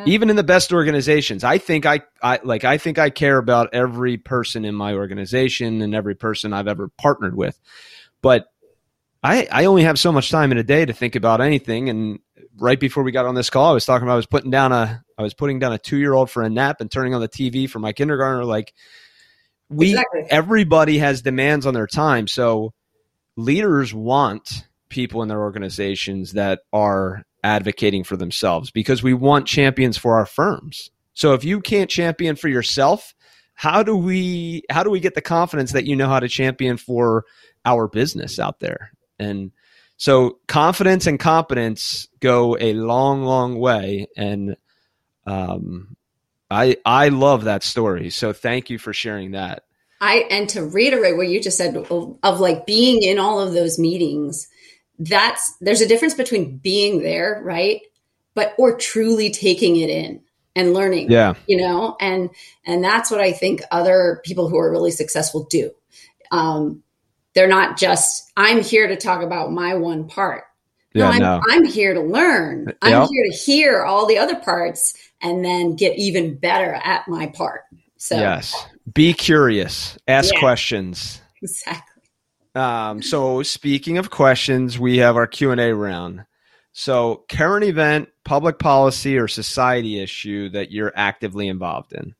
Even 0.05 0.29
in 0.29 0.35
the 0.35 0.43
best 0.43 0.73
organizations, 0.73 1.45
I 1.45 1.57
think 1.57 1.85
I, 1.85 2.01
I 2.21 2.41
like 2.43 2.65
I 2.65 2.77
think 2.77 2.99
I 2.99 3.09
care 3.09 3.37
about 3.37 3.69
every 3.73 4.17
person 4.17 4.65
in 4.65 4.75
my 4.75 4.93
organization 4.93 5.81
and 5.81 5.95
every 5.95 6.15
person 6.15 6.51
I've 6.51 6.67
ever 6.67 6.89
partnered 6.97 7.33
with. 7.33 7.57
But 8.21 8.47
I, 9.25 9.47
I 9.51 9.65
only 9.65 9.83
have 9.83 9.97
so 9.97 10.11
much 10.11 10.29
time 10.29 10.51
in 10.51 10.57
a 10.57 10.63
day 10.63 10.85
to 10.85 10.93
think 10.93 11.15
about 11.15 11.41
anything. 11.41 11.89
And 11.89 12.19
right 12.57 12.79
before 12.79 13.03
we 13.03 13.11
got 13.11 13.25
on 13.25 13.35
this 13.35 13.49
call, 13.49 13.71
I 13.71 13.73
was 13.73 13.85
talking 13.85 14.07
about 14.07 14.13
I 14.13 14.17
was 14.17 14.27
putting 14.27 14.51
down 14.51 14.71
a 14.71 15.03
I 15.17 15.23
was 15.23 15.33
putting 15.33 15.59
down 15.59 15.73
a 15.73 15.79
two 15.79 15.97
year 15.97 16.13
old 16.13 16.29
for 16.29 16.43
a 16.43 16.49
nap 16.49 16.79
and 16.79 16.91
turning 16.91 17.13
on 17.13 17.21
the 17.21 17.29
TV 17.29 17.69
for 17.69 17.79
my 17.79 17.91
kindergartner. 17.91 18.45
Like 18.45 18.73
we 19.69 19.91
exactly. 19.91 20.23
everybody 20.29 20.99
has 20.99 21.21
demands 21.21 21.65
on 21.65 21.73
their 21.73 21.87
time 21.87 22.27
so 22.27 22.73
leaders 23.35 23.93
want 23.93 24.67
people 24.89 25.21
in 25.21 25.27
their 25.27 25.41
organizations 25.41 26.33
that 26.33 26.61
are 26.71 27.23
advocating 27.43 28.03
for 28.03 28.17
themselves 28.17 28.71
because 28.71 29.03
we 29.03 29.13
want 29.13 29.47
champions 29.47 29.97
for 29.97 30.15
our 30.15 30.25
firms 30.25 30.91
so 31.13 31.33
if 31.33 31.43
you 31.43 31.61
can't 31.61 31.89
champion 31.89 32.35
for 32.35 32.47
yourself 32.47 33.13
how 33.53 33.83
do 33.83 33.95
we 33.95 34.63
how 34.69 34.83
do 34.83 34.89
we 34.89 34.99
get 34.99 35.15
the 35.15 35.21
confidence 35.21 35.71
that 35.71 35.85
you 35.85 35.95
know 35.95 36.07
how 36.07 36.19
to 36.19 36.27
champion 36.27 36.77
for 36.77 37.25
our 37.65 37.87
business 37.87 38.39
out 38.39 38.59
there 38.59 38.91
and 39.19 39.51
so 39.97 40.39
confidence 40.47 41.07
and 41.07 41.19
competence 41.19 42.07
go 42.19 42.57
a 42.59 42.73
long 42.73 43.23
long 43.23 43.57
way 43.57 44.07
and 44.17 44.57
um, 45.25 45.95
I 46.49 46.77
I 46.85 47.09
love 47.09 47.45
that 47.45 47.63
story. 47.63 48.09
So 48.09 48.33
thank 48.33 48.69
you 48.69 48.77
for 48.77 48.93
sharing 48.93 49.31
that. 49.31 49.63
I 50.01 50.25
and 50.29 50.47
to 50.49 50.65
reiterate 50.65 51.17
what 51.17 51.27
you 51.27 51.41
just 51.41 51.57
said 51.57 51.75
of, 51.75 52.17
of, 52.21 52.39
like 52.39 52.65
being 52.65 53.01
in 53.01 53.17
all 53.17 53.39
of 53.39 53.53
those 53.53 53.79
meetings, 53.79 54.47
that's 54.99 55.55
there's 55.61 55.81
a 55.81 55.87
difference 55.87 56.13
between 56.13 56.57
being 56.57 57.01
there, 57.01 57.41
right? 57.43 57.81
But 58.33 58.53
or 58.57 58.77
truly 58.77 59.31
taking 59.31 59.77
it 59.77 59.89
in 59.89 60.21
and 60.55 60.73
learning. 60.73 61.11
Yeah. 61.11 61.33
You 61.47 61.57
know, 61.57 61.95
and 61.99 62.29
and 62.65 62.83
that's 62.83 63.09
what 63.09 63.21
I 63.21 63.31
think 63.31 63.61
other 63.71 64.21
people 64.23 64.49
who 64.49 64.57
are 64.59 64.71
really 64.71 64.91
successful 64.91 65.47
do. 65.49 65.71
Um, 66.31 66.83
they're 67.35 67.47
not 67.47 67.77
just 67.77 68.31
I'm 68.35 68.63
here 68.63 68.87
to 68.87 68.95
talk 68.95 69.21
about 69.21 69.51
my 69.51 69.75
one 69.75 70.07
part. 70.07 70.45
No, 70.95 71.03
yeah, 71.03 71.09
I'm, 71.09 71.21
no. 71.21 71.41
I'm 71.49 71.65
here 71.65 71.93
to 71.93 72.01
learn. 72.01 72.73
I'm 72.81 73.07
here 73.07 73.25
to 73.29 73.37
hear 73.37 73.83
all 73.83 74.05
the 74.05 74.17
other 74.17 74.37
parts 74.37 74.93
and 75.21 75.43
then 75.43 75.75
get 75.75 75.97
even 75.97 76.37
better 76.37 76.73
at 76.73 77.07
my 77.07 77.27
part. 77.27 77.61
So 77.97 78.17
yes, 78.17 78.55
be 78.93 79.13
curious, 79.13 79.97
ask 80.07 80.33
yeah, 80.33 80.39
questions. 80.39 81.21
Exactly. 81.41 82.03
Um, 82.55 83.01
so 83.01 83.43
speaking 83.43 83.97
of 83.97 84.09
questions, 84.09 84.79
we 84.79 84.97
have 84.99 85.17
our 85.17 85.27
Q 85.27 85.51
and 85.51 85.59
A 85.59 85.73
round. 85.73 86.25
So 86.71 87.25
current 87.29 87.65
event, 87.65 88.09
public 88.23 88.59
policy, 88.59 89.17
or 89.17 89.27
society 89.27 90.01
issue 90.01 90.49
that 90.49 90.71
you're 90.71 90.93
actively 90.95 91.49
involved 91.49 91.93
in. 91.93 92.15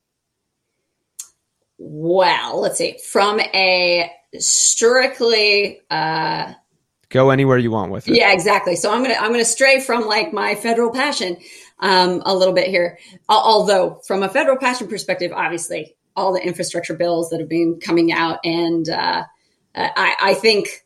Well, 1.78 2.62
let's 2.62 2.78
see. 2.78 2.98
From 3.12 3.40
a 3.40 4.12
strictly 4.42 5.82
uh, 5.90 6.54
go 7.10 7.30
anywhere 7.30 7.58
you 7.58 7.72
want 7.72 7.92
with 7.92 8.08
it. 8.08 8.16
Yeah, 8.16 8.34
exactly. 8.34 8.76
So 8.76 8.92
I'm 8.92 9.02
gonna 9.02 9.16
I'm 9.16 9.32
gonna 9.32 9.46
stray 9.46 9.80
from 9.80 10.06
like 10.08 10.34
my 10.34 10.56
federal 10.56 10.92
passion. 10.92 11.38
um, 11.80 12.22
a 12.26 12.36
little 12.36 12.54
bit 12.54 12.68
here. 12.68 12.98
Although, 13.28 14.02
from 14.08 14.24
a 14.24 14.30
federal 14.30 14.58
passion 14.58 14.88
perspective, 14.88 15.32
obviously, 15.34 15.96
all 16.16 16.34
the 16.34 16.42
infrastructure 16.46 16.96
bills 16.96 17.30
that 17.30 17.40
have 17.40 17.50
been 17.50 17.80
coming 17.80 18.12
out, 18.12 18.40
and 18.44 18.88
uh, 18.88 19.24
I, 19.76 20.16
I 20.22 20.34
think 20.36 20.86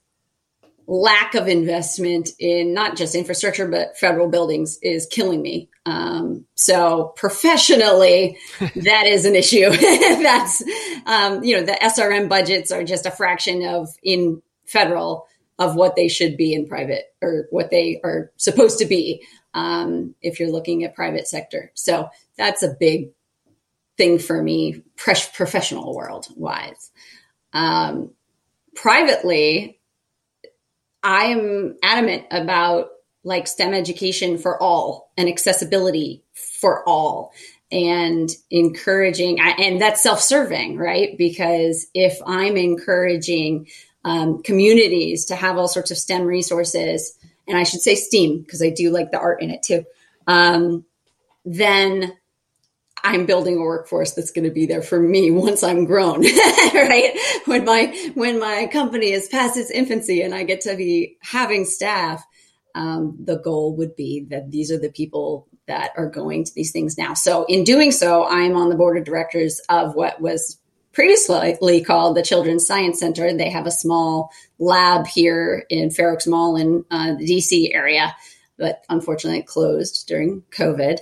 lack 0.87 1.35
of 1.35 1.47
investment 1.47 2.29
in 2.39 2.73
not 2.73 2.97
just 2.97 3.13
infrastructure 3.13 3.67
but 3.67 3.95
federal 3.95 4.27
buildings 4.27 4.79
is 4.81 5.05
killing 5.05 5.39
me. 5.39 5.69
Um, 5.89 6.45
so 6.53 7.13
professionally, 7.15 8.37
that 8.59 9.07
is 9.07 9.25
an 9.25 9.35
issue. 9.35 9.69
That's 9.71 10.61
um, 11.05 11.43
you 11.43 11.57
know 11.57 11.63
the 11.63 11.77
SRM 11.81 12.29
budgets 12.29 12.71
are 12.71 12.83
just 12.83 13.07
a 13.07 13.11
fraction 13.11 13.65
of 13.65 13.89
in 14.03 14.41
federal 14.65 15.25
of 15.57 15.75
what 15.75 15.95
they 15.95 16.07
should 16.07 16.37
be 16.37 16.53
in 16.53 16.67
private 16.67 17.05
or 17.21 17.47
what 17.49 17.71
they 17.71 17.99
are 18.03 18.31
supposed 18.37 18.79
to 18.79 18.85
be 18.85 19.25
um, 19.53 20.15
if 20.21 20.39
you're 20.39 20.51
looking 20.51 20.83
at 20.83 20.95
private 20.95 21.27
sector. 21.27 21.71
So 21.73 22.09
that's 22.37 22.63
a 22.63 22.75
big 22.79 23.09
thing 23.97 24.19
for 24.19 24.41
me, 24.41 24.83
professional 24.95 25.95
world 25.95 26.27
wise. 26.35 26.91
Um, 27.51 28.11
privately, 28.75 29.81
I 31.03 31.25
am 31.25 31.77
adamant 31.83 32.27
about 32.31 32.89
like 33.29 33.47
STEM 33.47 33.75
education 33.75 34.39
for 34.39 34.61
all 34.61 35.11
and 35.15 35.29
accessibility 35.29 36.23
for 36.33 36.83
all 36.89 37.31
and 37.71 38.27
encouraging, 38.49 39.39
and 39.39 39.79
that's 39.79 40.01
self 40.01 40.19
serving, 40.19 40.77
right? 40.77 41.15
Because 41.15 41.85
if 41.93 42.17
I'm 42.25 42.57
encouraging 42.57 43.67
um, 44.03 44.41
communities 44.41 45.25
to 45.25 45.35
have 45.35 45.57
all 45.57 45.67
sorts 45.67 45.91
of 45.91 45.97
STEM 45.97 46.23
resources, 46.23 47.15
and 47.47 47.55
I 47.55 47.63
should 47.63 47.81
say 47.81 47.93
STEAM 47.93 48.41
because 48.41 48.63
I 48.63 48.71
do 48.71 48.89
like 48.89 49.11
the 49.11 49.19
art 49.19 49.43
in 49.43 49.51
it 49.51 49.61
too, 49.61 49.85
um, 50.25 50.83
then 51.45 52.17
I'm 53.03 53.27
building 53.27 53.57
a 53.57 53.61
workforce 53.61 54.13
that's 54.13 54.31
going 54.31 54.45
to 54.45 54.51
be 54.51 54.65
there 54.65 54.81
for 54.81 54.99
me 54.99 55.29
once 55.31 55.61
I'm 55.61 55.85
grown, 55.85 56.21
right? 56.73 57.11
When 57.45 57.65
my 57.65 58.11
when 58.15 58.39
my 58.39 58.67
company 58.71 59.11
is 59.11 59.27
past 59.27 59.57
its 59.57 59.69
infancy 59.69 60.23
and 60.23 60.33
I 60.33 60.43
get 60.43 60.61
to 60.61 60.75
be 60.75 61.17
having 61.21 61.65
staff, 61.65 62.25
um, 62.79 63.17
the 63.21 63.35
goal 63.35 63.75
would 63.75 63.93
be 63.97 64.25
that 64.29 64.51
these 64.51 64.71
are 64.71 64.79
the 64.79 64.89
people 64.89 65.49
that 65.67 65.91
are 65.97 66.09
going 66.09 66.45
to 66.45 66.53
these 66.55 66.71
things 66.71 66.97
now. 66.97 67.13
So 67.13 67.43
in 67.49 67.65
doing 67.65 67.91
so, 67.91 68.25
I'm 68.25 68.55
on 68.55 68.69
the 68.69 68.75
board 68.75 68.97
of 68.97 69.03
directors 69.03 69.59
of 69.67 69.95
what 69.95 70.21
was 70.21 70.57
previously 70.93 71.83
called 71.83 72.15
the 72.15 72.23
Children's 72.23 72.65
Science 72.65 72.97
Center. 72.97 73.33
They 73.33 73.49
have 73.49 73.67
a 73.67 73.71
small 73.71 74.31
lab 74.59 75.07
here 75.07 75.65
in 75.69 75.91
Fair 75.91 76.11
Oaks 76.11 76.25
Mall 76.25 76.55
in 76.55 76.85
uh, 76.89 77.15
the 77.15 77.25
DC 77.25 77.75
area, 77.75 78.15
but 78.57 78.85
unfortunately 78.87 79.39
it 79.39 79.47
closed 79.47 80.07
during 80.07 80.41
COVID. 80.51 80.99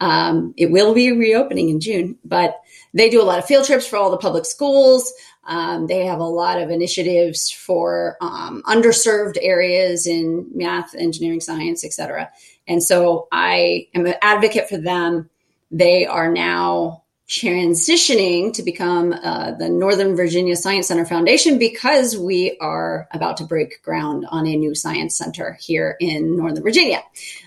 Um, 0.00 0.54
it 0.56 0.70
will 0.70 0.94
be 0.94 1.12
reopening 1.12 1.68
in 1.68 1.80
June, 1.80 2.16
but 2.24 2.58
they 2.94 3.10
do 3.10 3.20
a 3.20 3.24
lot 3.24 3.38
of 3.38 3.44
field 3.44 3.66
trips 3.66 3.86
for 3.86 3.96
all 3.96 4.10
the 4.10 4.16
public 4.16 4.46
schools. 4.46 5.12
Um, 5.48 5.86
they 5.86 6.04
have 6.04 6.20
a 6.20 6.24
lot 6.24 6.60
of 6.60 6.70
initiatives 6.70 7.50
for 7.50 8.18
um, 8.20 8.62
underserved 8.64 9.38
areas 9.40 10.06
in 10.06 10.46
math, 10.54 10.94
engineering, 10.94 11.40
science, 11.40 11.84
etc. 11.84 12.30
And 12.66 12.82
so 12.82 13.28
I 13.32 13.88
am 13.94 14.04
an 14.06 14.14
advocate 14.20 14.68
for 14.68 14.76
them. 14.76 15.30
They 15.70 16.04
are 16.04 16.30
now 16.30 17.02
transitioning 17.28 18.52
to 18.54 18.62
become 18.62 19.14
uh, 19.14 19.52
the 19.52 19.70
Northern 19.70 20.16
Virginia 20.16 20.54
Science 20.54 20.88
Center 20.88 21.06
Foundation 21.06 21.58
because 21.58 22.16
we 22.16 22.58
are 22.60 23.08
about 23.12 23.38
to 23.38 23.44
break 23.44 23.82
ground 23.82 24.26
on 24.30 24.46
a 24.46 24.54
new 24.54 24.74
science 24.74 25.16
center 25.16 25.56
here 25.60 25.96
in 25.98 26.36
Northern 26.36 26.62
Virginia, 26.62 27.02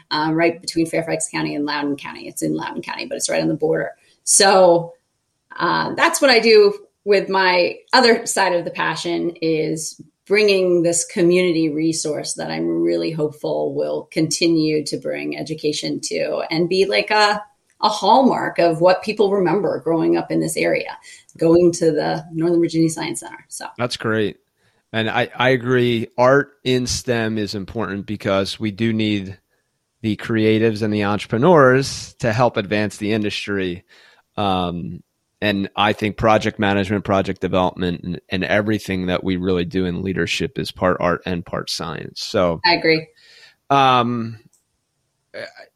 um, 0.09 0.33
right 0.33 0.59
between 0.59 0.87
Fairfax 0.87 1.29
County 1.29 1.53
and 1.53 1.65
Loudoun 1.65 1.97
County. 1.97 2.27
It's 2.27 2.41
in 2.41 2.55
Loudoun 2.55 2.81
County, 2.81 3.05
but 3.05 3.17
it's 3.17 3.29
right 3.29 3.41
on 3.41 3.47
the 3.47 3.53
border. 3.53 3.91
So 4.23 4.93
uh, 5.55 5.93
that's 5.93 6.19
what 6.19 6.31
I 6.31 6.39
do 6.39 6.87
with 7.05 7.29
my 7.29 7.77
other 7.93 8.25
side 8.25 8.53
of 8.53 8.65
the 8.65 8.71
passion 8.71 9.33
is 9.41 9.99
bringing 10.25 10.83
this 10.83 11.05
community 11.05 11.69
resource 11.69 12.33
that 12.33 12.51
I'm 12.51 12.67
really 12.67 13.11
hopeful 13.11 13.73
will 13.73 14.07
continue 14.11 14.85
to 14.85 14.97
bring 14.97 15.37
education 15.37 15.99
to 16.03 16.43
and 16.49 16.69
be 16.69 16.85
like 16.85 17.11
a 17.11 17.43
a 17.83 17.89
hallmark 17.89 18.59
of 18.59 18.79
what 18.81 19.03
people 19.03 19.31
remember 19.31 19.79
growing 19.79 20.17
up 20.17 20.31
in 20.31 20.39
this 20.39 20.55
area, 20.55 20.97
going 21.37 21.71
to 21.73 21.91
the 21.91 22.23
Northern 22.31 22.59
Virginia 22.59 22.89
Science 22.89 23.21
Center. 23.21 23.43
So 23.49 23.65
that's 23.77 23.97
great. 23.97 24.37
And 24.93 25.09
I, 25.09 25.29
I 25.35 25.49
agree. 25.49 26.07
Art 26.17 26.53
in 26.63 26.85
STEM 26.85 27.37
is 27.37 27.55
important 27.55 28.05
because 28.05 28.59
we 28.59 28.71
do 28.71 28.91
need 28.93 29.39
the 30.01 30.15
creatives 30.17 30.81
and 30.81 30.93
the 30.93 31.05
entrepreneurs 31.05 32.13
to 32.15 32.33
help 32.33 32.57
advance 32.57 32.97
the 32.97 33.13
industry. 33.13 33.85
Um, 34.35 35.01
and 35.41 35.69
I 35.75 35.93
think 35.93 36.17
project 36.17 36.59
management, 36.59 37.03
project 37.03 37.41
development, 37.41 38.01
and, 38.03 38.21
and, 38.29 38.43
everything 38.43 39.07
that 39.07 39.23
we 39.23 39.37
really 39.37 39.65
do 39.65 39.85
in 39.85 40.03
leadership 40.03 40.59
is 40.59 40.71
part 40.71 40.97
art 40.99 41.23
and 41.25 41.45
part 41.45 41.69
science. 41.69 42.21
So 42.21 42.61
I 42.63 42.75
agree. 42.75 43.07
Um, 43.69 44.39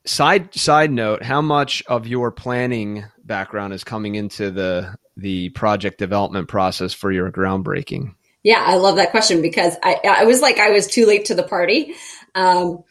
side 0.05 0.53
side 0.53 0.91
note 0.91 1.23
how 1.23 1.41
much 1.41 1.83
of 1.87 2.07
your 2.07 2.31
planning 2.31 3.05
background 3.23 3.73
is 3.73 3.83
coming 3.83 4.15
into 4.15 4.51
the 4.51 4.95
the 5.17 5.49
project 5.49 5.97
development 5.97 6.47
process 6.47 6.93
for 6.93 7.11
your 7.11 7.31
groundbreaking 7.31 8.13
yeah 8.43 8.63
i 8.67 8.75
love 8.75 8.97
that 8.97 9.11
question 9.11 9.41
because 9.41 9.75
i 9.81 9.99
i 10.03 10.25
was 10.25 10.41
like 10.41 10.59
i 10.59 10.71
was 10.71 10.87
too 10.87 11.05
late 11.05 11.25
to 11.25 11.35
the 11.35 11.43
party 11.43 11.95
um, 12.35 12.83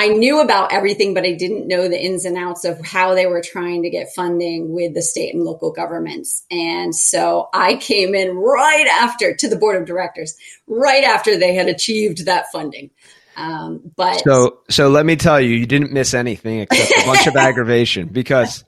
i 0.00 0.08
knew 0.08 0.40
about 0.40 0.72
everything 0.72 1.14
but 1.14 1.24
i 1.24 1.32
didn't 1.32 1.68
know 1.68 1.88
the 1.88 2.00
ins 2.00 2.24
and 2.24 2.36
outs 2.36 2.64
of 2.64 2.84
how 2.84 3.14
they 3.14 3.26
were 3.26 3.42
trying 3.42 3.82
to 3.82 3.90
get 3.90 4.12
funding 4.14 4.72
with 4.72 4.94
the 4.94 5.02
state 5.02 5.34
and 5.34 5.44
local 5.44 5.72
governments. 5.72 6.44
And 6.50 6.94
so 6.94 7.48
i 7.52 7.76
came 7.76 8.14
in 8.14 8.36
right 8.36 8.86
after 8.86 9.34
to 9.34 9.48
the 9.48 9.56
board 9.56 9.80
of 9.80 9.86
directors 9.86 10.34
right 10.66 11.04
after 11.04 11.36
they 11.36 11.54
had 11.54 11.68
achieved 11.68 12.26
that 12.26 12.46
funding. 12.52 12.90
Um, 13.36 13.92
but 13.96 14.22
so 14.24 14.58
so 14.68 14.88
let 14.88 15.06
me 15.06 15.16
tell 15.16 15.40
you, 15.40 15.50
you 15.50 15.66
didn't 15.66 15.92
miss 15.92 16.14
anything 16.14 16.60
except 16.60 17.02
a 17.02 17.06
bunch 17.06 17.26
of 17.26 17.36
aggravation 17.36 18.08
because 18.08 18.64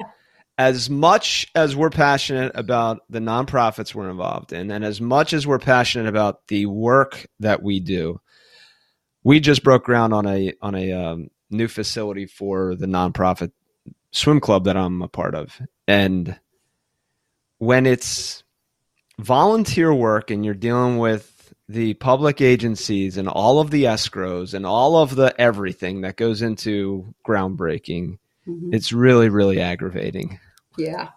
as 0.58 0.88
much 0.88 1.46
as 1.54 1.74
we're 1.74 1.90
passionate 1.90 2.52
about 2.54 3.00
the 3.10 3.18
nonprofits 3.18 3.94
we're 3.94 4.10
involved 4.10 4.52
in, 4.52 4.70
and 4.70 4.84
as 4.84 5.00
much 5.00 5.32
as 5.32 5.46
we're 5.46 5.58
passionate 5.58 6.08
about 6.08 6.46
the 6.48 6.66
work 6.66 7.26
that 7.40 7.62
we 7.62 7.80
do, 7.80 8.20
we 9.24 9.40
just 9.40 9.62
broke 9.62 9.84
ground 9.84 10.12
on 10.12 10.26
a 10.26 10.52
on 10.60 10.74
a 10.74 10.92
um, 10.92 11.30
new 11.50 11.68
facility 11.68 12.26
for 12.26 12.74
the 12.74 12.86
nonprofit 12.86 13.52
swim 14.10 14.40
club 14.40 14.64
that 14.64 14.76
I'm 14.76 15.02
a 15.02 15.08
part 15.08 15.34
of, 15.34 15.60
and 15.86 16.38
when 17.58 17.86
it's 17.86 18.42
volunteer 19.18 19.94
work 19.94 20.30
and 20.30 20.44
you're 20.44 20.54
dealing 20.54 20.98
with 20.98 21.54
the 21.68 21.94
public 21.94 22.40
agencies 22.40 23.16
and 23.16 23.28
all 23.28 23.60
of 23.60 23.70
the 23.70 23.84
escrows 23.84 24.52
and 24.52 24.66
all 24.66 24.96
of 24.96 25.14
the 25.14 25.34
everything 25.40 26.02
that 26.02 26.16
goes 26.16 26.42
into 26.42 27.14
groundbreaking, 27.26 28.18
mm-hmm. 28.46 28.74
it's 28.74 28.92
really, 28.92 29.28
really 29.28 29.60
aggravating. 29.60 30.38
Yeah. 30.76 31.10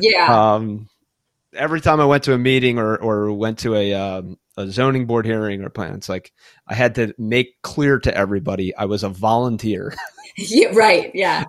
Yeah. 0.00 0.54
Um, 0.54 0.88
every 1.56 1.80
time 1.80 2.00
I 2.00 2.04
went 2.04 2.24
to 2.24 2.34
a 2.34 2.38
meeting 2.38 2.78
or, 2.78 2.96
or 2.96 3.32
went 3.32 3.60
to 3.60 3.74
a, 3.74 3.94
um, 3.94 4.38
a 4.56 4.68
zoning 4.68 5.06
board 5.06 5.26
hearing 5.26 5.62
or 5.62 5.70
plan, 5.70 5.94
it's 5.94 6.08
like 6.08 6.32
I 6.66 6.74
had 6.74 6.94
to 6.96 7.14
make 7.18 7.60
clear 7.62 7.98
to 8.00 8.16
everybody 8.16 8.74
I 8.74 8.86
was 8.86 9.02
a 9.02 9.08
volunteer. 9.08 9.94
yeah, 10.36 10.68
right. 10.72 11.10
Yeah. 11.14 11.44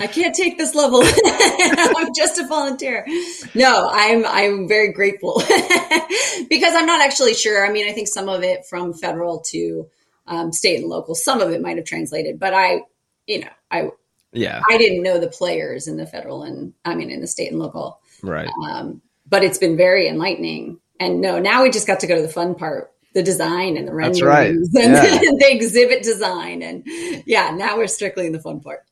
I 0.00 0.08
can't 0.08 0.34
take 0.34 0.58
this 0.58 0.74
level. 0.74 1.02
I'm 1.24 2.08
just 2.16 2.38
a 2.38 2.46
volunteer. 2.46 3.06
No, 3.54 3.88
I'm 3.92 4.26
I'm 4.26 4.66
very 4.66 4.92
grateful 4.92 5.34
because 6.48 6.74
I'm 6.74 6.86
not 6.86 7.00
actually 7.00 7.34
sure. 7.34 7.64
I 7.64 7.70
mean, 7.70 7.88
I 7.88 7.92
think 7.92 8.08
some 8.08 8.28
of 8.28 8.42
it 8.42 8.66
from 8.66 8.92
federal 8.92 9.40
to 9.50 9.88
um, 10.26 10.52
state 10.52 10.80
and 10.80 10.88
local, 10.88 11.14
some 11.14 11.40
of 11.40 11.52
it 11.52 11.62
might 11.62 11.76
have 11.76 11.86
translated, 11.86 12.40
but 12.40 12.52
I, 12.52 12.82
you 13.26 13.40
know, 13.40 13.50
I 13.70 13.90
yeah, 14.32 14.60
I 14.68 14.76
didn't 14.76 15.04
know 15.04 15.20
the 15.20 15.28
players 15.28 15.86
in 15.86 15.96
the 15.96 16.06
federal 16.06 16.42
and 16.42 16.72
I 16.84 16.96
mean 16.96 17.10
in 17.10 17.20
the 17.20 17.28
state 17.28 17.52
and 17.52 17.60
local, 17.60 18.00
right? 18.22 18.50
Um, 18.68 19.02
but 19.26 19.44
it's 19.44 19.58
been 19.58 19.76
very 19.76 20.08
enlightening. 20.08 20.78
And 21.00 21.20
no, 21.20 21.38
now 21.38 21.62
we 21.62 21.70
just 21.70 21.86
got 21.86 22.00
to 22.00 22.06
go 22.06 22.16
to 22.16 22.22
the 22.22 22.28
fun 22.28 22.54
part 22.54 22.90
the 23.14 23.22
design 23.22 23.76
and 23.76 23.86
the 23.86 23.94
renderings 23.94 24.22
right. 24.22 24.50
and 24.50 24.66
yeah. 24.72 25.18
the 25.18 25.46
exhibit 25.48 26.02
design. 26.02 26.62
And 26.62 26.82
yeah, 27.26 27.54
now 27.54 27.76
we're 27.76 27.86
strictly 27.86 28.26
in 28.26 28.32
the 28.32 28.40
fun 28.40 28.58
part 28.58 28.84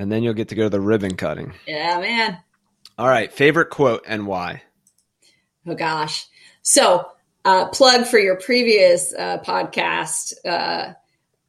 and 0.00 0.10
then 0.10 0.22
you'll 0.22 0.32
get 0.32 0.48
to 0.48 0.54
go 0.54 0.62
to 0.62 0.70
the 0.70 0.80
ribbon 0.80 1.14
cutting. 1.14 1.52
Yeah, 1.66 2.00
man. 2.00 2.38
All 2.96 3.06
right, 3.06 3.30
favorite 3.30 3.68
quote 3.68 4.02
and 4.06 4.26
why? 4.26 4.62
Oh 5.66 5.74
gosh. 5.74 6.26
So, 6.62 7.06
uh, 7.44 7.68
plug 7.68 8.06
for 8.06 8.18
your 8.18 8.36
previous 8.36 9.12
uh, 9.12 9.40
podcast. 9.44 10.32
Uh, 10.42 10.94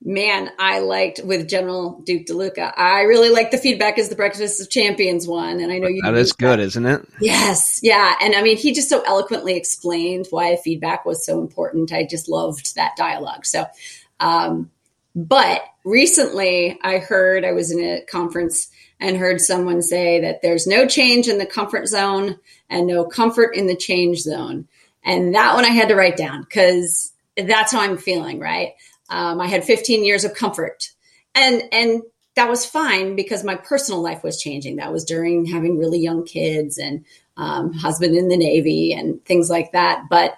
man, 0.02 0.50
I 0.58 0.80
liked 0.80 1.22
with 1.24 1.48
General 1.48 2.02
Duke 2.04 2.26
DeLuca. 2.26 2.74
I 2.76 3.02
really 3.02 3.30
like 3.30 3.52
the 3.52 3.58
feedback 3.58 4.00
as 4.00 4.10
the 4.10 4.16
Breakfast 4.16 4.62
of 4.62 4.70
Champions 4.70 5.28
one, 5.28 5.60
and 5.60 5.72
I 5.72 5.78
know 5.78 5.88
you. 5.88 6.02
That 6.02 6.16
is 6.16 6.34
good, 6.34 6.60
isn't 6.60 6.86
it? 6.86 7.08
Yes, 7.20 7.80
yeah, 7.84 8.16
and 8.22 8.36
I 8.36 8.42
mean, 8.42 8.58
he 8.58 8.74
just 8.74 8.90
so 8.90 9.04
eloquently 9.06 9.56
explained 9.56 10.28
why 10.30 10.56
feedback 10.58 11.06
was 11.06 11.26
so 11.26 11.40
important. 11.40 11.92
I 11.92 12.06
just 12.06 12.30
loved 12.30 12.76
that 12.76 12.96
dialogue. 12.98 13.46
So, 13.46 13.66
um, 14.20 14.72
but 15.16 15.62
recently 15.84 16.80
I 16.84 16.98
heard 16.98 17.46
I 17.46 17.52
was 17.52 17.72
in 17.72 17.80
a 17.80 18.02
conference 18.02 18.70
and 19.00 19.18
heard 19.18 19.42
someone 19.42 19.82
say 19.82 20.22
that 20.22 20.42
there's 20.42 20.68
no 20.68 20.86
change 20.88 21.28
in 21.28 21.38
the 21.38 21.46
comfort 21.46 21.88
zone 21.88 22.38
and 22.70 22.88
no 22.88 23.04
comfort 23.04 23.56
in 23.56 23.68
the 23.68 23.76
change 23.76 24.20
zone. 24.20 24.68
And 25.04 25.34
that 25.34 25.56
one 25.56 25.66
I 25.66 25.70
had 25.70 25.90
to 25.90 25.96
write 25.96 26.18
down 26.18 26.44
because 26.44 27.12
that's 27.36 27.72
how 27.72 27.82
I'm 27.82 27.98
feeling, 27.98 28.40
right? 28.40 28.74
Um, 29.12 29.40
I 29.40 29.48
had 29.48 29.64
15 29.64 30.04
years 30.04 30.24
of 30.24 30.34
comfort 30.34 30.90
and, 31.36 31.64
and 31.72 32.02
that 32.36 32.50
was 32.50 32.66
fine 32.66 33.16
because 33.16 33.44
my 33.44 33.56
personal 33.56 34.02
life 34.02 34.24
was 34.24 34.42
changing. 34.42 34.78
That 34.78 34.92
was 34.92 35.04
during 35.04 35.46
having 35.46 35.78
really 35.78 36.00
young 36.00 36.26
kids 36.26 36.78
and 36.78 37.06
um, 37.38 37.74
husband 37.74 38.16
in 38.16 38.30
the 38.30 38.38
Navy 38.38 38.94
and 38.94 39.24
things 39.26 39.50
like 39.50 39.74
that. 39.74 40.06
But 40.10 40.38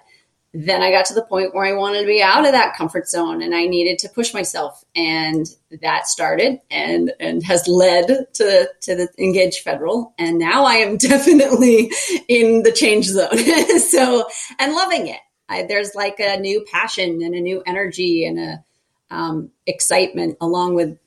then 0.52 0.82
I 0.82 0.92
got 0.92 1.04
to 1.06 1.14
the 1.14 1.24
point 1.24 1.52
where 1.52 1.64
I 1.64 1.76
wanted 1.76 2.02
to 2.02 2.06
be 2.06 2.22
out 2.22 2.46
of 2.46 2.52
that 2.52 2.76
comfort 2.76 3.08
zone 3.08 3.42
and 3.42 3.54
I 3.54 3.66
needed 3.66 3.98
to 4.00 4.08
push 4.08 4.32
myself. 4.32 4.84
And 4.94 5.46
that 5.82 6.06
started 6.06 6.60
and, 6.70 7.12
and 7.18 7.42
has 7.42 7.66
led 7.66 8.06
to, 8.34 8.68
to 8.82 8.94
the 8.94 9.08
Engage 9.18 9.60
Federal. 9.60 10.14
And 10.16 10.38
now 10.38 10.64
I 10.64 10.74
am 10.74 10.96
definitely 10.98 11.92
in 12.28 12.62
the 12.62 12.72
change 12.72 13.06
zone. 13.06 13.36
so, 13.80 14.28
and 14.58 14.74
loving 14.74 15.08
it. 15.08 15.20
I, 15.48 15.64
there's 15.64 15.94
like 15.94 16.20
a 16.20 16.38
new 16.38 16.64
passion 16.70 17.22
and 17.22 17.34
a 17.34 17.40
new 17.40 17.62
energy 17.66 18.26
and 18.26 18.38
a 18.38 18.64
um, 19.10 19.50
excitement 19.66 20.36
along 20.40 20.74
with 20.74 20.98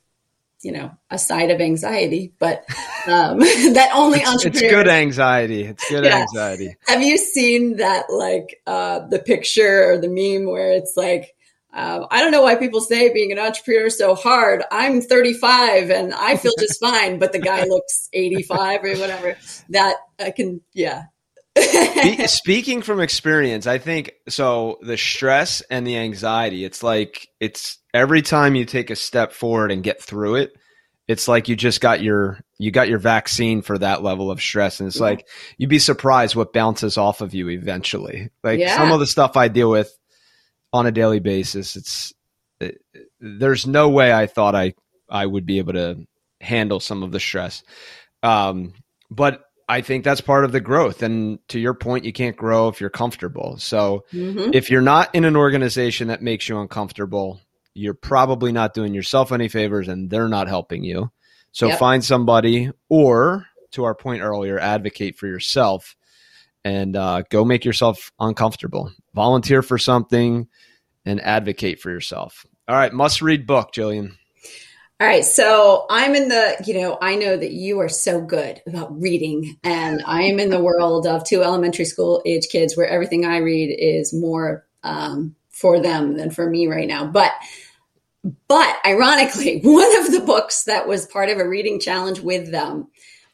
you 0.62 0.72
know 0.72 0.90
a 1.10 1.18
side 1.18 1.50
of 1.50 1.60
anxiety 1.60 2.32
but 2.38 2.64
um, 3.06 3.38
that 3.74 3.90
only 3.94 4.18
it's, 4.18 4.28
entrepreneurs 4.28 4.62
it's 4.62 4.72
good 4.72 4.88
anxiety 4.88 5.62
it's 5.64 5.88
good 5.88 6.04
yeah. 6.04 6.18
anxiety 6.18 6.76
have 6.86 7.02
you 7.02 7.16
seen 7.16 7.76
that 7.76 8.06
like 8.10 8.60
uh, 8.66 9.00
the 9.08 9.18
picture 9.18 9.90
or 9.90 9.98
the 9.98 10.08
meme 10.08 10.50
where 10.50 10.72
it's 10.72 10.96
like 10.96 11.34
uh, 11.72 12.06
I 12.10 12.20
don't 12.20 12.32
know 12.32 12.42
why 12.42 12.56
people 12.56 12.80
say 12.80 13.12
being 13.12 13.30
an 13.30 13.38
entrepreneur 13.38 13.86
is 13.86 13.98
so 13.98 14.14
hard. 14.14 14.64
I'm 14.72 15.02
35 15.02 15.90
and 15.90 16.14
I 16.14 16.36
feel 16.36 16.52
just 16.58 16.80
fine, 16.80 17.18
but 17.18 17.32
the 17.32 17.38
guy 17.38 17.64
looks 17.64 18.08
85 18.12 18.84
or 18.84 18.96
whatever. 18.96 19.36
That 19.68 19.96
I 20.18 20.30
can, 20.30 20.62
yeah. 20.72 21.04
Speaking 22.26 22.82
from 22.82 23.00
experience, 23.00 23.66
I 23.66 23.78
think 23.78 24.12
so. 24.28 24.78
The 24.82 24.96
stress 24.96 25.60
and 25.70 25.86
the 25.86 25.96
anxiety, 25.96 26.64
it's 26.64 26.82
like 26.82 27.28
it's 27.40 27.78
every 27.92 28.22
time 28.22 28.54
you 28.54 28.64
take 28.64 28.90
a 28.90 28.96
step 28.96 29.32
forward 29.32 29.72
and 29.72 29.82
get 29.82 30.02
through 30.02 30.36
it, 30.36 30.52
it's 31.08 31.26
like 31.26 31.48
you 31.48 31.56
just 31.56 31.80
got 31.80 32.02
your 32.02 32.38
you 32.58 32.70
got 32.70 32.88
your 32.88 32.98
vaccine 32.98 33.62
for 33.62 33.78
that 33.78 34.02
level 34.02 34.30
of 34.30 34.40
stress 34.40 34.78
and 34.78 34.86
it's 34.86 34.96
yeah. 34.96 35.02
like 35.02 35.26
you'd 35.56 35.70
be 35.70 35.78
surprised 35.78 36.36
what 36.36 36.52
bounces 36.52 36.98
off 36.98 37.20
of 37.20 37.34
you 37.34 37.48
eventually 37.48 38.30
like 38.44 38.60
yeah. 38.60 38.76
some 38.76 38.92
of 38.92 39.00
the 39.00 39.06
stuff 39.06 39.36
i 39.36 39.48
deal 39.48 39.70
with 39.70 39.96
on 40.72 40.86
a 40.86 40.92
daily 40.92 41.18
basis 41.18 41.74
it's 41.76 42.12
it, 42.60 42.80
there's 43.20 43.66
no 43.66 43.88
way 43.88 44.12
i 44.12 44.26
thought 44.26 44.54
i 44.54 44.74
i 45.08 45.24
would 45.24 45.46
be 45.46 45.58
able 45.58 45.72
to 45.72 46.06
handle 46.40 46.78
some 46.78 47.02
of 47.02 47.10
the 47.10 47.20
stress 47.20 47.64
um, 48.22 48.74
but 49.10 49.44
i 49.68 49.80
think 49.80 50.04
that's 50.04 50.20
part 50.20 50.44
of 50.44 50.52
the 50.52 50.60
growth 50.60 51.02
and 51.02 51.38
to 51.48 51.58
your 51.58 51.74
point 51.74 52.04
you 52.04 52.12
can't 52.12 52.36
grow 52.36 52.68
if 52.68 52.80
you're 52.80 52.90
comfortable 52.90 53.56
so 53.58 54.04
mm-hmm. 54.12 54.50
if 54.52 54.70
you're 54.70 54.82
not 54.82 55.14
in 55.14 55.24
an 55.24 55.36
organization 55.36 56.08
that 56.08 56.22
makes 56.22 56.48
you 56.48 56.58
uncomfortable 56.58 57.40
you're 57.78 57.94
probably 57.94 58.50
not 58.50 58.74
doing 58.74 58.92
yourself 58.92 59.30
any 59.30 59.48
favors 59.48 59.88
and 59.88 60.10
they're 60.10 60.28
not 60.28 60.48
helping 60.48 60.82
you. 60.82 61.10
So 61.52 61.68
yep. 61.68 61.78
find 61.78 62.04
somebody 62.04 62.70
or 62.88 63.46
to 63.70 63.84
our 63.84 63.94
point 63.94 64.22
earlier, 64.22 64.58
advocate 64.58 65.16
for 65.16 65.26
yourself 65.26 65.96
and 66.64 66.96
uh, 66.96 67.22
go 67.30 67.44
make 67.44 67.64
yourself 67.64 68.12
uncomfortable. 68.18 68.92
Volunteer 69.14 69.62
for 69.62 69.78
something 69.78 70.48
and 71.04 71.20
advocate 71.20 71.80
for 71.80 71.90
yourself. 71.90 72.44
All 72.66 72.76
right, 72.76 72.92
must 72.92 73.22
read 73.22 73.46
book, 73.46 73.72
Jillian. 73.72 74.16
All 75.00 75.06
right, 75.06 75.24
so 75.24 75.86
I'm 75.88 76.16
in 76.16 76.28
the, 76.28 76.56
you 76.66 76.74
know, 76.74 76.98
I 77.00 77.14
know 77.14 77.36
that 77.36 77.52
you 77.52 77.78
are 77.78 77.88
so 77.88 78.20
good 78.20 78.60
about 78.66 79.00
reading, 79.00 79.56
and 79.62 80.02
I 80.04 80.22
am 80.22 80.40
in 80.40 80.50
the 80.50 80.60
world 80.60 81.06
of 81.06 81.22
two 81.22 81.44
elementary 81.44 81.84
school 81.84 82.20
age 82.26 82.48
kids 82.50 82.76
where 82.76 82.88
everything 82.88 83.24
I 83.24 83.36
read 83.36 83.72
is 83.78 84.12
more 84.12 84.66
um, 84.82 85.36
for 85.50 85.78
them 85.80 86.16
than 86.16 86.32
for 86.32 86.50
me 86.50 86.66
right 86.66 86.88
now. 86.88 87.06
But 87.06 87.30
but 88.48 88.76
ironically, 88.84 89.60
one 89.62 89.98
of 90.00 90.10
the 90.10 90.24
books 90.26 90.64
that 90.64 90.88
was 90.88 91.06
part 91.06 91.28
of 91.28 91.38
a 91.38 91.48
reading 91.48 91.78
challenge 91.78 92.18
with 92.18 92.50
them 92.50 92.88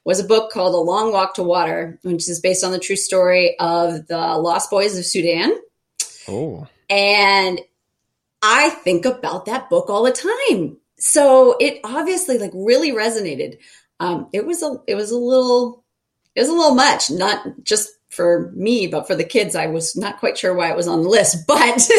was 0.05 0.21
a 0.21 0.25
book 0.25 0.53
called 0.53 0.75
A 0.75 0.79
Long 0.79 1.13
Walk 1.13 1.35
to 1.37 1.43
Water, 1.43 1.99
which 2.03 2.29
is 2.29 2.41
based 2.41 2.63
on 2.63 2.73
the 2.73 2.79
true 2.79 2.97
story 2.97 3.57
of 3.59 4.07
the 4.07 4.19
Lost 4.19 4.69
Boys 4.69 4.99
of 4.99 5.07
Sudan. 5.07 5.55
Oh. 6.29 6.67
And 6.91 7.59
I 8.43 8.69
think 8.69 9.07
about 9.07 9.47
that 9.47 9.71
book 9.71 9.89
all 9.89 10.03
the 10.03 10.13
time. 10.13 10.77
So 11.07 11.57
it 11.61 11.81
obviously 11.85 12.39
like 12.39 12.53
really 12.55 12.91
resonated. 12.91 13.59
Um, 14.01 14.31
it 14.33 14.47
was 14.47 14.63
a 14.63 14.79
it 14.87 14.95
was 14.95 15.11
a 15.11 15.19
little 15.19 15.85
it 16.35 16.41
was 16.41 16.49
a 16.49 16.55
little 16.55 16.75
much, 16.75 17.11
not 17.11 17.45
just 17.63 17.91
for 18.09 18.51
me, 18.57 18.87
but 18.87 19.07
for 19.07 19.15
the 19.15 19.23
kids, 19.23 19.55
I 19.55 19.67
was 19.67 19.95
not 19.97 20.19
quite 20.19 20.39
sure 20.39 20.55
why 20.55 20.71
it 20.71 20.77
was 20.77 20.89
on 20.89 21.03
the 21.03 21.09
list. 21.11 21.37
But 21.47 21.91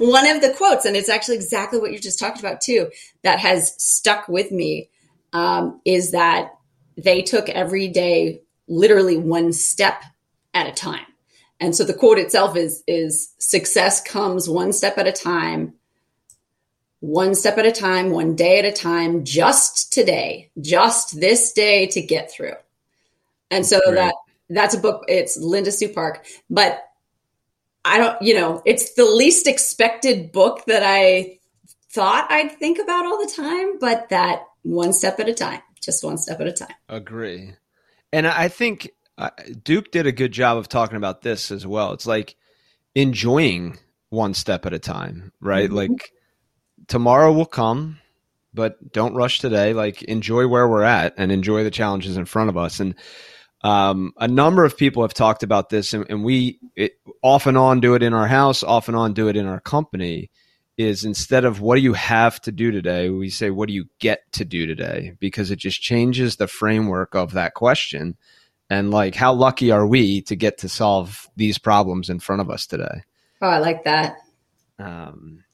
one 0.00 0.26
of 0.28 0.42
the 0.42 0.52
quotes, 0.56 0.84
and 0.84 0.96
it's 0.96 1.08
actually 1.08 1.36
exactly 1.36 1.78
what 1.78 1.92
you 1.92 1.98
just 2.00 2.18
talked 2.18 2.40
about 2.40 2.60
too, 2.60 2.90
that 3.22 3.38
has 3.38 3.72
stuck 3.80 4.26
with 4.28 4.50
me 4.50 4.90
um, 5.32 5.80
is 5.84 6.10
that 6.10 6.58
they 6.96 7.22
took 7.22 7.48
every 7.48 7.86
day 7.86 8.42
literally 8.66 9.16
one 9.16 9.52
step 9.52 10.02
at 10.54 10.66
a 10.66 10.72
time. 10.72 11.06
And 11.60 11.74
so 11.74 11.84
the 11.84 11.94
quote 11.94 12.18
itself 12.18 12.56
is 12.56 12.82
is 12.88 13.32
success 13.38 14.02
comes 14.02 14.48
one 14.48 14.72
step 14.72 14.98
at 14.98 15.06
a 15.06 15.12
time, 15.12 15.74
one 17.04 17.34
step 17.34 17.58
at 17.58 17.66
a 17.66 17.72
time, 17.72 18.10
one 18.10 18.34
day 18.34 18.58
at 18.58 18.64
a 18.64 18.72
time, 18.72 19.24
just 19.24 19.92
today, 19.92 20.50
just 20.60 21.20
this 21.20 21.52
day 21.52 21.86
to 21.88 22.00
get 22.00 22.30
through. 22.30 22.54
And 23.50 23.66
so 23.66 23.78
that 23.86 24.14
that's 24.48 24.74
a 24.74 24.80
book. 24.80 25.04
It's 25.06 25.36
Linda 25.36 25.70
Sue 25.70 25.90
Park, 25.90 26.24
but 26.48 26.82
I 27.84 27.98
don't, 27.98 28.22
you 28.22 28.34
know, 28.34 28.62
it's 28.64 28.94
the 28.94 29.04
least 29.04 29.46
expected 29.46 30.32
book 30.32 30.64
that 30.64 30.82
I 30.82 31.38
thought 31.90 32.30
I'd 32.30 32.52
think 32.52 32.78
about 32.78 33.04
all 33.04 33.18
the 33.18 33.32
time, 33.32 33.78
but 33.78 34.08
that 34.08 34.44
one 34.62 34.94
step 34.94 35.20
at 35.20 35.28
a 35.28 35.34
time, 35.34 35.60
just 35.82 36.02
one 36.02 36.16
step 36.16 36.40
at 36.40 36.46
a 36.46 36.52
time. 36.52 36.74
Agree. 36.88 37.52
And 38.14 38.26
I 38.26 38.48
think 38.48 38.90
uh, 39.18 39.28
Duke 39.62 39.90
did 39.90 40.06
a 40.06 40.12
good 40.12 40.32
job 40.32 40.56
of 40.56 40.68
talking 40.68 40.96
about 40.96 41.20
this 41.20 41.50
as 41.50 41.66
well. 41.66 41.92
It's 41.92 42.06
like 42.06 42.36
enjoying 42.94 43.78
one 44.08 44.32
step 44.32 44.64
at 44.64 44.72
a 44.72 44.78
time, 44.78 45.32
right? 45.40 45.68
Mm-hmm. 45.68 45.92
Like 45.92 46.13
tomorrow 46.88 47.32
will 47.32 47.46
come, 47.46 47.98
but 48.52 48.92
don't 48.92 49.14
rush 49.14 49.40
today. 49.40 49.72
Like 49.72 50.02
enjoy 50.02 50.46
where 50.46 50.68
we're 50.68 50.82
at 50.82 51.14
and 51.16 51.32
enjoy 51.32 51.64
the 51.64 51.70
challenges 51.70 52.16
in 52.16 52.24
front 52.24 52.50
of 52.50 52.56
us. 52.56 52.80
And 52.80 52.94
um, 53.62 54.12
a 54.18 54.28
number 54.28 54.64
of 54.64 54.76
people 54.76 55.02
have 55.02 55.14
talked 55.14 55.42
about 55.42 55.70
this, 55.70 55.94
and, 55.94 56.04
and 56.10 56.22
we 56.22 56.60
it, 56.76 56.92
off 57.22 57.46
and 57.46 57.56
on 57.56 57.80
do 57.80 57.94
it 57.94 58.02
in 58.02 58.12
our 58.12 58.26
house, 58.26 58.62
off 58.62 58.88
and 58.88 58.96
on 58.96 59.14
do 59.14 59.28
it 59.28 59.36
in 59.36 59.46
our 59.46 59.60
company. 59.60 60.30
Is 60.76 61.04
instead 61.04 61.44
of 61.44 61.60
what 61.60 61.76
do 61.76 61.82
you 61.82 61.92
have 61.92 62.40
to 62.42 62.50
do 62.50 62.72
today, 62.72 63.08
we 63.08 63.30
say 63.30 63.50
what 63.50 63.68
do 63.68 63.74
you 63.74 63.84
get 64.00 64.20
to 64.32 64.44
do 64.44 64.66
today 64.66 65.12
because 65.20 65.52
it 65.52 65.60
just 65.60 65.80
changes 65.80 66.34
the 66.34 66.48
framework 66.48 67.14
of 67.14 67.34
that 67.34 67.54
question. 67.54 68.16
And 68.68 68.90
like, 68.90 69.14
how 69.14 69.34
lucky 69.34 69.70
are 69.70 69.86
we 69.86 70.22
to 70.22 70.34
get 70.34 70.58
to 70.58 70.68
solve 70.68 71.28
these 71.36 71.58
problems 71.58 72.10
in 72.10 72.18
front 72.18 72.42
of 72.42 72.50
us 72.50 72.66
today? 72.66 73.02
Oh, 73.40 73.46
I 73.46 73.58
like 73.58 73.84
that. 73.84 74.16
Um, 74.80 75.44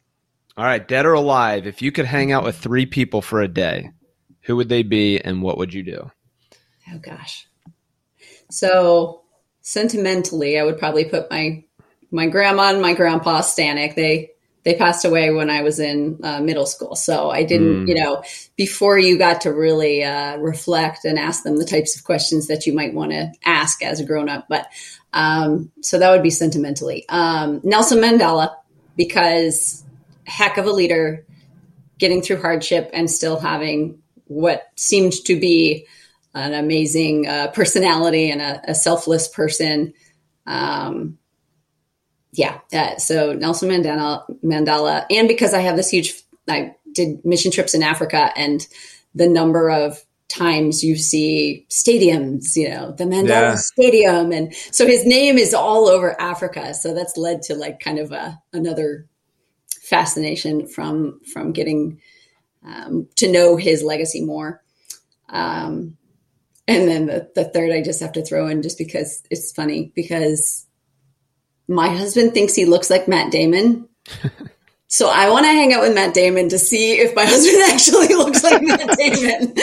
all 0.61 0.66
right, 0.66 0.86
dead 0.86 1.06
or 1.06 1.14
alive, 1.14 1.66
if 1.66 1.80
you 1.80 1.90
could 1.90 2.04
hang 2.04 2.32
out 2.32 2.44
with 2.44 2.54
three 2.54 2.84
people 2.84 3.22
for 3.22 3.40
a 3.40 3.48
day, 3.48 3.92
who 4.42 4.56
would 4.56 4.68
they 4.68 4.82
be 4.82 5.18
and 5.18 5.42
what 5.42 5.56
would 5.56 5.72
you 5.72 5.82
do? 5.82 6.11
Oh, 6.92 6.98
gosh. 6.98 7.48
So 8.50 9.22
sentimentally, 9.62 10.58
I 10.58 10.64
would 10.64 10.76
probably 10.78 11.06
put 11.06 11.30
my 11.30 11.64
my 12.11 12.26
grandma 12.26 12.64
and 12.64 12.82
my 12.82 12.92
grandpa 12.92 13.40
Stanek. 13.40 13.94
They 13.94 14.32
they 14.64 14.74
passed 14.74 15.06
away 15.06 15.30
when 15.30 15.48
I 15.48 15.62
was 15.62 15.80
in 15.80 16.20
uh, 16.22 16.42
middle 16.42 16.66
school, 16.66 16.94
so 16.94 17.30
I 17.30 17.42
didn't, 17.42 17.86
mm. 17.86 17.88
you 17.88 17.94
know, 17.94 18.22
before 18.56 18.98
you 18.98 19.16
got 19.16 19.40
to 19.42 19.54
really 19.54 20.04
uh, 20.04 20.36
reflect 20.36 21.06
and 21.06 21.18
ask 21.18 21.42
them 21.42 21.56
the 21.56 21.64
types 21.64 21.96
of 21.96 22.04
questions 22.04 22.48
that 22.48 22.66
you 22.66 22.74
might 22.74 22.92
want 22.92 23.12
to 23.12 23.32
ask 23.46 23.82
as 23.82 23.98
a 23.98 24.04
grown 24.04 24.28
up. 24.28 24.44
But 24.50 24.66
um, 25.14 25.72
so 25.80 25.98
that 25.98 26.11
would 26.11 26.22
be 26.22 26.28
sentimentally 26.28 27.08
um, 27.08 27.62
Nelson 27.64 28.00
Mandela 28.00 28.54
because 28.94 29.86
heck 30.31 30.57
of 30.57 30.66
a 30.66 30.72
leader, 30.72 31.26
getting 31.99 32.22
through 32.22 32.41
hardship 32.41 32.91
and 32.93 33.11
still 33.11 33.39
having 33.39 34.01
what 34.24 34.68
seemed 34.76 35.12
to 35.12 35.39
be 35.39 35.87
an 36.35 36.55
amazing 36.55 37.26
uh, 37.26 37.49
personality 37.49 38.31
and 38.31 38.41
a, 38.41 38.70
a, 38.70 38.74
selfless 38.74 39.26
person. 39.26 39.93
Um, 40.47 41.18
yeah, 42.33 42.61
uh, 42.72 42.97
so 42.99 43.33
Nelson 43.33 43.68
Mandela, 43.68 44.22
Mandela, 44.43 45.05
and 45.11 45.26
because 45.26 45.53
I 45.53 45.61
have 45.61 45.76
this 45.76 45.91
huge, 45.91 46.14
I 46.49 46.76
did 46.93 47.24
mission 47.24 47.51
trips 47.51 47.74
in 47.74 47.83
Africa, 47.83 48.31
and 48.37 48.64
the 49.14 49.28
number 49.28 49.68
of 49.68 50.01
times 50.28 50.85
you 50.85 50.97
see 50.97 51.66
stadiums, 51.68 52.55
you 52.55 52.68
know, 52.68 52.93
the 52.93 53.05
Mandela 53.05 53.28
yeah. 53.28 53.55
Stadium, 53.57 54.31
and 54.31 54.55
so 54.70 54.87
his 54.87 55.05
name 55.05 55.39
is 55.39 55.53
all 55.53 55.89
over 55.89 56.18
Africa. 56.20 56.72
So 56.74 56.95
that's 56.95 57.16
led 57.16 57.43
to 57.43 57.57
like 57.57 57.81
kind 57.81 57.99
of 57.99 58.12
a 58.12 58.41
another 58.53 59.09
fascination 59.91 60.68
from 60.68 61.20
from 61.32 61.53
getting 61.53 62.01
um, 62.64 63.09
to 63.16 63.30
know 63.30 63.57
his 63.57 63.82
legacy 63.82 64.24
more. 64.24 64.62
Um, 65.28 65.97
and 66.68 66.88
then 66.88 67.07
the, 67.07 67.28
the 67.34 67.45
third, 67.45 67.72
I 67.72 67.82
just 67.82 68.01
have 68.01 68.12
to 68.12 68.24
throw 68.24 68.47
in 68.47 68.62
just 68.62 68.78
because 68.78 69.22
it's 69.30 69.53
funny 69.53 69.93
because 69.95 70.66
my 71.66 71.88
husband 71.88 72.32
thinks 72.32 72.55
he 72.55 72.64
looks 72.64 72.91
like 72.91 73.09
Matt 73.09 73.32
Damon. 73.32 73.88
So 74.93 75.09
I 75.09 75.30
want 75.30 75.45
to 75.47 75.53
hang 75.53 75.72
out 75.72 75.82
with 75.82 75.95
Matt 75.95 76.14
Damon 76.14 76.49
to 76.49 76.59
see 76.59 76.99
if 76.99 77.14
my 77.14 77.24
husband 77.26 77.62
actually 77.70 78.09
looks 78.09 78.43
like 78.43 78.61
Matt 78.61 78.80
Damon. 78.99 79.55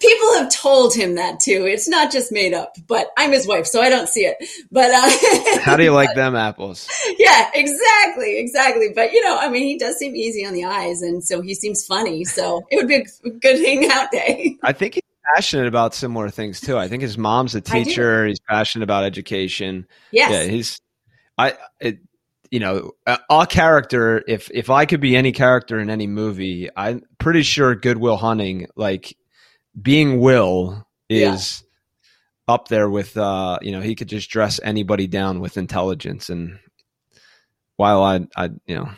People 0.00 0.34
have 0.34 0.50
told 0.50 0.94
him 0.94 1.14
that 1.14 1.40
too. 1.40 1.64
It's 1.64 1.88
not 1.88 2.12
just 2.12 2.30
made 2.30 2.52
up, 2.52 2.76
but 2.86 3.08
I'm 3.16 3.32
his 3.32 3.46
wife, 3.46 3.66
so 3.66 3.80
I 3.80 3.88
don't 3.88 4.06
see 4.06 4.26
it. 4.26 4.36
But 4.70 4.90
uh, 4.90 5.60
how 5.62 5.76
do 5.76 5.82
you 5.82 5.92
like 5.92 6.14
them 6.14 6.36
apples? 6.36 6.86
Yeah, 7.18 7.50
exactly, 7.54 8.38
exactly. 8.38 8.88
But 8.94 9.12
you 9.12 9.24
know, 9.24 9.38
I 9.38 9.48
mean, 9.48 9.62
he 9.62 9.78
does 9.78 9.96
seem 9.96 10.14
easy 10.14 10.44
on 10.44 10.52
the 10.52 10.64
eyes, 10.64 11.00
and 11.00 11.24
so 11.24 11.40
he 11.40 11.54
seems 11.54 11.86
funny. 11.86 12.22
So 12.24 12.66
it 12.70 12.76
would 12.76 12.88
be 12.88 12.96
a 12.96 13.30
good 13.30 13.64
hangout 13.64 14.10
day. 14.10 14.58
I 14.62 14.74
think 14.74 14.94
he's 14.94 15.02
passionate 15.34 15.68
about 15.68 15.94
similar 15.94 16.28
things 16.28 16.60
too. 16.60 16.76
I 16.76 16.86
think 16.88 17.00
his 17.00 17.16
mom's 17.16 17.54
a 17.54 17.62
teacher. 17.62 18.26
He's 18.26 18.40
passionate 18.40 18.84
about 18.84 19.04
education. 19.04 19.86
Yes. 20.10 20.30
Yeah, 20.30 20.44
he's. 20.44 20.80
I 21.38 21.54
it, 21.80 21.98
you 22.50 22.60
know, 22.60 22.92
a, 23.06 23.46
character. 23.46 24.22
If 24.26 24.50
if 24.52 24.70
I 24.70 24.86
could 24.86 25.00
be 25.00 25.16
any 25.16 25.32
character 25.32 25.78
in 25.78 25.90
any 25.90 26.06
movie, 26.06 26.68
I'm 26.76 27.02
pretty 27.18 27.42
sure 27.42 27.74
Good 27.74 27.98
Will 27.98 28.16
Hunting, 28.16 28.68
like 28.76 29.16
being 29.80 30.20
Will, 30.20 30.86
is 31.08 31.62
yeah. 32.48 32.54
up 32.54 32.68
there 32.68 32.88
with. 32.88 33.16
uh 33.16 33.58
You 33.62 33.72
know, 33.72 33.80
he 33.80 33.94
could 33.94 34.08
just 34.08 34.30
dress 34.30 34.60
anybody 34.62 35.06
down 35.06 35.40
with 35.40 35.56
intelligence, 35.56 36.30
and 36.30 36.58
while 37.76 38.02
I, 38.02 38.26
I, 38.36 38.50
you 38.66 38.76
know, 38.76 38.90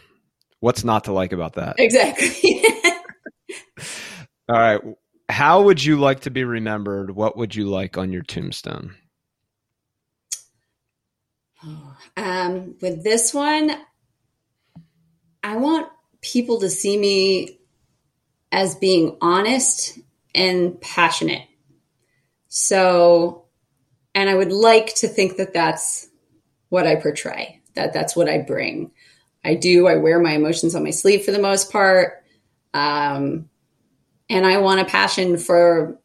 what's 0.61 0.85
not 0.85 1.05
to 1.05 1.13
like 1.13 1.33
about 1.33 1.55
that? 1.55 1.77
Exactly. 1.79 2.63
All 4.49 4.57
right. 4.57 4.81
How 5.29 5.63
would 5.63 5.85
you 5.85 5.99
like 6.01 6.21
to 6.21 6.31
be 6.31 6.45
remembered? 6.45 7.11
What 7.11 7.37
would 7.37 7.55
you 7.55 7.69
like 7.69 7.99
on 7.99 8.13
your 8.13 8.23
tombstone? 8.23 8.95
Um, 12.17 12.77
with 12.81 13.03
this 13.03 13.35
one, 13.35 13.73
I 15.43 15.57
want 15.57 15.89
people 16.21 16.61
to 16.61 16.71
see 16.71 16.97
me 16.97 17.61
as 18.51 18.75
being 18.75 19.17
honest 19.21 19.99
and 20.35 20.81
passionate. 20.81 21.47
So, 22.49 23.47
and 24.15 24.29
I 24.29 24.35
would 24.35 24.53
like 24.53 24.95
to 24.97 25.09
think 25.09 25.37
that 25.37 25.53
that's 25.53 26.09
what 26.69 26.87
I 26.87 26.97
portray, 26.97 27.61
that 27.75 27.93
that's 27.93 28.17
what 28.17 28.29
I 28.29 28.39
bring. 28.39 28.91
I 29.45 29.55
do, 29.55 29.87
I 29.87 29.97
wear 29.97 30.21
my 30.21 30.33
emotions 30.33 30.75
on 30.75 30.85
my 30.85 30.91
sleeve 30.91 31.25
for 31.25 31.33
the 31.33 31.39
most 31.39 31.71
part. 31.71 32.25
Um, 32.75 33.49
and 34.29 34.47
I 34.47 34.59
want 34.59 34.81
a 34.81 34.85
passion 34.85 35.39
for, 35.39 35.99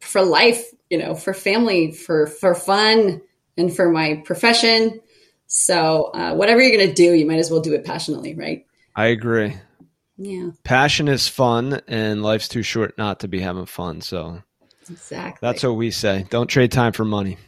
for 0.00 0.22
life, 0.22 0.64
you 0.90 0.98
know, 0.98 1.14
for 1.14 1.32
family, 1.32 1.92
for, 1.92 2.26
for 2.26 2.54
fun 2.54 3.22
and 3.56 3.74
for 3.74 3.90
my 3.90 4.22
profession. 4.24 5.00
So, 5.46 6.04
uh, 6.14 6.34
whatever 6.34 6.62
you're 6.62 6.76
going 6.76 6.88
to 6.88 6.94
do, 6.94 7.12
you 7.12 7.26
might 7.26 7.38
as 7.38 7.50
well 7.50 7.60
do 7.60 7.74
it 7.74 7.84
passionately, 7.84 8.34
right? 8.34 8.66
I 8.96 9.06
agree. 9.06 9.56
Yeah. 10.16 10.50
Passion 10.64 11.08
is 11.08 11.28
fun, 11.28 11.80
and 11.88 12.22
life's 12.22 12.48
too 12.48 12.62
short 12.62 12.96
not 12.96 13.20
to 13.20 13.28
be 13.28 13.40
having 13.40 13.66
fun. 13.66 14.00
So, 14.00 14.42
exactly. 14.88 15.46
That's 15.46 15.62
what 15.62 15.76
we 15.76 15.90
say. 15.90 16.26
Don't 16.30 16.46
trade 16.46 16.72
time 16.72 16.92
for 16.92 17.04
money. 17.04 17.38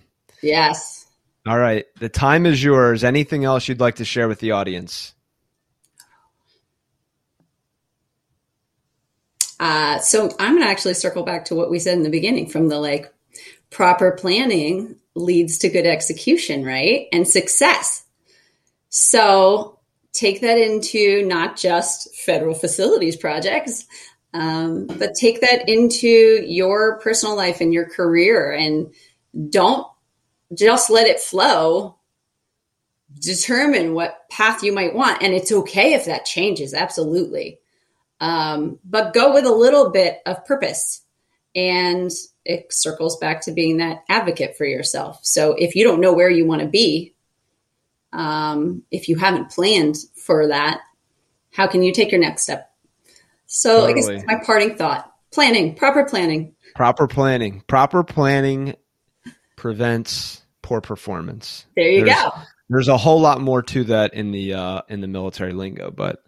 Yes. 0.42 1.07
All 1.46 1.59
right. 1.59 1.86
The 1.98 2.09
time 2.09 2.46
is 2.46 2.62
yours. 2.62 3.05
Anything 3.05 3.44
else 3.44 3.68
you'd 3.68 3.80
like 3.80 3.96
to 3.96 4.05
share 4.05 4.28
with 4.28 4.40
the 4.40 4.52
audience? 4.52 5.14
Uh, 9.61 9.98
so 10.00 10.30
I'm 10.38 10.52
going 10.55 10.62
to 10.62 10.68
actually 10.68 10.94
circle 10.94 11.22
back 11.22 11.46
to 11.46 11.55
what 11.55 11.70
we 11.70 11.78
said 11.78 11.96
in 11.96 12.02
the 12.02 12.11
beginning 12.11 12.48
from 12.48 12.68
the 12.68 12.78
like 12.78 13.12
proper 13.70 14.12
planning 14.12 14.96
leads 15.15 15.59
to 15.59 15.69
good 15.69 15.87
execution, 15.87 16.65
right? 16.65 17.07
And 17.12 17.27
success. 17.27 18.05
So 18.89 19.79
take 20.12 20.41
that 20.41 20.59
into 20.59 21.27
not 21.27 21.57
just 21.57 22.15
federal 22.17 22.55
facilities 22.55 23.17
projects, 23.17 23.87
um, 24.33 24.87
but 24.87 25.15
take 25.15 25.41
that 25.41 25.69
into 25.69 26.09
your 26.09 26.99
personal 27.01 27.37
life 27.37 27.61
and 27.61 27.73
your 27.73 27.89
career 27.89 28.53
and 28.53 28.93
don't 29.51 29.87
just 30.53 30.91
let 30.91 31.07
it 31.07 31.21
flow. 31.21 31.97
Determine 33.21 33.95
what 33.95 34.29
path 34.29 34.62
you 34.65 34.73
might 34.73 34.95
want. 34.95 35.23
And 35.23 35.33
it's 35.33 35.53
okay 35.53 35.95
if 35.95 36.07
that 36.07 36.25
changes, 36.25 36.75
absolutely. 36.75 37.61
Um, 38.21 38.81
but 38.85 39.15
go 39.15 39.33
with 39.33 39.45
a 39.45 39.55
little 39.55 39.91
bit 39.91 40.21
of 40.27 40.45
purpose 40.45 41.03
and 41.55 42.11
it 42.44 42.72
circles 42.72 43.16
back 43.18 43.42
to 43.42 43.52
being 43.52 43.78
that 43.78 44.05
advocate 44.09 44.57
for 44.57 44.64
yourself. 44.64 45.20
So 45.22 45.55
if 45.55 45.74
you 45.74 45.84
don't 45.84 46.00
know 46.00 46.12
where 46.12 46.30
you 46.30 46.46
want 46.46 46.62
to 46.62 46.68
be, 46.68 47.14
um, 48.12 48.82
if 48.90 49.09
you 49.09 49.16
haven't 49.16 49.50
planned 49.50 49.96
for 50.16 50.48
that, 50.48 50.80
how 51.52 51.66
can 51.66 51.82
you 51.82 51.92
take 51.92 52.11
your 52.11 52.20
next 52.20 52.42
step? 52.42 52.70
So 53.46 53.86
totally. 53.86 53.90
I 53.90 53.94
guess 53.94 54.07
that's 54.07 54.26
my 54.26 54.44
parting 54.44 54.76
thought. 54.76 55.11
Planning, 55.32 55.74
proper 55.74 56.05
planning. 56.05 56.55
Proper 56.74 57.07
planning. 57.07 57.62
Proper 57.66 58.05
planning 58.05 58.76
prevents 59.57 60.42
poor 60.62 60.80
performance. 60.80 61.66
There 61.76 61.88
you 61.88 62.05
there's, 62.05 62.16
go. 62.16 62.32
There's 62.68 62.88
a 62.88 62.96
whole 62.96 63.20
lot 63.20 63.40
more 63.40 63.62
to 63.62 63.84
that 63.84 64.14
in 64.14 64.30
the 64.30 64.55
uh, 64.55 64.82
in 64.88 65.00
the 65.00 65.09
military 65.09 65.52
lingo, 65.52 65.90
but 65.90 66.24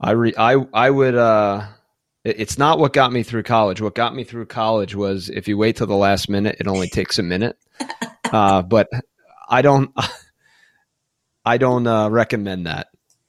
I 0.00 0.12
re- 0.12 0.34
I 0.36 0.56
I 0.72 0.90
would 0.90 1.14
uh 1.14 1.66
it's 2.24 2.58
not 2.58 2.78
what 2.78 2.92
got 2.92 3.12
me 3.12 3.22
through 3.22 3.42
college. 3.42 3.80
What 3.80 3.94
got 3.94 4.14
me 4.14 4.24
through 4.24 4.46
college 4.46 4.94
was 4.94 5.28
if 5.28 5.46
you 5.46 5.58
wait 5.58 5.76
till 5.76 5.86
the 5.86 5.94
last 5.94 6.28
minute, 6.28 6.56
it 6.58 6.66
only 6.66 6.88
takes 6.88 7.18
a 7.18 7.22
minute. 7.22 7.56
Uh, 8.32 8.62
but 8.62 8.88
I 9.48 9.62
don't, 9.62 9.92
I 11.44 11.56
don't 11.56 11.86
uh, 11.86 12.10
recommend 12.10 12.66
that. 12.66 12.88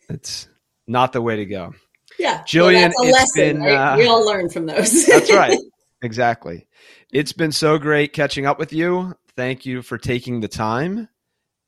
It's 0.10 0.48
not 0.88 1.14
the 1.14 1.22
way 1.22 1.36
to 1.36 1.46
go. 1.46 1.76
Yeah, 2.18 2.42
Jillian, 2.44 2.92
well, 2.98 3.10
it's 3.10 3.36
lesson, 3.36 3.58
been, 3.58 3.62
right? 3.62 3.94
uh, 3.94 3.98
we 3.98 4.08
all 4.08 4.26
learn 4.26 4.50
from 4.50 4.66
those. 4.66 5.06
that's 5.08 5.32
right. 5.32 5.60
Exactly. 6.02 6.68
It's 7.12 7.34
been 7.34 7.52
so 7.52 7.78
great 7.78 8.14
catching 8.14 8.48
up 8.48 8.58
with 8.58 8.74
you. 8.74 9.14
Thank 9.36 9.66
you 9.66 9.82
for 9.82 9.98
taking 9.98 10.40
the 10.40 10.48
time 10.48 11.10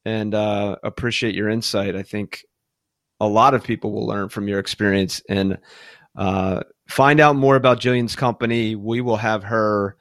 and 0.05 0.33
uh, 0.33 0.77
appreciate 0.83 1.35
your 1.35 1.49
insight. 1.49 1.95
I 1.95 2.03
think 2.03 2.43
a 3.19 3.27
lot 3.27 3.53
of 3.53 3.63
people 3.63 3.91
will 3.91 4.07
learn 4.07 4.29
from 4.29 4.47
your 4.47 4.59
experience 4.59 5.21
and 5.29 5.59
uh, 6.15 6.61
find 6.87 7.19
out 7.19 7.35
more 7.35 7.55
about 7.55 7.79
Jillian's 7.79 8.15
company. 8.15 8.75
We 8.75 9.01
will 9.01 9.17
have 9.17 9.43
her 9.43 9.95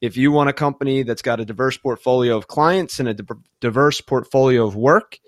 if 0.00 0.16
you 0.16 0.30
want 0.30 0.50
a 0.50 0.54
company 0.54 1.02
that's 1.02 1.22
got 1.22 1.40
a 1.40 1.44
diverse 1.44 1.76
portfolio 1.76 2.36
of 2.36 2.46
clients 2.48 3.00
and 3.00 3.08
a 3.08 3.16
diverse 3.60 4.00
portfolio 4.00 4.66
of 4.66 4.76
work 4.76 5.18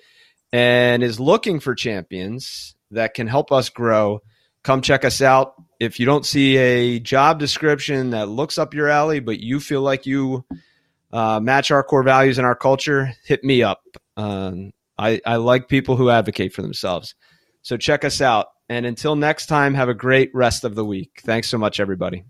and 0.52 1.02
is 1.02 1.20
looking 1.20 1.60
for 1.60 1.74
champions 1.74 2.74
that 2.90 3.14
can 3.14 3.26
help 3.26 3.52
us 3.52 3.68
grow, 3.68 4.20
come 4.62 4.80
check 4.80 5.04
us 5.04 5.20
out. 5.20 5.54
If 5.80 6.00
you 6.00 6.06
don't 6.06 6.26
see 6.26 6.56
a 6.56 6.98
job 6.98 7.38
description 7.38 8.10
that 8.10 8.28
looks 8.28 8.58
up 8.58 8.74
your 8.74 8.88
alley, 8.88 9.20
but 9.20 9.40
you 9.40 9.60
feel 9.60 9.82
like 9.82 10.06
you 10.06 10.44
uh, 11.12 11.40
match 11.40 11.70
our 11.70 11.82
core 11.82 12.02
values 12.02 12.38
and 12.38 12.46
our 12.46 12.56
culture, 12.56 13.12
hit 13.24 13.44
me 13.44 13.62
up. 13.62 13.82
Um, 14.16 14.72
I, 14.98 15.20
I 15.24 15.36
like 15.36 15.68
people 15.68 15.96
who 15.96 16.10
advocate 16.10 16.52
for 16.52 16.62
themselves. 16.62 17.14
So 17.62 17.76
check 17.76 18.04
us 18.04 18.20
out. 18.20 18.46
And 18.68 18.84
until 18.84 19.16
next 19.16 19.46
time, 19.46 19.74
have 19.74 19.88
a 19.88 19.94
great 19.94 20.30
rest 20.34 20.64
of 20.64 20.74
the 20.74 20.84
week. 20.84 21.22
Thanks 21.24 21.48
so 21.48 21.56
much, 21.56 21.80
everybody. 21.80 22.24